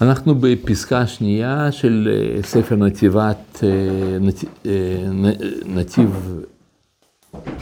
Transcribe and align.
אנחנו 0.00 0.34
בפסקה 0.34 1.06
שנייה 1.06 1.72
של 1.72 2.08
אה, 2.12 2.42
ספר 2.42 2.76
נתיבת, 2.76 3.62
אה, 3.62 4.18
נת, 4.20 4.44
אה, 4.66 4.70
נתיב, 5.66 6.40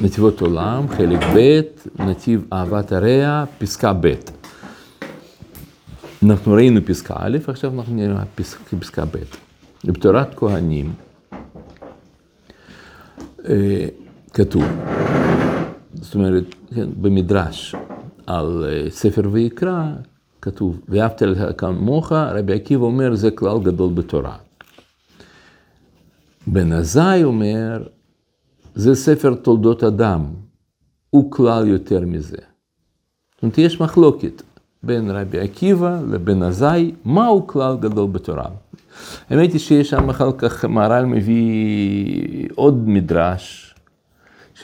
נתיבות 0.01 0.41
עולם, 0.41 0.89
חלק 0.89 1.23
ב', 1.37 1.61
נתיב 1.99 2.45
אהבת 2.53 2.93
הרע, 2.93 3.45
פסקה 3.59 3.93
ב'. 3.93 4.15
אנחנו 6.23 6.53
ראינו 6.53 6.81
פסקה 6.87 7.15
א', 7.19 7.39
עכשיו 7.49 7.79
אנחנו 7.79 7.95
נראה 7.95 8.25
פסקה, 8.35 8.77
פסקה 8.81 9.05
ב'. 9.05 9.17
בתורת 9.85 10.35
כהנים 10.35 10.93
כתוב, 14.33 14.65
זאת 15.95 16.15
אומרת, 16.15 16.45
כן, 16.75 16.89
במדרש 17.01 17.75
על 18.27 18.65
ספר 18.89 19.23
ויקרא, 19.33 19.85
כתוב, 20.45 20.81
ואהבת 20.89 21.23
לך 21.23 21.43
כמוך, 21.59 22.13
רבי 22.13 22.53
עקיבא 22.53 22.85
אומר, 22.85 23.15
זה 23.15 23.31
כלל 23.31 23.59
גדול 23.63 23.93
בתורה. 23.95 24.37
בן 26.47 26.73
עזאי 26.73 27.25
אומר, 27.25 27.83
זה 28.75 28.95
ספר 28.95 29.35
תולדות 29.35 29.85
אדם, 29.85 30.25
הוא 31.11 31.31
כלל 31.31 31.69
יותר 31.69 32.01
מזה. 32.01 32.37
זאת 33.35 33.43
אומרת, 33.43 33.59
יש 33.59 33.81
מחלוקת 33.81 34.43
בין 34.83 35.11
רבי 35.11 35.41
עקיבא 35.41 36.01
לבן 36.11 36.43
עזאי, 36.43 36.93
מהו 37.05 37.47
כלל 37.47 37.77
גדול 37.81 38.11
בתורה. 38.11 38.49
האמת 39.31 39.53
היא 39.53 39.61
שיש 39.61 39.91
שם 39.91 40.11
אחר 40.11 40.31
כך, 40.39 40.65
מהר"ל 40.65 41.05
מביא 41.05 42.49
עוד 42.55 42.89
מדרש, 42.89 43.74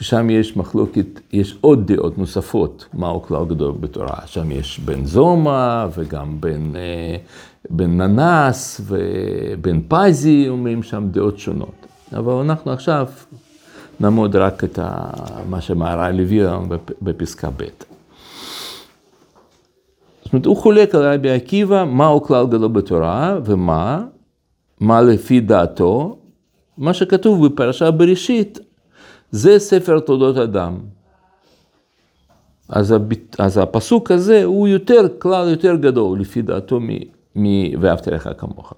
ששם 0.00 0.30
יש 0.30 0.56
מחלוקת, 0.56 1.20
יש 1.32 1.56
עוד 1.60 1.92
דעות 1.92 2.18
נוספות, 2.18 2.86
מהו 2.94 3.22
כלל 3.22 3.44
גדול 3.44 3.72
בתורה. 3.80 4.16
שם 4.26 4.50
יש 4.50 4.80
בן 4.80 5.04
זומא 5.04 5.86
וגם 5.96 6.40
בן, 6.40 6.76
אה, 6.76 7.16
בן 7.70 8.02
ננס 8.02 8.80
ובן 8.84 9.80
פזי, 9.88 10.46
אומרים 10.48 10.82
שם 10.82 11.08
דעות 11.10 11.38
שונות. 11.38 11.86
אבל 12.12 12.32
אנחנו 12.32 12.72
עכשיו 12.72 13.06
נעמוד 14.00 14.36
רק 14.36 14.64
את 14.64 14.78
מה 15.48 15.60
שמהר"ל 15.60 16.20
הביא 16.20 16.42
לנו 16.42 16.66
בפסקה 17.02 17.50
ב'. 17.50 17.64
זאת 20.24 20.32
אומרת, 20.32 20.46
הוא 20.46 20.56
חולק 20.56 20.94
על 20.94 21.12
רבי 21.14 21.30
עקיבא, 21.30 21.84
מהו 21.84 22.22
כלל 22.22 22.46
גדול 22.46 22.68
בתורה 22.68 23.38
ומה, 23.44 24.04
מה 24.80 25.02
לפי 25.02 25.40
דעתו, 25.40 26.16
מה 26.78 26.94
שכתוב 26.94 27.46
בפרשה 27.46 27.90
בראשית, 27.90 28.58
זה 29.30 29.58
ספר 29.58 30.00
תולדות 30.00 30.36
אדם. 30.36 30.78
אז, 32.68 32.90
הב... 32.90 33.12
אז 33.38 33.58
הפסוק 33.58 34.10
הזה 34.10 34.44
הוא 34.44 34.68
יותר, 34.68 35.06
כלל 35.18 35.48
יותר 35.48 35.76
גדול 35.76 36.20
לפי 36.20 36.42
דעתו 36.42 36.80
מ"ואהבת 37.36 38.06
לך 38.06 38.30
כמוך". 38.38 38.72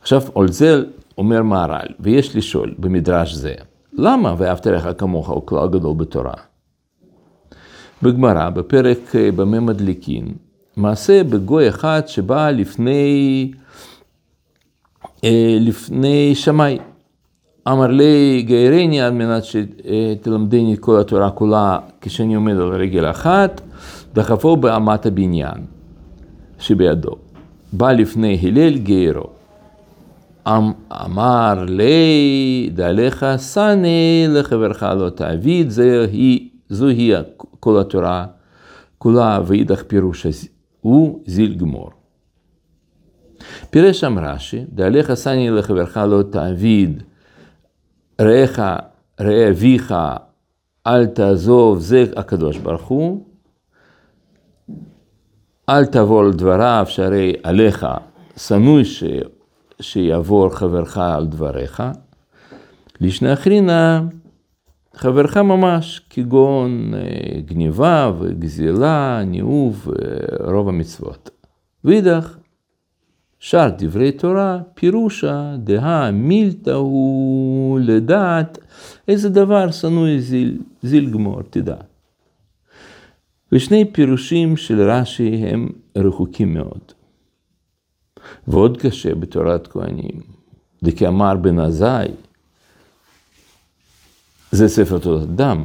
עכשיו, 0.00 0.22
על 0.34 0.48
זה 0.48 0.82
אומר 1.18 1.42
מהר"ל, 1.42 1.94
ויש 2.00 2.36
לשאול 2.36 2.74
במדרש 2.78 3.34
זה, 3.34 3.54
למה 3.92 4.34
"ואהבת 4.38 4.66
לך 4.66 4.88
כמוך" 4.98 5.28
הוא 5.28 5.46
כלל 5.46 5.68
גדול 5.68 5.96
בתורה? 5.96 6.34
בגמרא, 8.02 8.50
בפרק 8.50 9.16
אה, 9.16 9.32
במה 9.32 9.60
מדליקין, 9.60 10.34
מעשה 10.76 11.24
בגוי 11.24 11.68
אחד 11.68 12.02
שבא 12.06 12.50
לפני, 12.50 13.52
אה, 15.24 15.56
לפני 15.60 16.34
שמאי. 16.34 16.78
אמר 17.72 17.86
לי 17.86 18.42
גיירני 18.46 19.00
על 19.00 19.12
מנת 19.12 19.42
שתלמדני 19.44 20.74
את 20.74 20.78
כל 20.78 21.00
התורה 21.00 21.30
כולה 21.30 21.78
כשאני 22.00 22.34
עומד 22.34 22.52
על 22.52 22.72
רגל 22.74 23.10
אחת, 23.10 23.60
דחפו 24.14 24.56
באמת 24.56 25.06
הבניין 25.06 25.66
שבידו. 26.58 27.10
בא 27.72 27.92
לפני 27.92 28.38
הלל 28.42 28.78
גיירו. 28.78 29.26
אמ, 30.46 30.72
אמר 31.04 31.64
לי, 31.68 32.70
דעליך 32.74 33.26
סני 33.36 34.26
לחברך 34.28 34.82
לא 34.82 35.10
תעביד, 35.10 35.70
זוהי 36.68 37.12
כל 37.60 37.80
התורה 37.80 38.26
כולה, 38.98 39.40
ואידך 39.46 39.82
פירוש 39.82 40.26
הוא 40.80 41.20
זיל 41.26 41.54
גמור. 41.54 41.90
פירש 43.70 44.00
שם 44.00 44.18
רש"י, 44.18 44.64
דעליך 44.72 45.14
סני 45.14 45.50
לחברך 45.50 45.96
לא 45.96 46.22
תעביד, 46.22 47.02
רעך, 48.20 48.58
ראה 49.20 49.50
אביך, 49.50 49.94
אל 50.86 51.06
תעזוב, 51.06 51.78
זה 51.78 52.04
הקדוש 52.16 52.58
ברוך 52.58 52.82
הוא. 52.82 53.24
אל 55.68 55.86
תעבור 55.86 56.20
על 56.20 56.32
דבריו, 56.32 56.84
שהרי 56.88 57.32
עליך 57.42 57.86
שנוא 58.36 58.82
ש... 58.84 59.04
שיעבור 59.80 60.48
חברך 60.48 60.98
על 60.98 61.26
דבריך. 61.26 61.82
לשני 63.00 63.32
אחרינה, 63.32 64.02
חברך 64.94 65.36
ממש, 65.36 66.00
כגון 66.10 66.94
אה, 66.94 67.40
גניבה 67.40 68.12
וגזילה, 68.18 69.22
ניאוב, 69.26 69.88
אה, 69.88 70.52
רוב 70.52 70.68
המצוות. 70.68 71.30
ואידך, 71.84 72.37
שאר 73.40 73.68
דברי 73.78 74.12
תורה, 74.12 74.58
פירושה 74.74 75.56
דהה 75.58 76.10
מילתא 76.10 76.70
הוא 76.70 77.80
לדעת 77.80 78.58
איזה 79.08 79.28
דבר 79.28 79.70
שנוא 79.70 80.18
זיל, 80.18 80.58
זיל 80.82 81.10
גמור, 81.10 81.42
תדע. 81.50 81.76
ושני 83.52 83.92
פירושים 83.92 84.56
של 84.56 84.90
רש"י 84.90 85.36
הם 85.36 85.68
רחוקים 85.96 86.54
מאוד. 86.54 86.92
ועוד 88.48 88.76
קשה 88.76 89.14
בתורת 89.14 89.66
כהנים, 89.66 90.20
דכאמר 90.84 91.36
בן 91.36 91.58
עזאי, 91.58 92.08
זה 94.50 94.68
ספר 94.68 94.98
תולדות 94.98 95.28
אדם, 95.28 95.64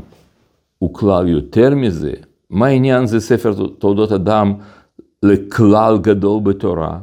הוא 0.79 0.93
כלל 0.93 1.27
יותר 1.27 1.75
מזה. 1.75 2.13
מה 2.49 2.67
העניין 2.67 3.05
זה 3.05 3.19
ספר 3.19 3.53
תולדות 3.79 4.11
אדם 4.11 4.53
לכלל 5.23 5.97
גדול 5.97 6.41
בתורה? 6.43 6.99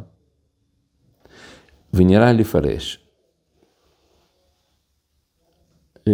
ונראה 1.94 2.32
לפרש. 2.32 2.98
אמ, 6.06 6.12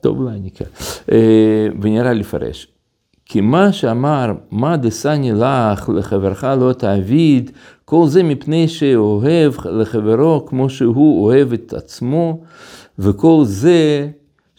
טוב, 0.00 0.18
אולי 0.18 0.36
אני 0.36 0.50
כן. 0.50 0.64
ונראה 1.82 2.12
לפרש. 2.12 2.68
כי 3.24 3.40
מה 3.40 3.72
שאמר, 3.72 4.32
מה 4.50 4.76
דסני 4.76 5.32
לך 5.32 5.88
לחברך 5.88 6.44
לא 6.44 6.72
תעביד, 6.72 7.50
כל 7.84 8.06
זה 8.06 8.22
מפני 8.22 8.68
שאוהב 8.68 9.52
לחברו 9.66 10.46
כמו 10.46 10.70
שהוא 10.70 11.24
אוהב 11.24 11.52
את 11.52 11.72
עצמו, 11.72 12.40
וכל 12.98 13.42
זה 13.44 14.10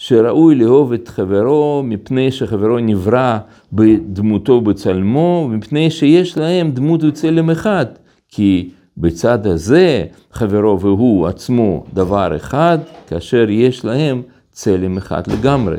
שראוי 0.06 0.56
לאהוב 0.56 0.94
את 0.94 1.08
חברו 1.08 1.82
מפני 1.86 2.32
שחברו 2.32 2.80
נברא 2.80 3.38
בדמותו 3.74 4.54
ובצלמו, 4.54 5.48
ומפני 5.52 5.92
שיש 5.92 6.38
להם 6.38 6.72
דמות 6.72 7.04
וצלם 7.04 7.50
אחד, 7.50 7.86
כי 8.30 8.70
בצד 8.98 9.48
הזה 9.48 10.06
חברו 10.32 10.80
והוא 10.80 11.28
עצמו 11.28 11.86
דבר 11.94 12.36
אחד, 12.36 12.78
כאשר 13.08 13.50
יש 13.50 13.86
להם 13.86 14.22
צלם 14.52 14.98
אחד 14.98 15.28
לגמרי. 15.28 15.78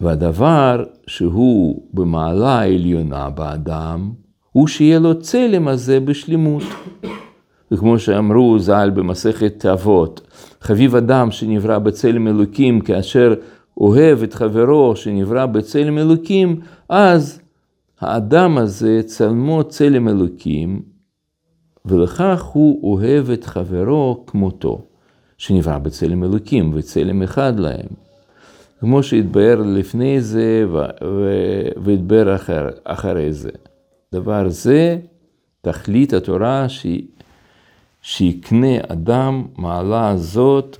והדבר 0.00 0.84
שהוא 1.06 1.82
במעלה 1.94 2.58
העליונה 2.58 3.30
באדם, 3.30 4.12
הוא 4.52 4.68
שיהיה 4.68 4.98
לו 4.98 5.20
צלם 5.20 5.68
הזה 5.68 6.00
בשלמות. 6.00 6.62
וכמו 7.72 7.98
שאמרו 7.98 8.58
ז"ל 8.58 8.90
במסכת 8.94 9.66
אבות, 9.66 10.20
חביב 10.60 10.96
אדם 10.96 11.30
שנברא 11.30 11.78
בצלם 11.78 12.28
אלוקים 12.28 12.80
כאשר 12.80 13.34
אוהב 13.76 14.22
את 14.22 14.34
חברו 14.34 14.96
שנברא 14.96 15.46
בצלם 15.46 15.98
אלוקים, 15.98 16.60
אז 16.88 17.40
האדם 18.00 18.58
הזה 18.58 19.00
צלמו 19.04 19.64
צלם 19.64 20.08
אלוקים, 20.08 20.82
ולכך 21.84 22.42
הוא 22.42 22.92
אוהב 22.92 23.30
את 23.30 23.44
חברו 23.44 24.24
כמותו, 24.26 24.80
שנברא 25.38 25.78
בצלם 25.78 26.24
אלוקים 26.24 26.72
וצלם 26.74 27.22
אחד 27.22 27.58
להם. 27.58 27.86
כמו 28.80 29.02
שהתבאר 29.02 29.62
לפני 29.66 30.20
זה 30.20 30.64
והתבאר 31.84 32.34
אחר, 32.34 32.68
אחרי 32.84 33.32
זה. 33.32 33.50
דבר 34.12 34.48
זה, 34.48 34.98
תכלית 35.60 36.12
התורה 36.12 36.68
שיקנה 38.02 38.76
אדם 38.88 39.46
מעלה 39.56 40.08
הזאת 40.08 40.76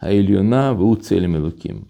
העליונה 0.00 0.72
והוא 0.76 0.96
צלם 0.96 1.36
אלוקים. 1.36 1.82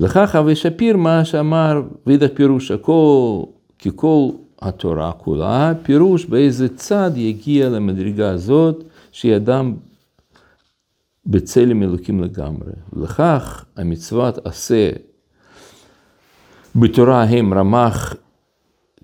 לכך 0.00 0.36
אבי 0.38 0.56
שפיר 0.56 0.96
מה 0.96 1.24
שאמר 1.24 1.82
וידע 2.06 2.26
פירוש 2.34 2.70
הכל, 2.70 3.42
ככל 3.84 4.28
התורה 4.62 5.12
כולה, 5.12 5.72
פירוש 5.82 6.24
באיזה 6.24 6.76
צד 6.76 7.10
יגיע 7.16 7.68
למדרגה 7.68 8.30
הזאת, 8.30 8.84
שהיא 9.12 9.36
אדם 9.36 9.74
בצלם 11.26 11.82
אלוקים 11.82 12.20
לגמרי. 12.24 12.72
לכך 12.96 13.64
המצוות 13.76 14.46
עשה 14.46 14.90
בתורה 16.76 17.22
הם 17.22 17.54
רמ"ח 17.54 18.14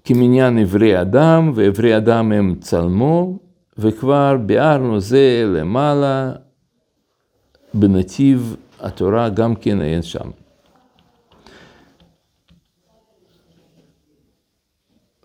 כמניין 0.04 0.58
אברי 0.58 1.00
אדם, 1.00 1.52
ואברי 1.54 1.96
אדם 1.96 2.32
הם 2.32 2.54
צלמו, 2.60 3.38
וכבר 3.78 4.36
ביארנו 4.46 5.00
זה 5.00 5.44
למעלה, 5.46 6.32
בנתיב 7.74 8.56
התורה 8.80 9.28
גם 9.28 9.54
כן 9.54 9.80
אין 9.80 10.02
שם. 10.02 10.30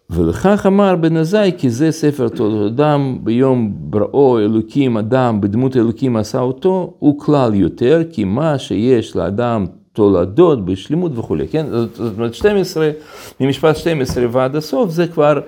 ולכך 0.10 0.66
אמר 0.68 0.96
בן 0.96 1.18
עזאי, 1.18 1.52
כי 1.58 1.70
זה 1.70 1.92
ספר 1.92 2.28
תולדות 2.28 2.72
אדם, 2.72 3.20
ביום 3.24 3.74
בראו 3.80 4.40
אלוקים 4.40 4.98
אדם, 4.98 5.42
בדמות 5.42 5.78
אלוקים 5.78 6.16
עשה 6.16 6.40
אותו, 6.40 6.94
הוא 7.00 7.20
כלל 7.20 7.54
יותר, 7.54 8.02
כי 8.12 8.24
מה 8.24 8.60
שיש 8.60 9.16
לאדם 9.16 9.66
תולדות 9.96 10.66
בשלימות 10.66 11.18
וכולי, 11.18 11.48
כן? 11.48 11.66
זאת 11.94 12.14
אומרת 12.18 12.34
12, 12.34 12.92
ממשפט 13.40 13.76
12 13.76 14.26
ועד 14.32 14.56
הסוף, 14.56 14.92
זה 14.92 15.08
כבר, 15.08 15.40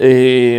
אה, 0.00 0.58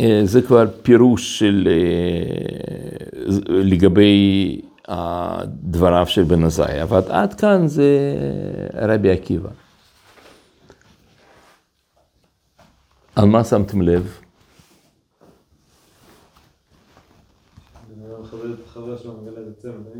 אה, 0.00 0.20
זה 0.24 0.42
כבר 0.42 0.64
פירוש 0.82 1.38
של, 1.38 1.68
אה, 1.70 3.22
לגבי 3.48 4.60
דבריו 5.46 6.06
של 6.06 6.22
בן 6.22 6.44
עזאי, 6.44 6.82
אבל 6.82 7.00
עד 7.08 7.34
כאן 7.34 7.66
זה 7.66 8.14
רבי 8.74 9.10
עקיבא. 9.10 9.48
על 13.16 13.24
מה 13.24 13.44
שמתם 13.44 13.82
לב? 13.82 14.18
חבר 18.76 18.96
שלו 18.96 19.12
מגלה 19.12 19.40
את 19.40 19.58
הצמד, 19.58 19.72
שלו. 19.94 19.95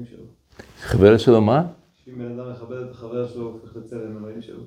חבר 0.86 1.18
שלו 1.18 1.40
מה? 1.40 1.66
שאם 2.04 2.18
בן 2.18 2.38
אדם 2.38 2.52
מכבד 2.52 2.76
את 2.76 2.90
החבר 2.90 3.28
שלו, 3.28 3.42
הוא 3.42 3.52
הופך 3.52 3.76
לצלם 3.76 4.18
אלוהים 4.18 4.42
שלו. 4.42 4.62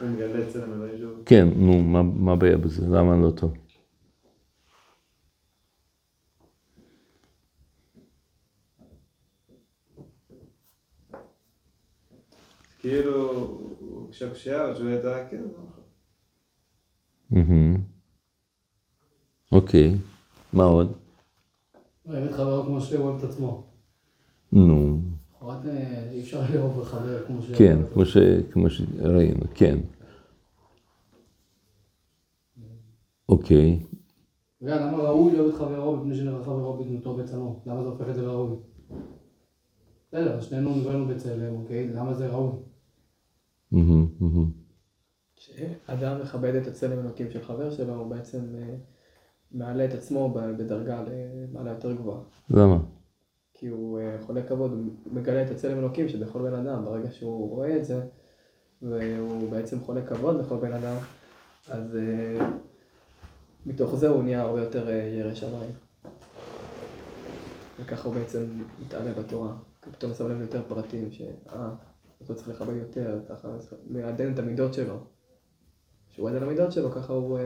הוא 0.00 0.08
מגלה 0.08 0.42
את 0.42 0.48
צלם 0.48 0.72
אלוהים 0.72 0.98
שלו. 0.98 1.10
כן, 1.26 1.48
נו, 1.56 1.82
מה 2.02 2.32
הבעיה 2.32 2.56
בזה? 2.56 2.86
למה 2.86 3.16
לא 3.16 3.30
טוב? 3.30 3.54
כאילו, 12.78 13.58
כשהקשייה, 14.10 14.76
שהוא 14.76 14.90
ידע, 14.90 15.28
כן. 15.30 15.42
אוקיי, 19.52 19.94
מה 20.52 20.64
עוד? 20.64 20.92
את 22.06 22.32
חברו 22.32 22.64
כמו 22.64 22.80
שהוא 22.80 23.04
אוהב 23.04 23.18
את 23.18 23.30
עצמו. 23.30 23.66
נו. 24.52 25.13
אה, 25.50 26.10
אי 26.10 26.20
אפשר 26.20 26.42
לאהוב 26.54 26.80
בחבר 26.80 27.26
כמו 27.26 27.42
ש... 27.42 27.52
כן, 27.52 27.78
כמו 28.52 28.70
שראינו, 28.70 29.44
כן. 29.54 29.78
אוקיי. 33.28 33.80
למה 34.60 34.98
ראוי 34.98 35.32
לאהוב 35.32 35.48
את 35.48 35.54
חברו 35.54 35.96
מפני 35.96 36.16
שנראה 36.16 36.44
חברו 36.44 36.84
בדמותו 36.84 37.10
ובצלמו? 37.10 37.62
למה 37.66 37.82
זה 37.82 37.88
הופך 37.88 38.08
את 38.08 38.14
זה 38.14 38.22
לראוי? 38.22 38.56
בסדר, 40.08 40.40
שנינו 40.40 40.76
נבראנו 40.76 41.06
בצלם, 41.06 41.54
אוקיי? 41.54 41.88
למה 41.88 42.14
זה 42.14 42.26
ראוי? 42.26 42.52
שאדם 45.36 46.20
מכבד 46.22 46.54
את 46.54 46.66
הצלם 46.66 46.98
אלוקים 46.98 47.30
של 47.30 47.44
חבר 47.44 47.70
שלו, 47.70 47.94
הוא 47.94 48.06
בעצם 48.06 48.38
אה, 48.54 48.74
מעלה 49.52 49.84
את 49.84 49.94
עצמו 49.94 50.34
בדרגה 50.34 51.02
למעלה 51.02 51.70
יותר 51.70 51.92
גבוהה. 51.92 52.20
למה? 52.50 52.78
כי 53.54 53.66
הוא 53.66 54.00
אה, 54.00 54.16
חולה 54.26 54.42
כבוד, 54.42 54.70
הוא 54.70 54.80
מגלה 55.12 55.42
את 55.42 55.50
הצלם 55.50 55.78
אלוקים 55.78 56.08
שבכל 56.08 56.42
בן 56.42 56.54
אדם, 56.54 56.84
ברגע 56.84 57.10
שהוא 57.10 57.50
רואה 57.50 57.76
את 57.76 57.84
זה, 57.84 58.00
והוא 58.82 59.50
בעצם 59.50 59.80
חולה 59.80 60.06
כבוד 60.06 60.40
לכל 60.40 60.56
בן 60.56 60.72
אדם, 60.72 60.96
אז 61.68 61.94
uh, 61.94 62.42
מתוך 63.66 63.94
זה 63.94 64.08
הוא 64.08 64.22
נהיה 64.22 64.42
הרבה 64.42 64.60
יותר 64.60 64.86
uh, 64.86 64.90
ירא 64.90 65.34
שמיים. 65.34 65.70
וככה 67.80 68.08
הוא 68.08 68.14
בעצם 68.14 68.62
מתעלה 68.80 69.12
בתורה. 69.12 69.56
פתאום 69.80 70.14
שם 70.14 70.28
לב 70.30 70.40
יותר 70.40 70.62
פרטים, 70.68 71.12
שאה, 71.12 71.70
הוא 72.18 72.36
צריך 72.36 72.48
לכבד 72.48 72.76
יותר, 72.76 73.20
ככה 73.28 73.48
מעדן 73.86 74.32
את 74.32 74.38
המידות 74.38 74.74
שלו. 74.74 74.96
כשהוא 76.10 76.30
עדן 76.30 76.42
המידות 76.42 76.72
שלו, 76.72 76.92
ככה 76.92 77.12
הוא 77.12 77.38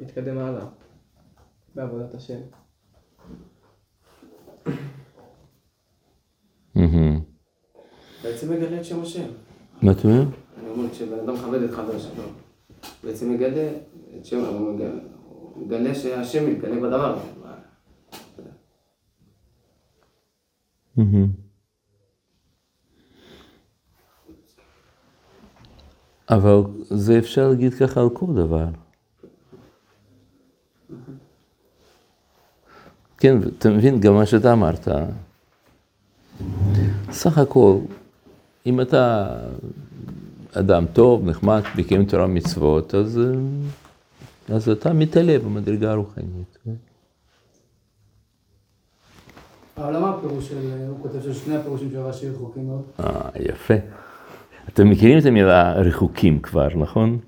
מתקדם 0.00 0.38
הלאה, 0.38 0.66
בעבודת 1.74 2.14
השם. 2.14 2.40
בעצם 8.26 8.52
מגלה 8.52 8.80
את 8.80 8.84
שם 8.84 9.02
השם. 9.02 9.26
מה 9.82 9.92
אתה 9.92 10.08
אומר? 10.08 10.22
אני 10.60 10.68
אומר, 10.68 10.90
כשבן 10.90 11.18
אדם 11.18 11.34
מכבד 11.34 11.62
את 11.62 11.70
חבר 11.70 11.98
שלו, 11.98 12.22
בעצם 13.04 13.32
מגלה 13.32 13.68
את 14.18 14.24
שם, 14.26 14.44
הוא 14.44 14.80
מגלה 15.56 15.94
שהשם 15.94 16.50
מתגלה 16.50 16.76
בדבר 16.76 17.16
הזה. 17.16 17.36
אבל 26.30 26.62
זה 26.82 27.18
אפשר 27.18 27.48
להגיד 27.48 27.74
ככה 27.74 28.00
על 28.00 28.08
כל 28.12 28.26
דבר. 28.34 28.66
כן, 33.18 33.36
אתה 33.58 33.70
מבין 33.70 34.00
גם 34.00 34.14
מה 34.14 34.26
שאתה 34.26 34.52
אמרת. 34.52 34.88
סך 37.10 37.38
הכל, 37.38 37.78
אם 38.66 38.80
אתה 38.80 39.28
אדם 40.52 40.84
טוב, 40.92 41.28
נחמד, 41.28 41.62
מקיים 41.78 42.04
תורה 42.04 42.26
מצוות, 42.26 42.94
אז, 42.94 43.20
אז 44.48 44.68
אתה 44.68 44.92
מתעלה 44.92 45.38
במדרגה 45.38 45.90
הרוחנית. 45.90 46.58
אבל 49.78 49.96
למה 49.96 50.10
הפירוש 50.10 50.48
של, 50.48 50.56
הוא 50.88 50.96
כותב 51.02 51.20
ששני 51.20 51.56
הפירושים 51.56 51.90
של 51.90 51.98
רש"י 51.98 52.28
רחוקים 52.28 52.66
מאוד? 52.66 52.82
אה, 53.00 53.28
יפה. 53.40 53.74
אתם 54.68 54.90
מכירים 54.90 55.18
את 55.18 55.26
המילה 55.26 55.72
רחוקים 55.72 56.38
כבר, 56.38 56.68
נכון? 56.76 57.18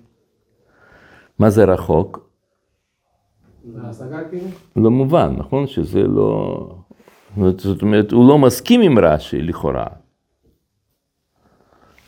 מה 1.38 1.50
זה 1.50 1.64
רחוק? 1.64 2.29
כאילו? 4.31 4.46
לא 4.76 4.90
מובן, 4.90 5.35
נכון? 5.38 5.66
שזה 5.66 6.02
לא... 6.02 6.75
זאת 7.57 7.83
אומרת, 7.83 8.12
הוא 8.12 8.28
לא 8.28 8.38
מסכים 8.38 8.80
עם 8.80 8.99
רש"י, 8.99 9.42
לכאורה. 9.42 9.87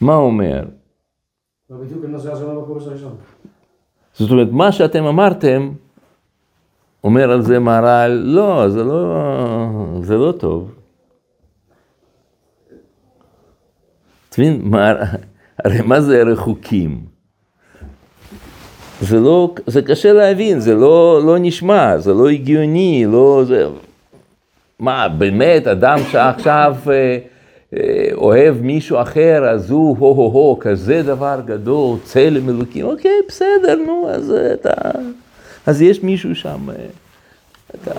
מה 0.00 0.14
אומר? 0.14 0.64
בפירוש 2.62 2.86
הראשון. 2.86 3.16
זאת 4.14 4.30
אומרת, 4.30 4.48
מה 4.50 4.72
שאתם 4.72 5.04
אמרתם, 5.04 5.70
אומר 7.04 7.30
על 7.30 7.42
זה 7.42 7.58
מהר"ל, 7.58 8.10
לא, 8.24 8.68
זה 8.68 8.84
לא, 8.84 9.14
זה 10.02 10.16
לא 10.16 10.32
טוב. 10.32 10.74
אתה 14.28 14.42
מבין, 14.42 14.72
הרי 15.64 15.80
מה 15.84 16.00
זה 16.00 16.22
רחוקים? 16.22 17.04
זה 19.00 19.20
לא, 19.20 19.54
זה 19.66 19.82
קשה 19.82 20.12
להבין, 20.12 20.60
זה 20.60 20.74
לא, 20.74 21.20
לא 21.26 21.36
נשמע, 21.38 21.98
זה 21.98 22.14
לא 22.14 22.28
הגיוני, 22.28 23.04
לא, 23.06 23.42
זה... 23.46 23.68
מה, 24.78 25.08
באמת, 25.08 25.66
אדם 25.66 25.98
שעכשיו 26.10 26.76
אה, 26.90 27.18
אוהב 28.14 28.62
מישהו 28.62 29.02
אחר, 29.02 29.48
אז 29.50 29.70
הוא 29.70 29.96
הו-הו-הו, 29.98 30.58
כזה 30.60 31.02
דבר 31.02 31.40
גדול, 31.44 31.98
צלם 32.04 32.48
אלוקים, 32.48 32.86
אוקיי, 32.86 33.10
בסדר, 33.28 33.74
נו, 33.86 34.08
אז 34.10 34.30
אתה... 34.54 34.72
אז 35.66 35.82
יש 35.82 36.02
מישהו 36.02 36.34
שם... 36.34 36.70
אה, 36.70 36.86
אתה... 37.74 37.90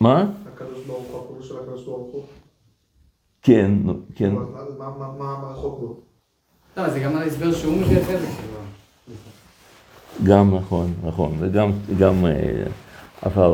מה? 0.00 0.26
ברוך 1.86 2.12
הוא. 2.12 2.22
כן, 3.42 3.70
כן. 4.14 4.32
מה 5.18 5.50
רחוק 5.52 5.80
בו? 5.80 5.96
לא, 6.76 6.90
זה 6.90 7.00
גם 7.00 7.16
ההסבר 7.16 7.52
שהוא 7.52 7.76
מביא 7.76 8.02
אחרי 8.02 8.18
זה. 8.18 8.26
גם 10.24 10.54
נכון, 10.54 10.94
נכון, 11.04 11.36
וגם, 11.40 11.72
גם, 11.98 12.26
אבל... 13.26 13.52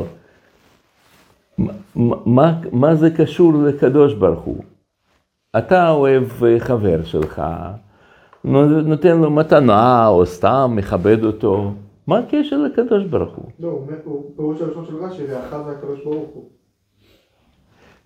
מה, 2.26 2.60
מה 2.72 2.94
זה 2.94 3.10
קשור 3.10 3.52
לקדוש 3.52 4.14
ברוך 4.14 4.40
הוא? 4.40 4.64
אתה 5.58 5.90
אוהב 5.90 6.24
חבר 6.58 7.04
שלך, 7.04 7.42
נותן 8.44 9.18
לו 9.18 9.30
מתנה, 9.30 10.08
או 10.08 10.26
סתם 10.26 10.72
מכבד 10.74 11.24
אותו, 11.24 11.72
מה 12.06 12.18
הקשר 12.18 12.58
לקדוש 12.58 13.04
ברוך 13.04 13.34
הוא? 13.36 13.50
לא, 13.60 13.68
הוא 14.04 14.22
פירוש 14.36 14.60
הראשון 14.60 14.86
של 14.86 14.96
רש"י, 14.96 15.22
ואחד 15.28 15.64
זה 15.64 15.70
הקדוש 15.70 16.04
ברוך 16.04 16.30
הוא. 16.34 16.44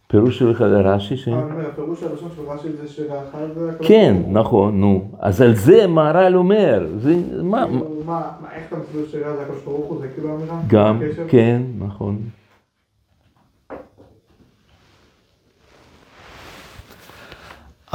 פירוש 0.06 0.38
של 0.38 0.50
רש"י 0.50 1.16
ש... 1.16 1.28
הפירוש 1.73 2.02
הראשון 2.02 2.28
של 2.37 2.42
רש"י 2.42 2.73
זה 2.73 2.88
שאחד 2.88 3.46
זה 3.54 3.73
כן, 3.80 4.16
נכון, 4.28 4.80
נו. 4.80 5.11
אז 5.18 5.40
על 5.40 5.54
זה 5.54 5.87
מהר"ל 5.87 6.37
אומר. 6.37 6.87
זה, 6.99 7.14
מה... 7.42 7.66
מה, 8.06 8.23
איך 8.54 8.64
אתה 8.68 8.76
מסביר 8.76 9.06
שאחד 9.06 9.37
זה 9.37 9.42
הקדוש 9.42 9.64
ברוך 9.64 9.87
הוא? 9.87 10.00
זה 10.00 10.08
כאילו 10.08 10.34
אמירה? 10.37 10.61
גם, 10.66 11.00
כן, 11.28 11.62
נכון. 11.78 12.18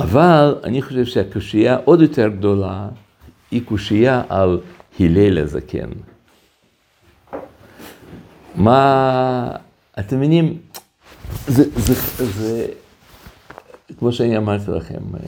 אבל 0.04 0.56
אני 0.64 0.82
חושב 0.82 1.06
שהקושייה 1.06 1.78
עוד 1.86 2.02
יותר 2.02 2.28
גדולה 2.28 2.90
היא 3.52 3.62
קושייה 3.66 4.24
על 4.30 4.60
הלל 5.00 5.38
הזקן. 5.38 5.90
מה, 8.56 9.52
אתם 10.00 10.18
מבינים, 10.18 10.58
זה, 11.48 11.64
זה, 11.76 11.94
זה, 12.26 12.68
כמו 13.98 14.12
שאני 14.12 14.38
אמרתי 14.38 14.72
לכם, 14.72 15.16
אה, 15.16 15.20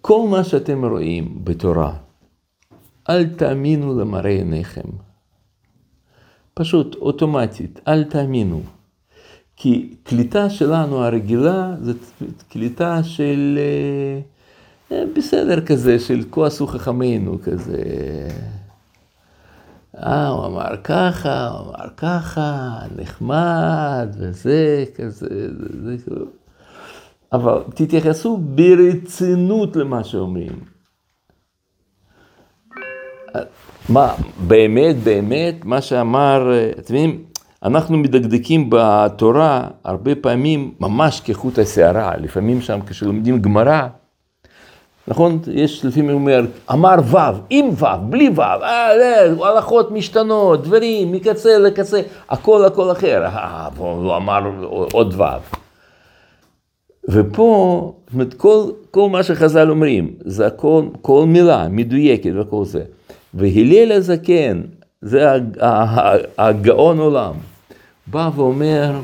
כל 0.00 0.28
מה 0.30 0.44
שאתם 0.44 0.84
רואים 0.84 1.44
בתורה, 1.44 1.92
אל 3.10 3.26
תאמינו 3.26 4.00
למראה 4.00 4.30
עיניכם. 4.30 4.88
פשוט, 6.54 6.94
אוטומטית, 6.94 7.80
אל 7.88 8.04
תאמינו. 8.04 8.62
כי 9.60 9.94
קליטה 10.02 10.50
שלנו 10.50 11.04
הרגילה 11.04 11.74
זה 11.80 11.92
קליטה 12.48 13.02
של 13.02 13.58
אה, 13.58 14.96
אה, 14.96 15.04
בסדר 15.16 15.66
כזה, 15.66 15.98
של 15.98 16.24
כה 16.30 16.46
עשו 16.46 16.66
חכמינו 16.66 17.38
כזה. 17.42 17.82
אה, 19.96 20.28
הוא 20.28 20.46
אמר 20.46 20.76
ככה, 20.84 21.48
הוא 21.48 21.74
אמר 21.74 21.88
ככה, 21.96 22.78
נחמד, 22.96 24.08
וזה 24.18 24.84
כזה, 24.94 25.48
זה 25.84 25.96
כאילו. 26.04 26.26
אבל 27.32 27.62
תתייחסו 27.74 28.36
ברצינות 28.36 29.76
למה 29.76 30.04
שאומרים. 30.04 30.60
מה, 33.88 34.14
באמת, 34.46 34.96
באמת, 34.96 35.64
מה 35.64 35.80
שאמר, 35.80 36.50
אתם 36.78 36.94
מבינים, 36.94 37.24
אנחנו 37.62 37.98
מדקדקים 37.98 38.70
בתורה 38.70 39.68
הרבה 39.84 40.14
פעמים 40.14 40.74
ממש 40.80 41.20
כחוט 41.20 41.58
השערה, 41.58 42.16
לפעמים 42.16 42.60
שם 42.60 42.80
כשלומדים 42.86 43.42
גמרא, 43.42 43.86
נכון? 45.08 45.38
יש 45.52 45.84
לפעמים 45.84 46.10
אומר, 46.10 46.44
אמר 46.72 46.94
ו', 47.10 47.16
עם 47.50 47.68
ו', 47.68 48.10
בלי 48.10 48.30
ו', 48.34 48.40
אה, 48.40 49.22
הלכות 49.42 49.90
משתנות, 49.90 50.62
דברים, 50.62 51.12
מקצה 51.12 51.58
לקצה, 51.58 52.00
הכל 52.28 52.64
הכל 52.64 52.92
אחר, 52.92 53.24
אה, 53.24 53.68
הוא 53.76 54.16
אמר 54.16 54.50
עוד 54.92 55.14
ו'. 55.20 55.24
ופה, 57.08 57.92
זאת 58.06 58.14
אומרת, 58.14 58.34
כל, 58.34 58.70
כל 58.90 59.08
מה 59.10 59.22
שחז"ל 59.22 59.70
אומרים, 59.70 60.14
זה 60.20 60.46
הכל, 60.46 60.82
כל 61.02 61.24
מילה 61.26 61.68
מדויקת 61.70 62.30
וכל 62.40 62.64
זה. 62.64 62.82
והלל 63.34 63.92
הזקן, 63.92 64.60
זה 65.00 65.32
הגאון 66.38 66.98
עולם, 66.98 67.34
בא 68.06 68.30
ואומר, 68.34 69.00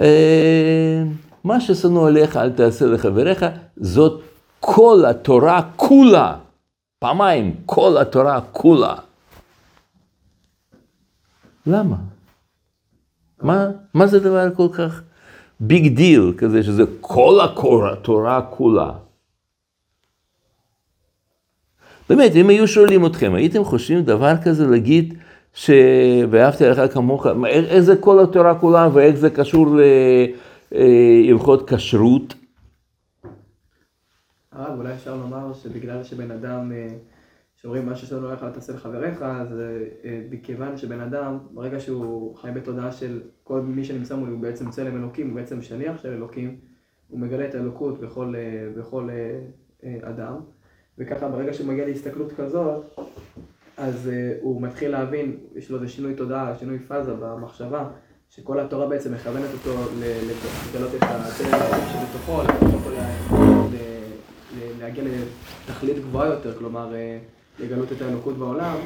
אה, 0.00 1.02
מה 1.44 1.60
ששנוא 1.60 2.08
עליך 2.08 2.36
אל 2.36 2.50
תעשה 2.50 2.86
לחבריך, 2.86 3.44
זאת 3.76 4.22
כל 4.60 5.04
התורה 5.10 5.62
כולה, 5.76 6.36
פעמיים, 6.98 7.54
כל 7.66 7.98
התורה 7.98 8.40
כולה. 8.52 8.94
למה? 11.66 11.96
מה, 13.42 13.66
מה 13.94 14.06
זה 14.06 14.20
דבר 14.20 14.54
כל 14.54 14.68
כך 14.72 15.02
big 15.60 15.96
deal 15.96 16.32
כזה, 16.38 16.62
שזה 16.62 16.84
כל 17.00 17.40
התורה 17.92 18.42
כולה? 18.42 18.92
באמת, 22.10 22.36
אם 22.36 22.48
היו 22.48 22.68
שואלים 22.68 23.06
אתכם, 23.06 23.34
הייתם 23.34 23.64
חושבים 23.64 24.02
דבר 24.02 24.32
כזה 24.44 24.66
להגיד 24.66 25.14
ש... 25.52 25.70
ואהבתי 26.30 26.64
לך 26.64 26.92
כמוך, 26.92 27.26
איך 27.46 27.80
זה 27.80 27.96
כל 27.96 28.22
התורה 28.22 28.58
כולה 28.58 28.88
ואיך 28.92 29.16
זה 29.16 29.30
קשור 29.30 29.66
להלכות 30.72 31.70
כשרות? 31.70 32.34
הרב, 34.52 34.78
אולי 34.78 34.92
אפשר 34.92 35.16
לומר 35.16 35.52
שבגלל 35.52 36.04
שבן 36.04 36.30
אדם, 36.30 36.72
אה, 36.72 36.88
שאומרים 37.56 37.86
מה 37.86 37.94
ששאלנו 37.94 38.32
לך 38.32 38.42
אל 38.42 38.50
תעשה 38.50 38.72
לחבריך, 38.72 39.22
אז 39.22 39.60
אה, 40.04 40.20
מכיוון 40.30 40.76
שבן 40.76 41.00
אדם, 41.00 41.38
ברגע 41.50 41.80
שהוא 41.80 42.36
חי 42.36 42.50
בתודעה 42.54 42.92
של 42.92 43.20
כל 43.44 43.60
מי 43.60 43.84
שנמצא 43.84 44.16
מולי 44.16 44.32
הוא 44.32 44.40
בעצם 44.40 44.70
צלם 44.70 44.96
אלוקים, 44.96 45.28
הוא 45.28 45.36
בעצם 45.36 45.62
שליח 45.62 46.02
של 46.02 46.08
אלוקים, 46.08 46.56
הוא 47.08 47.20
מגלה 47.20 47.44
את 47.48 47.54
האלוקות 47.54 48.00
בכל, 48.00 48.34
אה, 48.36 48.68
בכל 48.76 49.08
אדם, 50.02 50.34
וככה 51.00 51.28
ברגע 51.28 51.52
שהוא 51.52 51.66
מגיע 51.66 51.86
להסתכלות 51.86 52.32
כזאת, 52.32 53.00
אז 53.76 54.10
הוא 54.40 54.62
מתחיל 54.62 54.90
להבין, 54.90 55.36
יש 55.56 55.70
לו 55.70 55.76
איזה 55.76 55.88
שינוי 55.88 56.14
תודעה, 56.14 56.54
שינוי 56.58 56.78
פאזה 56.78 57.12
במחשבה, 57.20 57.84
שכל 58.30 58.60
התורה 58.60 58.86
בעצם 58.86 59.14
מכוונת 59.14 59.48
אותו 59.52 59.82
לגלות 60.72 60.94
את 60.94 61.02
הצלם 61.02 61.54
האלוקים 61.54 61.84
שבתוכו, 61.92 62.42
להגיע 64.80 65.04
לתכלית 65.68 65.98
גבוהה 65.98 66.26
יותר, 66.28 66.54
כלומר 66.58 66.94
אה, 66.94 67.18
לגלות 67.60 67.92
את 67.92 68.02
האלוקות 68.02 68.38
בעולם, 68.38 68.76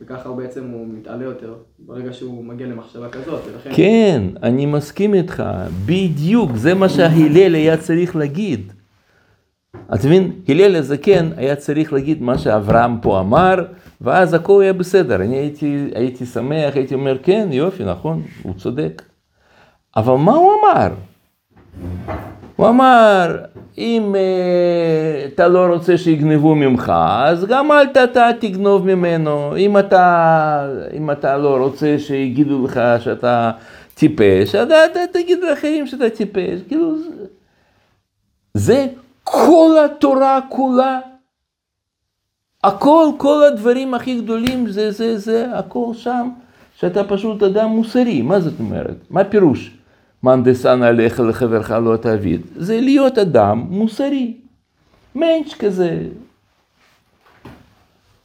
וככה 0.00 0.28
הוא 0.28 0.36
בעצם 0.36 0.68
הוא 0.68 0.86
מתעלה 0.88 1.24
יותר 1.24 1.54
ברגע 1.78 2.12
שהוא 2.12 2.44
מגיע 2.44 2.66
למחשבה 2.66 3.08
כזאת, 3.08 3.40
ולכן... 3.46 3.70
כן, 3.74 4.22
אני 4.42 4.66
מסכים 4.66 5.14
איתך, 5.14 5.42
בדיוק, 5.86 6.56
זה 6.56 6.74
מה 6.74 6.88
שההלל 6.88 7.54
היה 7.54 7.76
צריך 7.76 8.16
להגיד. 8.16 8.72
אתה 9.94 10.06
מבין? 10.06 10.32
הלל 10.48 10.76
הזקן 10.76 11.30
היה 11.36 11.56
צריך 11.56 11.92
להגיד 11.92 12.22
מה 12.22 12.38
שאברהם 12.38 13.00
פה 13.00 13.20
אמר, 13.20 13.54
ואז 14.00 14.34
הכל 14.34 14.62
היה 14.62 14.72
בסדר. 14.72 15.14
אני 15.14 15.36
הייתי, 15.36 15.90
הייתי 15.94 16.26
שמח, 16.26 16.74
הייתי 16.74 16.94
אומר, 16.94 17.18
כן, 17.22 17.48
יופי, 17.52 17.84
נכון, 17.84 18.22
הוא 18.42 18.54
צודק. 18.54 19.02
אבל 19.96 20.14
מה 20.14 20.32
הוא 20.32 20.52
אמר? 20.60 20.88
הוא 22.56 22.68
אמר, 22.68 23.36
אם 23.78 24.14
uh, 24.14 25.34
אתה 25.34 25.48
לא 25.48 25.66
רוצה 25.66 25.98
שיגנבו 25.98 26.54
ממך, 26.54 26.92
אז 27.24 27.44
גם 27.44 27.72
אל 27.72 27.86
אתה 28.04 28.30
תגנוב 28.40 28.86
ממנו. 28.86 29.56
אם 29.56 29.78
אתה, 29.78 30.68
אם 30.96 31.10
אתה 31.10 31.36
לא 31.36 31.56
רוצה 31.56 31.98
שיגידו 31.98 32.64
לך 32.64 32.80
שאתה 33.00 33.50
טיפש, 33.94 34.54
אז 34.54 34.68
אתה 34.70 35.00
תגיד 35.12 35.38
לאחרים 35.50 35.86
שאתה 35.86 36.10
טיפש. 36.10 36.60
כאילו, 36.68 36.94
זה 38.54 38.86
כל 39.24 39.70
התורה 39.84 40.40
כולה. 40.48 41.00
הכל, 42.64 43.06
כל 43.16 43.44
הדברים 43.44 43.94
הכי 43.94 44.20
גדולים, 44.20 44.68
זה, 44.68 44.90
זה, 44.90 45.18
זה, 45.18 45.58
הכל 45.58 45.90
שם, 45.92 46.28
שאתה 46.76 47.04
פשוט 47.04 47.42
אדם 47.42 47.70
מוסרי. 47.70 48.22
מה 48.22 48.40
זאת 48.40 48.60
אומרת? 48.60 48.96
מה 49.10 49.20
הפירוש? 49.20 49.76
מהנדסן 50.22 50.82
עליך 50.82 51.20
לחברך 51.20 51.70
לא 51.70 51.96
תעביד. 51.96 52.40
זה 52.56 52.80
להיות 52.80 53.18
אדם 53.18 53.58
מוסרי. 53.68 54.36
מענץ' 55.14 55.54
כזה. 55.58 55.98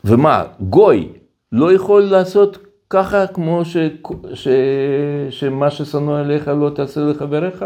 ומה, 0.04 0.44
גוי 0.60 1.10
לא 1.51 1.74
יכול 1.74 2.01
לעשות 2.01 2.58
ככה 2.89 3.27
כמו 3.27 3.66
ש... 3.66 3.77
ש... 4.34 4.48
שמה 5.30 5.72
ששנוא 5.72 6.20
עליך 6.20 6.48
לא 6.48 6.70
תעשה 6.75 7.01
לחבריך? 7.01 7.66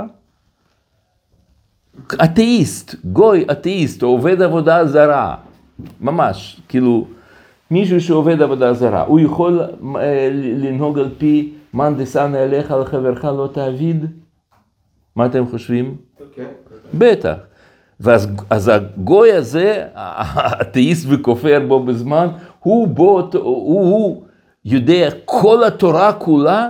אתאיסט, 2.24 2.96
גוי 3.06 3.46
אתאיסט, 3.52 4.04
או 4.04 4.08
עובד 4.08 4.42
עבודה 4.42 4.86
זרה, 4.86 5.36
ממש, 6.02 6.62
כאילו, 6.70 7.08
מישהו 7.72 8.02
שעובד 8.02 8.42
עבודה 8.42 8.74
זרה, 8.74 9.02
הוא 9.02 9.20
יכול 9.20 9.62
אה, 9.96 10.30
לנהוג 10.34 11.00
על 11.00 11.10
פי 11.18 11.54
מאן 11.74 11.96
דסני 11.98 12.38
עליך 12.38 12.72
לחברך 12.72 13.26
לא 13.26 13.50
תעביד? 13.54 14.06
מה 15.16 15.26
אתם 15.26 15.48
חושבים? 15.48 15.98
כן. 16.36 16.48
בטח. 16.94 17.36
ואז 18.00 18.28
אז 18.50 18.68
הגוי 18.68 19.32
הזה, 19.32 19.88
האתאיסט 19.94 21.08
וכופר 21.10 21.60
בו 21.68 21.84
בזמן, 21.84 22.28
הוא 22.60 22.88
בו, 22.88 23.30
הוא, 23.34 23.42
הוא 23.64 24.26
יודע 24.66 25.10
כל 25.26 25.64
התורה 25.64 26.14
כולה? 26.14 26.70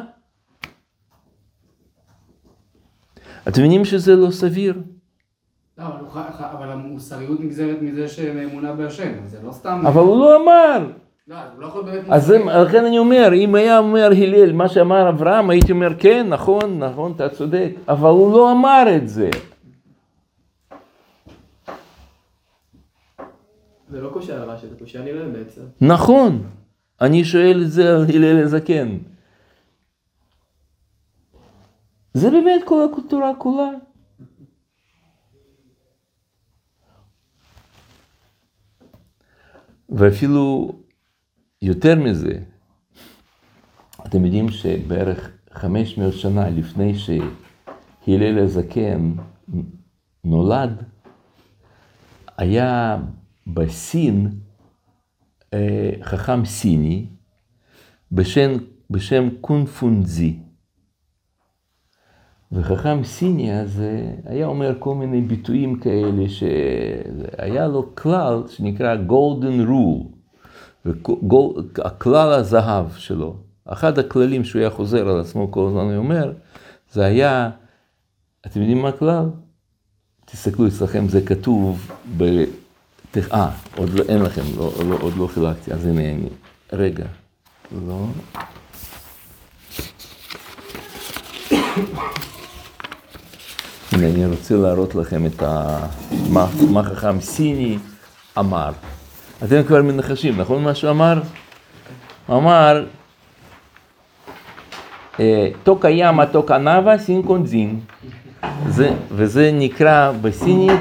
אתם 3.48 3.62
מבינים 3.62 3.86
שזה 3.86 4.16
לא 4.16 4.32
סביר? 4.32 4.82
לא, 5.78 5.84
אבל, 5.84 6.00
הוא, 6.00 6.22
אבל 6.40 6.72
המוסריות 6.72 7.40
נגזרת 7.40 7.78
מזה 7.82 8.08
שאמונה 8.08 8.74
בהשם, 8.74 9.12
זה 9.25 9.38
לא 9.44 9.51
סתם... 9.51 9.84
אבל 9.88 10.01
הוא 10.01 10.20
לא 10.20 10.44
אמר. 10.44 10.92
לא, 11.28 11.36
הוא 11.36 11.62
לא 11.62 11.68
יכול 11.68 11.84
באמת... 11.84 12.06
אז 12.10 12.32
לכן 12.32 12.86
אני 12.86 13.00
אומר, 13.00 13.30
אם 13.34 13.56
היה 13.56 13.78
אומר 13.78 14.10
הלל 14.18 14.54
מה 14.54 14.70
שאמר 14.70 15.10
אברהם, 15.10 15.50
הייתי 15.50 15.72
אומר, 15.72 16.00
כן, 16.00 16.28
נכון, 16.30 16.84
נכון, 16.84 17.12
אתה 17.12 17.30
צודק, 17.30 17.72
אבל 17.88 18.10
הוא 18.10 18.34
לא 18.34 18.51
אמר 18.51 18.84
את 18.96 19.10
זה. 19.10 19.30
זה 23.90 24.01
לא 24.01 24.10
קושה 24.10 24.44
על 24.44 24.50
רש"י, 24.50 24.68
זה 24.68 24.75
קושה 24.80 25.01
על 25.01 25.08
הלל 25.08 25.32
בעצם. 25.32 25.62
נכון, 25.82 26.44
אני 27.01 27.24
שואל 27.24 27.62
את 27.66 27.72
זה 27.72 27.96
על 27.96 28.06
הלל 28.13 28.44
הזקן. 28.44 28.98
זה 32.13 32.30
באמת 32.30 32.62
כל 32.66 32.86
התורה 33.08 33.36
כולה. 33.38 33.70
ואפילו 39.91 40.75
יותר 41.62 41.95
מזה, 41.95 42.39
אתם 44.05 44.25
יודעים 44.25 44.50
שבערך 44.50 45.31
500 45.51 46.13
שנה 46.13 46.50
לפני 46.50 46.93
שהלל 46.98 48.39
הזקן 48.39 49.13
נולד, 50.24 50.83
היה 52.38 52.98
בסין 53.48 54.29
אה, 55.53 55.91
חכם 56.03 56.45
סיני 56.45 57.05
בשם, 58.12 58.51
בשם 58.89 59.29
קונפונזי. 59.41 60.39
וחכם 62.51 63.03
סיני 63.03 63.53
הזה 63.53 64.05
היה 64.25 64.46
אומר 64.46 64.74
כל 64.79 64.96
מיני 64.96 65.22
ביטויים 65.22 65.79
כאלה 65.79 66.24
שהיה 66.29 67.67
לו 67.67 67.96
כלל 67.96 68.43
שנקרא 68.48 68.96
golden 69.08 69.67
rule, 69.67 70.05
הכלל 71.77 72.34
הזהב 72.34 72.86
שלו. 72.98 73.36
אחד 73.65 74.00
הכללים 74.00 74.43
שהוא 74.43 74.60
היה 74.60 74.70
חוזר 74.70 75.10
על 75.10 75.20
עצמו 75.20 75.51
כל 75.51 75.67
הזמן, 75.67 75.81
הוא 75.81 75.98
אומר, 75.98 76.34
זה 76.91 77.05
היה, 77.05 77.50
אתם 78.46 78.60
יודעים 78.60 78.81
מה 78.81 78.89
הכלל? 78.89 79.29
תסתכלו 80.25 80.67
אצלכם, 80.67 81.08
זה 81.08 81.22
כתוב 81.22 81.91
ב... 82.17 82.43
אה, 83.31 83.51
עוד 83.77 83.89
לא, 83.89 84.03
אין 84.10 84.22
לכם, 84.22 84.41
לא, 84.58 84.74
לא, 84.89 84.98
עוד 85.01 85.13
לא 85.17 85.27
חילקתי, 85.27 85.74
אז 85.74 85.86
הנה, 85.86 86.01
אני, 86.01 86.29
רגע, 86.74 87.05
לא. 87.88 88.05
הנה, 93.91 94.07
אני 94.07 94.25
רוצה 94.25 94.55
להראות 94.55 94.95
לכם 94.95 95.25
את. 95.25 95.43
מה, 96.69 96.83
חכם 96.83 97.21
סיני 97.21 97.77
אמר. 98.39 98.71
אתם 99.43 99.63
כבר 99.63 99.81
מנחשים, 99.81 100.38
נכון 100.38 100.63
מה 100.63 100.75
שהוא 100.75 100.91
אמר? 100.91 101.21
הוא 102.27 102.38
אמר, 102.38 102.86
טוקה 105.63 105.89
ימה 105.89 106.25
טוקה 106.25 106.57
נאווה 106.57 106.98
סינקונזין. 106.98 107.79
וזה 109.12 109.51
נקרא 109.53 110.12
בסינית, 110.21 110.79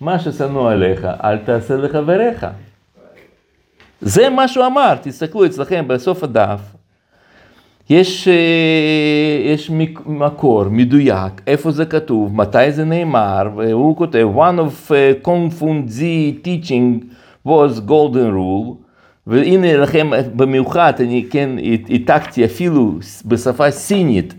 מה 0.00 0.18
ששנוא 0.18 0.70
עליך, 0.70 1.06
אל 1.24 1.38
תעשה 1.38 1.76
לחבריך. 1.76 2.46
זה 4.00 4.30
מה 4.30 4.48
שהוא 4.48 4.66
אמר, 4.66 4.94
תסתכלו 5.02 5.46
אצלכם 5.46 5.88
בסוף 5.88 6.22
הדף. 6.22 6.60
יש, 7.90 8.28
יש 9.44 9.70
מקור 10.06 10.64
מדויק, 10.64 11.32
איפה 11.46 11.70
זה 11.70 11.86
כתוב, 11.86 12.34
מתי 12.36 12.72
זה 12.72 12.84
נאמר, 12.84 13.48
והוא 13.56 13.96
כותב, 13.96 14.26
one 14.36 14.58
of 14.58 14.90
Confunzi 15.24 16.44
teaching 16.44 17.04
was 17.46 17.80
golden 17.88 18.30
rule, 18.32 18.74
והנה 19.26 19.76
לכם 19.76 20.10
במיוחד, 20.36 20.92
אני 21.00 21.26
כן 21.30 21.50
העתקתי 21.88 22.44
אפילו 22.44 22.98
בשפה 23.24 23.70
סינית, 23.70 24.34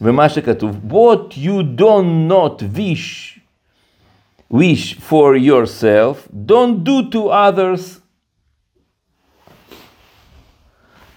ומה 0.00 0.28
שכתוב, 0.28 0.76
what 0.90 1.32
you 1.32 1.78
don't 1.78 2.30
not 2.30 2.62
wish, 2.76 3.38
wish 4.52 4.98
for 5.10 5.36
yourself, 5.36 6.28
don't 6.46 6.84
do 6.84 7.14
to 7.14 7.28
others. 7.28 8.00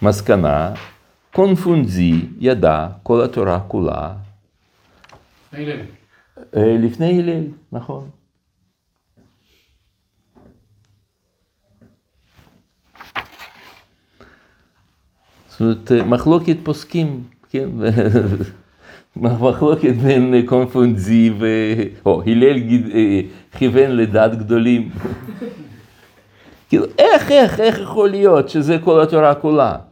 מסקנה, 0.01 0.73
קונפונזי 1.37 2.25
ידע 2.39 2.87
כל 3.03 3.23
התורה 3.23 3.59
כולה. 3.67 4.13
הלל. 5.53 5.79
לפני 6.53 7.19
הלל, 7.19 7.43
נכון. 7.71 8.09
זאת 15.47 15.61
אומרת, 15.61 15.91
מחלוקת 16.05 16.57
פוסקים, 16.63 17.23
כן, 17.49 17.69
מחלוקת 19.15 19.93
בין 20.03 20.45
קונפונזי 20.45 21.33
ו... 21.39 21.45
או, 22.05 22.21
הלל 22.25 22.57
כיוון 23.57 23.91
לדעת 23.91 24.35
גדולים. 24.35 24.89
כאילו, 26.69 26.85
איך, 26.97 27.31
איך, 27.31 27.59
איך 27.59 27.79
יכול 27.79 28.09
להיות 28.09 28.49
שזה 28.49 28.77
כל 28.83 29.01
התורה 29.01 29.35
כולה? 29.35 29.86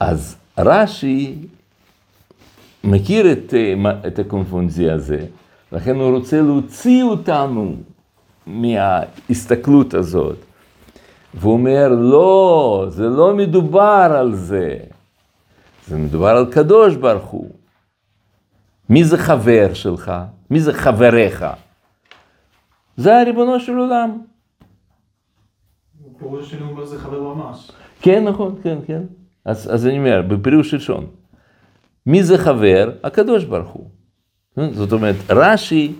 אז 0.00 0.36
רש"י 0.58 1.36
מכיר 2.84 3.32
את, 3.32 3.54
את 4.06 4.18
הקונפונזי 4.18 4.90
הזה, 4.90 5.26
לכן 5.72 5.96
הוא 5.96 6.16
רוצה 6.16 6.42
להוציא 6.42 7.02
אותנו 7.02 7.76
מההסתכלות 8.46 9.94
הזאת. 9.94 10.36
והוא 11.34 11.52
אומר, 11.52 11.88
לא, 11.88 12.86
זה 12.88 13.08
לא 13.08 13.36
מדובר 13.36 14.16
על 14.18 14.34
זה, 14.34 14.76
זה 15.86 15.96
מדובר 15.96 16.28
על 16.28 16.52
קדוש 16.52 16.96
ברוך 16.96 17.24
הוא. 17.24 17.50
מי 18.88 19.04
זה 19.04 19.18
חבר 19.18 19.74
שלך? 19.74 20.12
מי 20.50 20.60
זה 20.60 20.72
חבריך? 20.72 21.46
זה 22.96 23.20
הריבונו 23.20 23.60
של 23.60 23.76
עולם. 23.76 24.18
פירוש 26.18 26.46
השני 26.46 26.60
אומר 26.62 26.84
זה 26.84 26.98
חבר 26.98 27.34
ממש. 27.34 27.70
כן, 28.00 28.24
נכון, 28.24 28.54
כן, 28.62 28.78
כן. 28.86 29.02
אז, 29.48 29.74
אז 29.74 29.86
אני 29.86 29.98
אומר, 29.98 30.22
בפירוש 30.22 30.74
ראשון, 30.74 31.06
מי 32.06 32.22
זה 32.22 32.38
חבר? 32.38 32.90
הקדוש 33.04 33.44
ברוך 33.44 33.70
הוא. 33.70 33.90
זאת 34.72 34.92
אומרת, 34.92 35.16
רש"י, 35.30 35.92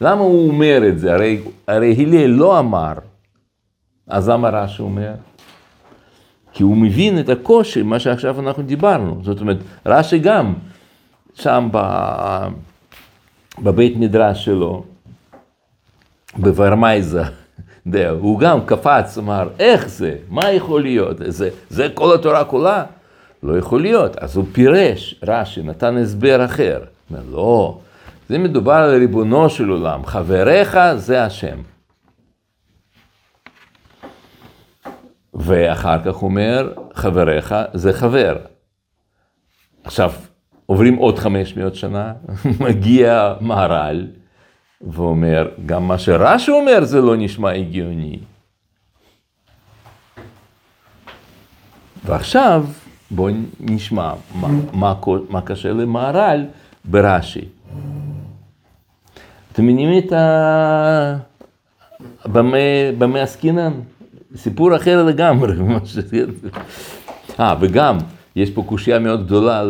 למה 0.00 0.20
הוא 0.20 0.48
אומר 0.48 0.88
את 0.88 0.98
זה? 0.98 1.14
הרי, 1.14 1.40
הרי 1.68 1.94
הלל 1.98 2.26
לא 2.30 2.58
אמר. 2.58 2.92
אז 4.06 4.28
למה 4.28 4.48
רש"י 4.48 4.82
אומר? 4.82 5.14
כי 6.52 6.62
הוא 6.62 6.76
מבין 6.76 7.20
את 7.20 7.28
הקושי, 7.28 7.82
מה 7.82 7.98
שעכשיו 7.98 8.40
אנחנו 8.40 8.62
דיברנו. 8.62 9.20
זאת 9.22 9.40
אומרת, 9.40 9.58
רש"י 9.86 10.18
גם, 10.18 10.54
שם 11.34 11.68
ב... 11.72 11.78
בבית 13.62 13.96
מדרש 13.96 14.44
שלו, 14.44 14.84
בוורמייזה, 16.36 17.22
הוא 18.10 18.40
גם 18.40 18.66
קפץ, 18.66 19.18
אמר, 19.18 19.48
איך 19.58 19.88
זה? 19.88 20.16
מה 20.28 20.50
יכול 20.50 20.82
להיות? 20.82 21.16
זה, 21.26 21.48
זה 21.70 21.88
כל 21.94 22.14
התורה 22.14 22.44
כולה? 22.44 22.84
לא 23.42 23.58
יכול 23.58 23.80
להיות. 23.80 24.16
אז 24.16 24.36
הוא 24.36 24.44
פירש, 24.52 25.20
רש"י 25.22 25.62
נתן 25.62 25.96
הסבר 25.96 26.44
אחר. 26.44 26.80
אומר, 27.10 27.22
לא, 27.30 27.78
זה 28.28 28.38
מדובר 28.38 28.72
על 28.72 28.90
ריבונו 28.98 29.50
של 29.50 29.68
עולם, 29.68 30.06
חבריך 30.06 30.78
זה 30.96 31.24
השם. 31.24 31.58
ואחר 35.34 35.98
כך 36.04 36.14
הוא 36.14 36.28
אומר, 36.28 36.72
חבריך 36.94 37.54
זה 37.74 37.92
חבר. 37.92 38.36
עכשיו, 39.84 40.12
עוברים 40.66 40.96
עוד 40.96 41.18
500 41.18 41.74
שנה, 41.74 42.12
מגיע 42.66 43.34
מהר"ל, 43.40 44.06
ואומר, 44.82 45.48
גם 45.66 45.88
מה 45.88 45.98
שרש"י 45.98 46.50
אומר 46.50 46.84
זה 46.84 47.00
לא 47.00 47.16
נשמע 47.16 47.50
הגיוני. 47.50 48.18
ועכשיו 52.04 52.64
בואו 53.10 53.34
נשמע 53.60 54.12
מה, 54.34 54.48
מה, 54.72 54.94
מה 55.28 55.40
קשה 55.40 55.72
למהר"ל 55.72 56.44
ברש"י. 56.84 57.44
אתם 59.52 59.62
מבינים 59.62 59.98
את 59.98 60.12
ה... 60.12 61.16
במה, 62.98 63.22
עסקינן? 63.22 63.72
סיפור 64.36 64.76
אחר 64.76 65.04
לגמרי. 65.04 65.56
אה, 67.40 67.54
וגם, 67.60 67.98
יש 68.36 68.50
פה 68.50 68.62
קושייה 68.66 68.98
מאוד 68.98 69.26
גדולה 69.26 69.62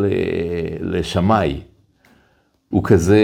לשמאי. 0.80 1.60
הוא 2.68 2.84
כזה, 2.84 3.20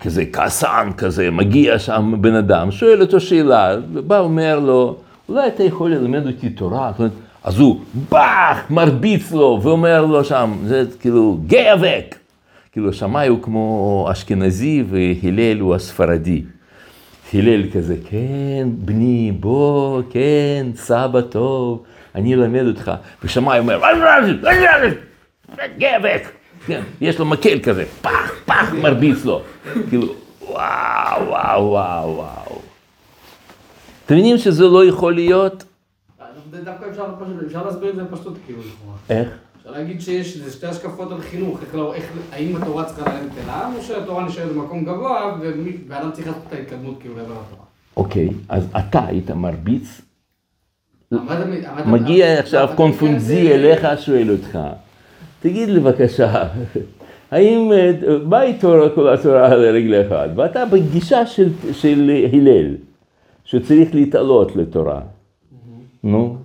כזה 0.00 0.24
כעסן 0.32 0.90
כזה, 0.96 1.30
מגיע 1.30 1.78
שם 1.78 2.14
בן 2.20 2.34
אדם, 2.34 2.70
שואל 2.70 3.00
אותו 3.00 3.20
שאלה, 3.20 3.76
ובא 3.92 4.18
אומר 4.18 4.58
לו, 4.58 4.96
אולי 5.28 5.46
אתה 5.46 5.62
יכול 5.62 5.90
ללמד 5.90 6.26
אותי 6.26 6.50
תורה? 6.50 6.92
אז 7.44 7.58
הוא 7.58 7.80
באך, 8.10 8.70
מרביץ 8.70 9.32
לו, 9.32 9.60
ואומר 9.62 10.06
לו 10.06 10.24
שם, 10.24 10.52
זה 10.64 10.84
כאילו, 11.00 11.38
גיא 11.46 11.72
אבק. 11.72 12.16
כאילו, 12.72 12.92
שמאי 12.92 13.28
הוא 13.28 13.42
כמו 13.42 14.08
אשכנזי 14.12 14.84
והלל 14.90 15.60
הוא 15.60 15.74
הספרדי. 15.74 16.42
הלל 17.34 17.70
כזה, 17.70 17.96
כן, 18.10 18.68
בני, 18.78 19.32
בוא, 19.40 20.02
כן, 20.10 20.66
סבא 20.74 21.20
טוב, 21.20 21.82
אני 22.14 22.34
אלמד 22.34 22.66
אותך. 22.66 22.92
ושמאי 23.24 23.58
אומר, 23.58 23.80
גבק, 25.78 26.28
כן, 26.66 26.82
יש 27.00 27.18
לו 27.18 27.26
מקל 27.26 27.58
כזה, 27.62 27.84
פח, 28.00 28.32
פח, 28.44 28.72
מרביץ 28.72 29.24
לו. 29.24 29.42
כאילו, 29.88 30.06
וואו, 30.40 31.28
וואו, 31.28 31.70
וואו, 31.70 32.16
וואו. 32.16 32.60
אתם 34.06 34.14
מבינים 34.14 34.38
שזה 34.38 34.64
לא 34.64 34.84
יכול 34.84 35.14
להיות? 35.14 35.64
דווקא 36.64 36.86
אפשר 37.46 37.64
להסביר 37.66 37.90
את 37.90 37.96
זה 37.96 38.02
פשוט, 38.10 38.38
כאילו. 38.46 38.60
איך? 39.10 39.28
אפשר 39.58 39.70
להגיד 39.70 40.00
שיש 40.00 40.38
שתי 40.38 40.66
השקפות 40.66 41.12
על 41.12 41.20
חינוך, 41.20 41.60
לא, 41.74 41.94
האם 42.32 42.56
התורה 42.56 42.84
צריכה 42.84 43.02
ללמד 43.02 43.32
את 43.32 43.48
העם, 43.48 43.74
או 43.74 43.82
שהתורה 43.82 44.24
נשארת 44.24 44.52
במקום 44.52 44.84
גבוה, 44.84 45.36
ואדם 45.88 46.12
צריך 46.12 46.26
לעשות 46.26 46.42
את 46.48 46.52
ההתקדמות 46.52 47.00
כאילו 47.00 47.16
לעבר 47.16 47.34
התורה. 47.46 47.64
אוקיי, 47.96 48.28
אז 48.48 48.66
אתה 48.78 49.06
היית 49.06 49.30
מרביץ, 49.30 50.00
מגיע 51.86 52.38
עכשיו 52.38 52.68
קונפונזי 52.76 53.52
אליך, 53.52 53.86
שואל 54.00 54.30
אותך, 54.30 54.58
תגיד 55.42 55.68
לי 55.68 55.80
בבקשה, 55.80 56.48
האם, 57.30 57.72
אה, 57.72 57.92
מהי 58.24 58.58
תורה 58.58 58.90
כל 58.94 59.14
התורה 59.14 59.52
על 59.52 59.60
רגל 59.60 60.06
אחד? 60.06 60.28
ואתה 60.36 60.64
בגישה 60.66 61.26
של, 61.26 61.48
של 61.72 62.10
הלל, 62.32 62.74
שצריך 63.44 63.94
להתעלות 63.94 64.56
לתורה. 64.56 65.00
נו, 66.04 66.36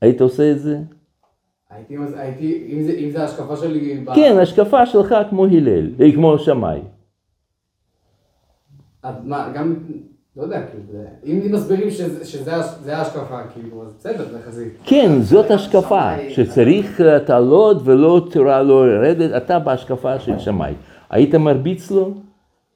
היית 0.00 0.20
עושה 0.20 0.50
את 0.50 0.58
זה? 0.58 0.78
הייתי, 1.70 1.96
הייתי, 2.16 2.68
אם 2.72 2.82
זה, 2.82 2.92
אם 2.92 3.10
זה 3.10 3.22
ההשקפה 3.22 3.56
שלי... 3.56 4.04
כן, 4.14 4.36
השקפה 4.42 4.86
שלך 4.86 5.14
כמו 5.30 5.46
הלל, 5.46 5.90
אה, 6.00 6.12
כמו 6.12 6.38
שמאי. 6.38 6.80
אז 9.02 9.14
מה, 9.24 9.52
גם, 9.54 9.76
לא 10.36 10.42
יודע, 10.42 10.60
כאילו, 10.70 11.02
אם 11.26 11.52
מסבירים 11.52 11.90
שזה, 11.90 12.24
שזה 12.24 12.56
הש- 12.56 12.74
זה 12.84 12.96
ההשקפה, 12.96 13.38
כאילו, 13.54 13.82
אז 13.82 13.92
בסדר, 13.98 14.24
זה 14.32 14.38
חזית. 14.46 14.72
כן, 14.84 15.20
זאת 15.20 15.50
השקפה, 15.50 16.10
שצריך 16.28 17.00
להתעלות 17.00 17.76
ולא 17.84 18.26
תורה 18.30 18.62
לא 18.62 18.88
לרדת, 18.88 19.30
אתה 19.42 19.58
בהשקפה 19.58 20.18
של 20.20 20.38
שמאי. 20.38 20.72
היית 21.10 21.34
מרביץ 21.34 21.90
לו? 21.90 22.14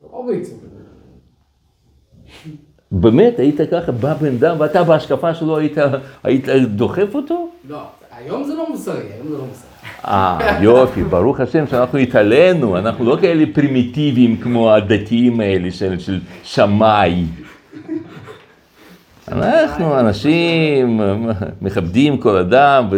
לא 0.02 0.22
מרביץ. 0.24 0.50
באמת, 2.92 3.38
היית 3.38 3.60
ככה, 3.70 3.92
בא 3.92 4.14
בן 4.14 4.34
אדם 4.34 4.56
ואתה 4.58 4.84
בהשקפה 4.84 5.34
שלו 5.34 5.58
היית, 5.58 5.76
היית 6.24 6.44
דוחף 6.74 7.14
אותו? 7.14 7.48
לא, 7.68 7.82
היום 8.16 8.44
זה 8.44 8.54
לא 8.54 8.70
מוסרי, 8.70 8.94
היום 9.14 9.28
זה 9.28 9.38
לא 9.38 9.44
מוסרי. 9.48 9.70
אה, 10.04 10.58
יופי, 10.62 11.02
ברוך 11.04 11.40
השם 11.40 11.66
שאנחנו 11.66 11.98
התעלינו, 11.98 12.78
אנחנו 12.78 13.04
לא 13.04 13.16
כאלה 13.20 13.44
פרימיטיביים 13.54 14.36
כמו 14.36 14.72
הדתיים 14.72 15.40
האלה 15.40 15.70
של, 15.70 15.98
של 15.98 16.20
שמאי. 16.42 17.24
אנחנו 19.32 20.00
אנשים 20.00 21.00
מכבדים 21.60 22.18
כל 22.18 22.36
אדם. 22.36 22.88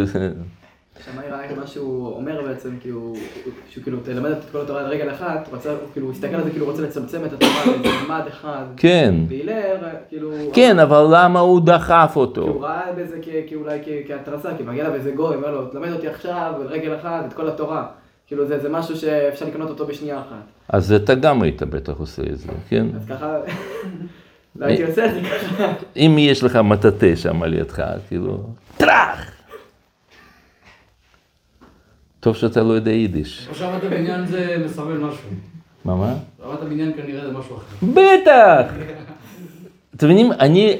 שמאי 1.04 1.24
ראה 1.30 1.44
את 1.44 1.58
מה 1.58 1.66
שהוא 1.66 2.16
אומר 2.16 2.42
בעצם, 2.46 2.70
כאילו, 2.80 3.12
שהוא 3.68 3.84
כאילו 3.84 3.98
תלמד 4.00 4.30
את 4.30 4.38
כל 4.52 4.60
התורה 4.60 4.80
על 4.80 4.86
רגל 4.86 5.10
אחת, 5.10 5.48
הוא 5.50 5.58
כאילו 5.92 6.10
הסתכל 6.10 6.34
על 6.34 6.44
זה 6.44 6.50
כאילו 6.50 6.64
הוא 6.64 6.72
רוצה 6.72 6.82
לצמצם 6.82 7.24
את 7.24 7.32
התורה 7.32 7.66
לאיזה 7.66 7.88
ממד 8.06 8.22
אחד. 8.28 8.64
כן, 8.76 9.14
והילל, 9.28 9.76
כאילו... 10.08 10.32
כן, 10.52 10.78
אבל 10.78 11.06
למה 11.10 11.40
הוא 11.40 11.60
דחף 11.60 12.10
כי 12.12 12.18
הוא 12.18 12.24
אותו? 12.24 12.60
ראה 12.60 12.92
בזה 12.96 13.16
כאולי 13.48 13.78
כהתרסה, 14.08 14.50
כי 14.56 14.62
מגיע 14.62 14.84
אליו 14.84 14.94
איזה 14.94 15.10
גוי, 15.10 15.36
אומר 15.36 15.50
לו, 15.50 15.66
תלמד 15.66 15.92
אותי 15.92 16.08
עכשיו 16.08 16.52
על 16.60 16.66
רגל 16.66 16.94
אחת 16.96 17.24
את 17.28 17.32
כל 17.32 17.48
התורה. 17.48 17.86
כאילו 18.26 18.46
זה, 18.46 18.58
זה 18.58 18.68
משהו 18.68 18.96
שאפשר 18.96 19.46
לקנות 19.46 19.70
אותו 19.70 19.86
בשנייה 19.86 20.18
אחת. 20.18 20.44
אז 20.68 20.92
אתה 20.92 21.14
גם 21.14 21.42
היית 21.42 21.62
בטח 21.62 21.92
עושה 21.98 22.22
את 22.22 22.38
זה, 22.38 22.48
כן? 22.68 22.86
אז 22.96 23.06
ככה, 23.08 23.36
לא 24.56 24.66
הייתי 24.66 24.84
עושה 24.84 25.06
את 25.06 25.14
זה 25.14 25.20
ככה. 25.20 25.72
אם 25.96 26.16
יש 26.18 26.44
לך 26.44 26.56
מטאטא 26.56 27.16
שם 27.16 27.42
על 27.42 27.54
ידך, 27.54 27.82
כאילו, 28.08 28.46
טראח! 28.76 29.30
טוב 32.20 32.36
שאתה 32.36 32.62
לא 32.62 32.72
יודע 32.72 32.90
יידיש. 32.90 33.48
או 33.50 33.54
שעבדת 33.54 33.90
בניין 33.90 34.26
זה 34.26 34.62
מסמל 34.64 34.98
משהו. 34.98 35.28
מה, 35.84 35.96
מה? 35.96 36.14
עבדת 36.42 36.60
בניין 36.68 36.92
כנראה 36.96 37.26
זה 37.26 37.32
משהו 37.32 37.56
אחר. 37.56 37.86
בטח! 37.86 38.72
אתם 39.96 40.06
מבינים, 40.06 40.32
אני, 40.32 40.76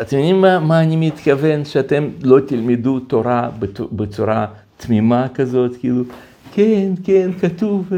אתם 0.00 0.16
מבינים 0.16 0.40
מה, 0.40 0.58
מה 0.58 0.80
אני 0.80 0.96
מתכוון? 0.96 1.64
שאתם 1.64 2.08
לא 2.22 2.40
תלמדו 2.40 3.00
תורה 3.00 3.50
בצורה 3.92 4.46
תמימה 4.76 5.26
כזאת, 5.34 5.76
כאילו, 5.80 6.04
כן, 6.52 6.92
כן, 7.04 7.30
כתוב, 7.40 7.92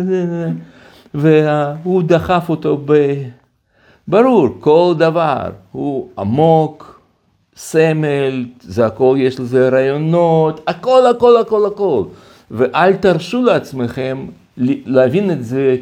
והוא 1.15 2.03
דחף 2.03 2.47
אותו 2.49 2.83
ב... 2.85 2.93
ברור, 4.11 4.49
כל 4.61 4.95
דבר 4.99 5.51
הוא 5.73 6.09
עמוק, 6.19 7.01
סמל, 7.57 8.45
זה 8.61 8.87
הכל, 8.87 9.17
יש 9.19 9.41
לזה 9.41 9.69
רעיונות, 9.69 10.61
הכל, 10.67 11.07
הכל, 11.07 11.37
הכל, 11.37 11.67
הכל. 11.67 12.03
ואל 12.51 12.97
תרשו 12.97 13.43
לעצמכם 13.43 14.27
להבין 14.87 15.31
את 15.31 15.45
זה 15.45 15.77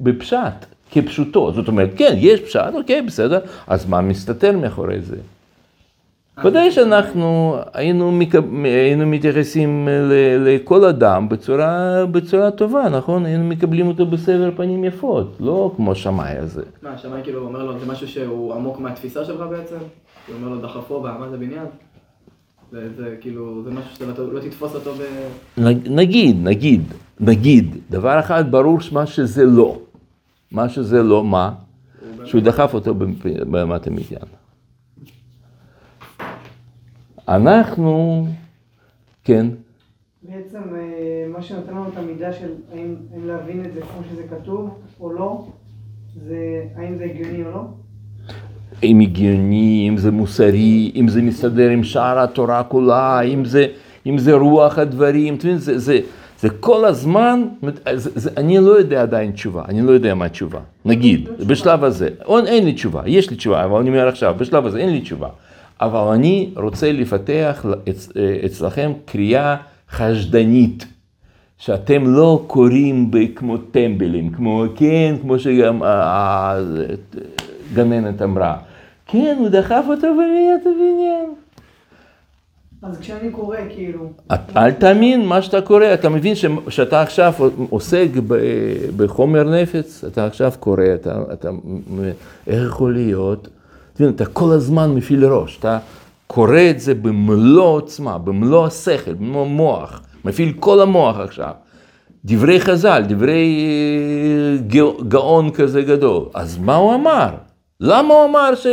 בפשט, 0.00 0.66
כפשוטו. 0.90 1.52
זאת 1.52 1.68
אומרת, 1.68 1.90
כן, 1.96 2.14
יש 2.16 2.40
פשט, 2.40 2.74
אוקיי, 2.74 3.02
בסדר, 3.02 3.40
אז 3.66 3.86
מה 3.86 4.00
מסתתר 4.00 4.56
מאחורי 4.56 5.00
זה? 5.00 5.16
ודאי 6.44 6.70
שאנחנו 6.70 7.56
היינו, 7.74 8.12
מקב- 8.12 8.64
היינו 8.64 9.06
מתייחסים 9.06 9.88
ל- 9.88 10.12
לכל 10.48 10.84
אדם 10.84 11.28
בצורה, 11.28 11.66
בצורה 12.06 12.50
טובה, 12.50 12.88
נכון? 12.88 13.26
היינו 13.26 13.44
מקבלים 13.44 13.86
אותו 13.88 14.06
בסבר 14.06 14.50
פנים 14.56 14.84
יפות, 14.84 15.36
לא 15.40 15.72
כמו 15.76 15.94
שמאי 15.94 16.36
הזה. 16.38 16.62
מה, 16.82 16.98
שמאי 16.98 17.20
כאילו 17.22 17.40
אומר 17.40 17.62
לו, 17.64 17.78
זה 17.78 17.86
משהו 17.86 18.08
שהוא 18.08 18.54
עמוק 18.54 18.80
מהתפיסה 18.80 19.24
שלך 19.24 19.40
בעצם? 19.50 19.76
הוא 20.28 20.36
אומר 20.36 20.48
לו, 20.48 20.60
דחפו 20.60 21.00
בעמד 21.00 21.34
הבניין? 21.34 21.66
זה, 22.72 22.88
זה 22.96 23.16
כאילו, 23.20 23.62
זה 23.64 23.70
משהו 23.70 23.90
שאתה 23.94 24.22
לא, 24.22 24.34
לא 24.34 24.40
תתפוס 24.40 24.74
אותו 24.74 24.90
ב... 24.94 25.02
נגיד, 25.90 26.36
נגיד, 26.44 26.82
נגיד, 27.20 27.76
דבר 27.90 28.20
אחד 28.20 28.50
ברור 28.50 28.78
מה 28.92 29.06
שזה 29.06 29.44
לא. 29.44 29.78
מה 30.52 30.68
שזה 30.68 31.02
לא, 31.02 31.24
מה? 31.24 31.50
שהוא 32.24 32.40
דחף 32.40 32.74
אותו 32.74 32.94
באמת 33.50 33.86
המדיין. 33.86 34.39
אנחנו, 37.30 38.26
כן, 39.24 39.46
בעצם 40.22 40.58
אה, 40.74 41.26
מה 41.32 41.42
שנותן 41.42 41.70
לנו 41.70 41.88
את 41.88 41.96
המידה 41.96 42.32
של 42.32 42.48
האם, 42.72 42.94
האם 43.14 43.26
להבין 43.26 43.64
את 43.64 43.72
זה 43.74 43.80
כמו 43.80 44.00
שזה 44.10 44.22
כתוב 44.30 44.70
או 45.00 45.12
לא, 45.12 45.44
זה 46.26 46.64
האם 46.76 46.98
זה 46.98 47.04
הגיוני 47.04 47.44
או 47.44 47.50
לא. 47.50 47.60
אם 48.82 49.00
הגיוני, 49.00 49.86
אם 49.88 49.96
זה 49.96 50.10
מוסרי, 50.10 50.92
אם 50.94 51.08
זה 51.08 51.22
מסתדר 51.22 51.70
עם 51.70 51.84
שאר 51.84 52.18
התורה 52.18 52.62
כולה, 52.62 53.20
אם 53.20 53.44
זה, 53.44 53.66
אם 54.06 54.18
זה 54.18 54.32
רוח 54.32 54.78
הדברים, 54.78 55.34
מבין, 55.34 55.58
זה, 55.58 55.78
זה, 55.78 56.00
זה 56.40 56.50
כל 56.50 56.84
הזמן, 56.84 57.42
זה, 57.94 58.10
זה, 58.14 58.30
אני 58.36 58.58
לא 58.58 58.70
יודע 58.70 59.02
עדיין 59.02 59.32
תשובה, 59.32 59.62
אני 59.68 59.82
לא 59.82 59.92
יודע 59.92 60.14
מה 60.14 60.24
התשובה, 60.24 60.60
נגיד, 60.84 61.28
בשלב 61.46 61.84
הזה, 61.84 62.08
אין 62.46 62.64
לי 62.64 62.72
תשובה, 62.72 63.02
יש 63.06 63.30
לי 63.30 63.36
תשובה, 63.36 63.64
אבל 63.64 63.80
אני 63.80 63.88
אומר 63.88 64.08
עכשיו, 64.08 64.34
בשלב 64.38 64.66
הזה 64.66 64.78
אין 64.78 64.90
לי 64.90 65.00
תשובה, 65.00 65.28
אבל 65.80 66.14
אני 66.14 66.50
רוצה 66.56 66.92
לפתח 66.92 67.64
אצ, 67.88 68.08
אצלכם 68.46 68.92
קריאה 69.04 69.56
חשדנית. 69.90 70.86
שאתם 71.58 72.06
לא 72.06 72.44
קוראים 72.46 73.10
כמו 73.36 73.56
טמבלים, 73.58 74.30
כמו, 74.30 74.64
כן, 74.76 75.14
כמו 75.22 75.38
שגם 75.38 75.82
הגננת 77.72 78.22
אמרה. 78.22 78.56
כן, 79.06 79.36
הוא 79.38 79.48
דחף 79.48 79.84
אותו 79.88 80.06
בבניית 80.14 80.60
הבניין. 80.60 81.34
אז 82.82 82.98
כשאני 83.00 83.30
קורא 83.30 83.56
כאילו, 83.74 84.10
את- 84.34 84.56
אל 84.56 84.70
תאמין 84.70 85.26
מה 85.26 85.42
שאתה 85.42 85.60
קורא, 85.60 85.94
אתה 85.94 86.08
מבין 86.08 86.34
ש- 86.34 86.44
שאתה 86.68 87.02
עכשיו 87.02 87.32
עוסק 87.70 88.08
ב- 88.26 88.36
בחומר 88.96 89.44
נפץ, 89.62 90.04
אתה 90.04 90.26
עכשיו 90.26 90.52
קורא, 90.60 90.84
אתה, 90.94 91.18
אתה, 91.32 91.50
איך 92.46 92.66
יכול 92.68 92.94
להיות? 92.94 93.48
אתה 94.08 94.26
כל 94.26 94.52
הזמן 94.52 94.90
מפעיל 94.94 95.24
ראש, 95.24 95.58
אתה 95.58 95.78
קורא 96.26 96.60
את 96.70 96.80
זה 96.80 96.94
במלוא 96.94 97.64
עוצמה, 97.64 98.18
במלוא 98.18 98.66
השכל, 98.66 99.14
במלוא 99.14 99.42
המוח, 99.42 100.00
מפעיל 100.24 100.52
כל 100.60 100.80
המוח 100.80 101.16
עכשיו. 101.18 101.50
דברי 102.24 102.60
חז"ל, 102.60 103.02
דברי 103.08 103.66
אה, 103.66 104.66
גא- 104.66 105.02
גאון 105.08 105.50
כזה 105.50 105.82
גדול. 105.82 106.24
אז 106.34 106.58
מה 106.58 106.74
הוא 106.76 106.94
אמר? 106.94 107.28
למה 107.80 108.14
הוא 108.14 108.24
אמר 108.24 108.54
ש... 108.54 108.66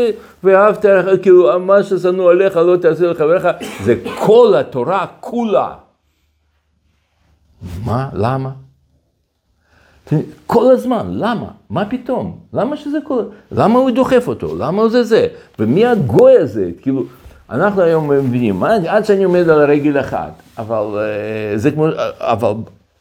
ואהבת, 0.44 0.86
לך", 0.86 1.22
כאילו, 1.22 1.60
מה 1.60 1.84
ששנוא 1.84 2.32
עליך 2.32 2.56
לא 2.58 2.78
תעשה 2.78 3.06
לחבריך, 3.08 3.48
זה 3.84 3.96
כל 4.20 4.54
התורה 4.60 5.06
כולה. 5.20 5.74
מה? 7.86 8.10
למה? 8.14 8.50
כל 10.46 10.72
הזמן, 10.72 11.08
למה? 11.12 11.48
מה 11.70 11.86
פתאום? 11.86 12.38
למה 12.54 12.78
שזה 12.78 12.98
כל... 13.04 13.22
למה 13.52 13.80
הוא 13.80 13.92
דוחף 13.92 14.28
אותו? 14.28 14.56
למה 14.58 14.90
זה 14.90 15.04
זה? 15.04 15.28
ומי 15.60 15.86
הגוי 15.86 16.38
הזה? 16.38 16.70
כאילו, 16.82 17.04
אנחנו 17.50 17.82
היום 17.82 18.10
מבינים, 18.12 18.64
עד 18.64 19.06
שאני 19.06 19.24
עומד 19.24 19.50
על 19.50 19.60
רגל 19.72 20.00
אחת, 20.00 20.32
אבל 20.58 20.86
אה, 20.98 21.58
זה 21.58 21.72
כמו... 21.72 21.88
אבל 22.20 22.52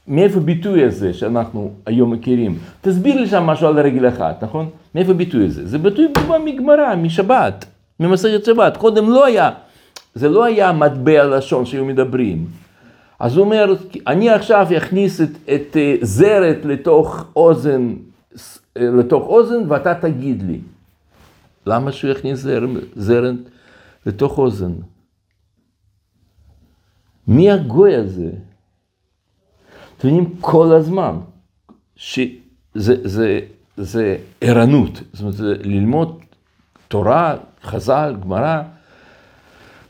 מאיפה 0.09 0.39
הביטוי 0.39 0.85
הזה 0.85 1.15
שאנחנו 1.15 1.71
היום 1.87 2.13
מכירים? 2.13 2.59
תסביר 2.81 3.21
לי 3.21 3.27
שם 3.27 3.43
משהו 3.43 3.69
על 3.69 3.81
רגל 3.81 4.09
אחת, 4.09 4.45
נכון? 4.45 4.69
מאיפה 4.95 5.11
הביטוי 5.11 5.47
הזה? 5.47 5.67
זה 5.67 5.79
ביטוי 5.79 6.09
בא 6.29 6.39
מגמרא, 6.45 6.95
משבת, 6.95 7.65
ממסכת 8.01 8.45
שבת. 8.45 8.77
קודם 8.77 9.11
לא 9.11 9.27
היה, 9.27 9.51
זה 10.15 10.29
לא 10.29 10.45
היה 10.45 10.73
מטבע 10.73 11.25
לשון 11.25 11.67
שהיו 11.67 11.85
מדברים. 11.85 12.66
אז 13.19 13.37
הוא 13.37 13.45
אומר, 13.45 13.75
אני 14.07 14.31
עכשיו 14.31 14.67
אכניס 14.77 15.21
את, 15.21 15.31
את 15.55 15.77
אה, 15.77 15.95
זרת 16.03 16.65
לתוך 16.65 17.25
אוזן, 17.37 17.95
אה, 18.77 18.91
לתוך 18.91 19.27
אוזן 19.27 19.71
ואתה 19.71 19.95
תגיד 19.95 20.43
לי. 20.43 20.61
למה 21.67 21.93
שהוא 21.93 22.11
יכניס 22.11 22.39
זר, 22.39 22.65
זרת 22.97 23.35
לתוך 24.07 24.39
אוזן? 24.39 24.73
מי 27.29 27.51
הגוי 27.51 27.95
הזה? 27.95 28.31
אתם 29.99 30.09
יודעים, 30.09 30.37
כל 30.41 30.73
הזמן, 30.73 31.19
שזה 31.97 32.37
זה, 32.75 33.41
זה 33.77 34.17
ערנות, 34.41 35.01
זאת 35.13 35.21
אומרת, 35.21 35.35
זה 35.35 35.55
ללמוד 35.61 36.21
תורה, 36.89 37.37
חז"ל, 37.63 38.17
גמרא, 38.21 38.63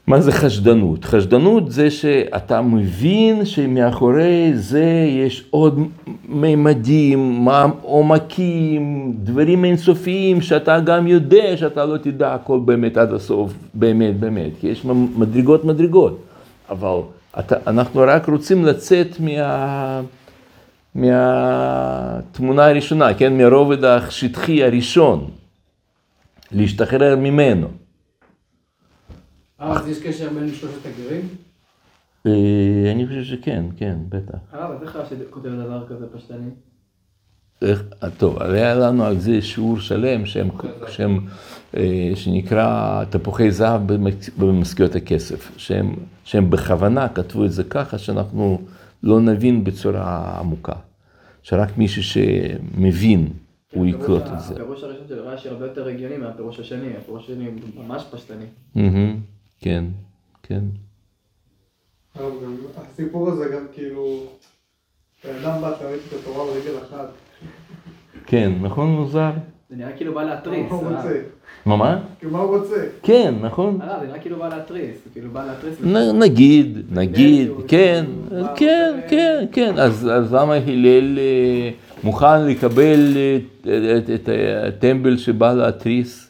מה 0.06 0.20
זה 0.20 0.32
חשדנות? 0.32 1.04
חשדנות 1.04 1.72
זה 1.72 1.90
שאתה 1.90 2.60
מבין 2.60 3.44
שמאחורי 3.44 4.50
זה 4.54 5.06
יש 5.08 5.44
עוד 5.50 5.80
מימדים, 6.28 7.48
עומקים, 7.82 9.12
דברים 9.16 9.64
אינסופיים 9.64 10.40
שאתה 10.40 10.80
גם 10.80 11.06
יודע 11.06 11.56
שאתה 11.56 11.84
לא 11.84 11.96
תדע 11.96 12.34
הכל 12.34 12.60
באמת 12.64 12.96
עד 12.96 13.12
הסוף, 13.12 13.52
באמת 13.74 14.20
באמת, 14.20 14.50
כי 14.60 14.66
יש 14.66 14.84
מדרגות 15.16 15.64
מדרגות, 15.64 16.22
אבל 16.70 16.98
אתה, 17.38 17.56
אנחנו 17.66 18.02
רק 18.06 18.28
רוצים 18.28 18.64
לצאת 18.64 19.20
מה... 19.20 20.00
מהתמונה 20.94 22.66
הראשונה, 22.66 23.14
כן, 23.14 23.38
מהרובד 23.38 23.84
השטחי 23.84 24.64
הראשון, 24.64 25.24
להשתחרר 26.52 27.16
ממנו. 27.16 27.85
אה, 29.60 29.72
אז 29.72 29.88
יש 29.88 30.02
קשר 30.02 30.28
בין 30.34 30.54
שלושת 30.54 30.86
הגרים? 30.86 31.28
אה, 32.26 32.92
אני 32.92 33.06
חושב 33.06 33.24
שכן, 33.24 33.64
כן, 33.76 33.98
בטח. 34.08 34.38
הרב, 34.52 34.70
אז 34.70 34.82
איך 34.82 34.96
רש"י 34.96 35.14
כותב 35.30 35.48
דבר 35.48 35.86
כזה 35.88 36.06
פשטני? 36.12 36.50
איך, 37.62 37.82
טוב, 38.18 38.42
היה 38.42 38.74
לנו 38.74 39.04
על 39.04 39.18
זה 39.18 39.42
שיעור 39.42 39.80
שלם 39.80 40.26
שהם, 40.26 40.48
שהם, 40.88 41.26
אה, 41.76 42.12
שנקרא 42.14 43.04
תפוחי 43.04 43.50
זהב 43.50 43.80
במשכיות 44.38 44.94
הכסף, 44.94 45.52
שהם, 45.56 45.94
שהם 46.24 46.50
בכוונה 46.50 47.08
כתבו 47.08 47.44
את 47.44 47.52
זה 47.52 47.64
ככה 47.64 47.98
שאנחנו 47.98 48.60
לא 49.02 49.20
נבין 49.20 49.64
בצורה 49.64 50.38
עמוקה, 50.40 50.76
שרק 51.42 51.78
מישהו 51.78 52.02
שמבין 52.02 53.28
הוא 53.72 53.86
יקלוט 53.86 54.22
את 54.22 54.40
זה. 54.40 54.54
הפירוש 54.54 54.82
הראשון 54.82 55.04
של 55.08 55.20
רש"י 55.20 55.48
הרבה 55.48 55.66
יותר 55.66 55.88
הגיוני 55.88 56.16
מהפירוש 56.16 56.60
השני, 56.60 56.96
הפירוש 56.96 57.24
השני 57.24 57.46
הוא 57.46 57.84
ממש 57.84 58.04
פשטני. 58.10 58.46
כן, 59.60 59.84
כן. 60.42 60.60
הסיפור 62.76 63.28
הזה 63.30 63.44
גם 63.54 63.66
כאילו, 63.72 64.22
בן 65.24 65.44
אדם 65.44 65.60
בא, 65.60 65.72
תראיתי 65.78 66.02
את 66.08 66.20
התורה 66.20 66.44
ברגל 66.44 66.78
אחת. 66.88 67.08
כן, 68.26 68.52
נכון 68.62 68.88
מוזר? 68.88 69.30
זה 69.70 69.76
נראה 69.76 69.92
כאילו 69.96 70.14
בא 70.14 70.22
להתריס. 70.22 70.70
מה 70.70 70.76
הוא 70.76 70.86
הרב. 70.86 70.96
רוצה? 70.96 71.18
מה 71.66 71.76
מה? 71.76 71.98
כאילו, 72.18 72.32
מה 72.32 72.38
הוא 72.38 72.58
רוצה? 72.58 72.86
כן, 73.02 73.34
נכון. 73.40 73.78
הרב, 73.82 74.00
זה 74.00 74.06
נראה 74.06 74.18
כאילו 74.18 74.38
בא 74.38 74.48
להתריס, 74.56 74.96
זה 75.04 75.10
כאילו 75.12 75.30
בא 75.30 75.44
להתריס. 75.46 75.74
נגיד, 76.14 76.78
נגיד, 76.90 77.46
שהוא- 77.46 77.62
כן, 77.68 78.04
שהוא 78.28 78.40
בא 78.42 78.54
כן, 78.56 79.00
כן, 79.08 79.44
כן, 79.52 79.78
אז 79.78 80.04
למה 80.34 80.54
הלל 80.54 81.18
אה, 81.18 81.70
מוכן 82.04 82.46
לקבל 82.46 83.16
אה, 83.16 83.38
את 84.14 84.28
הטמבל 84.68 85.16
שבא 85.18 85.52
להתריס? 85.52 86.25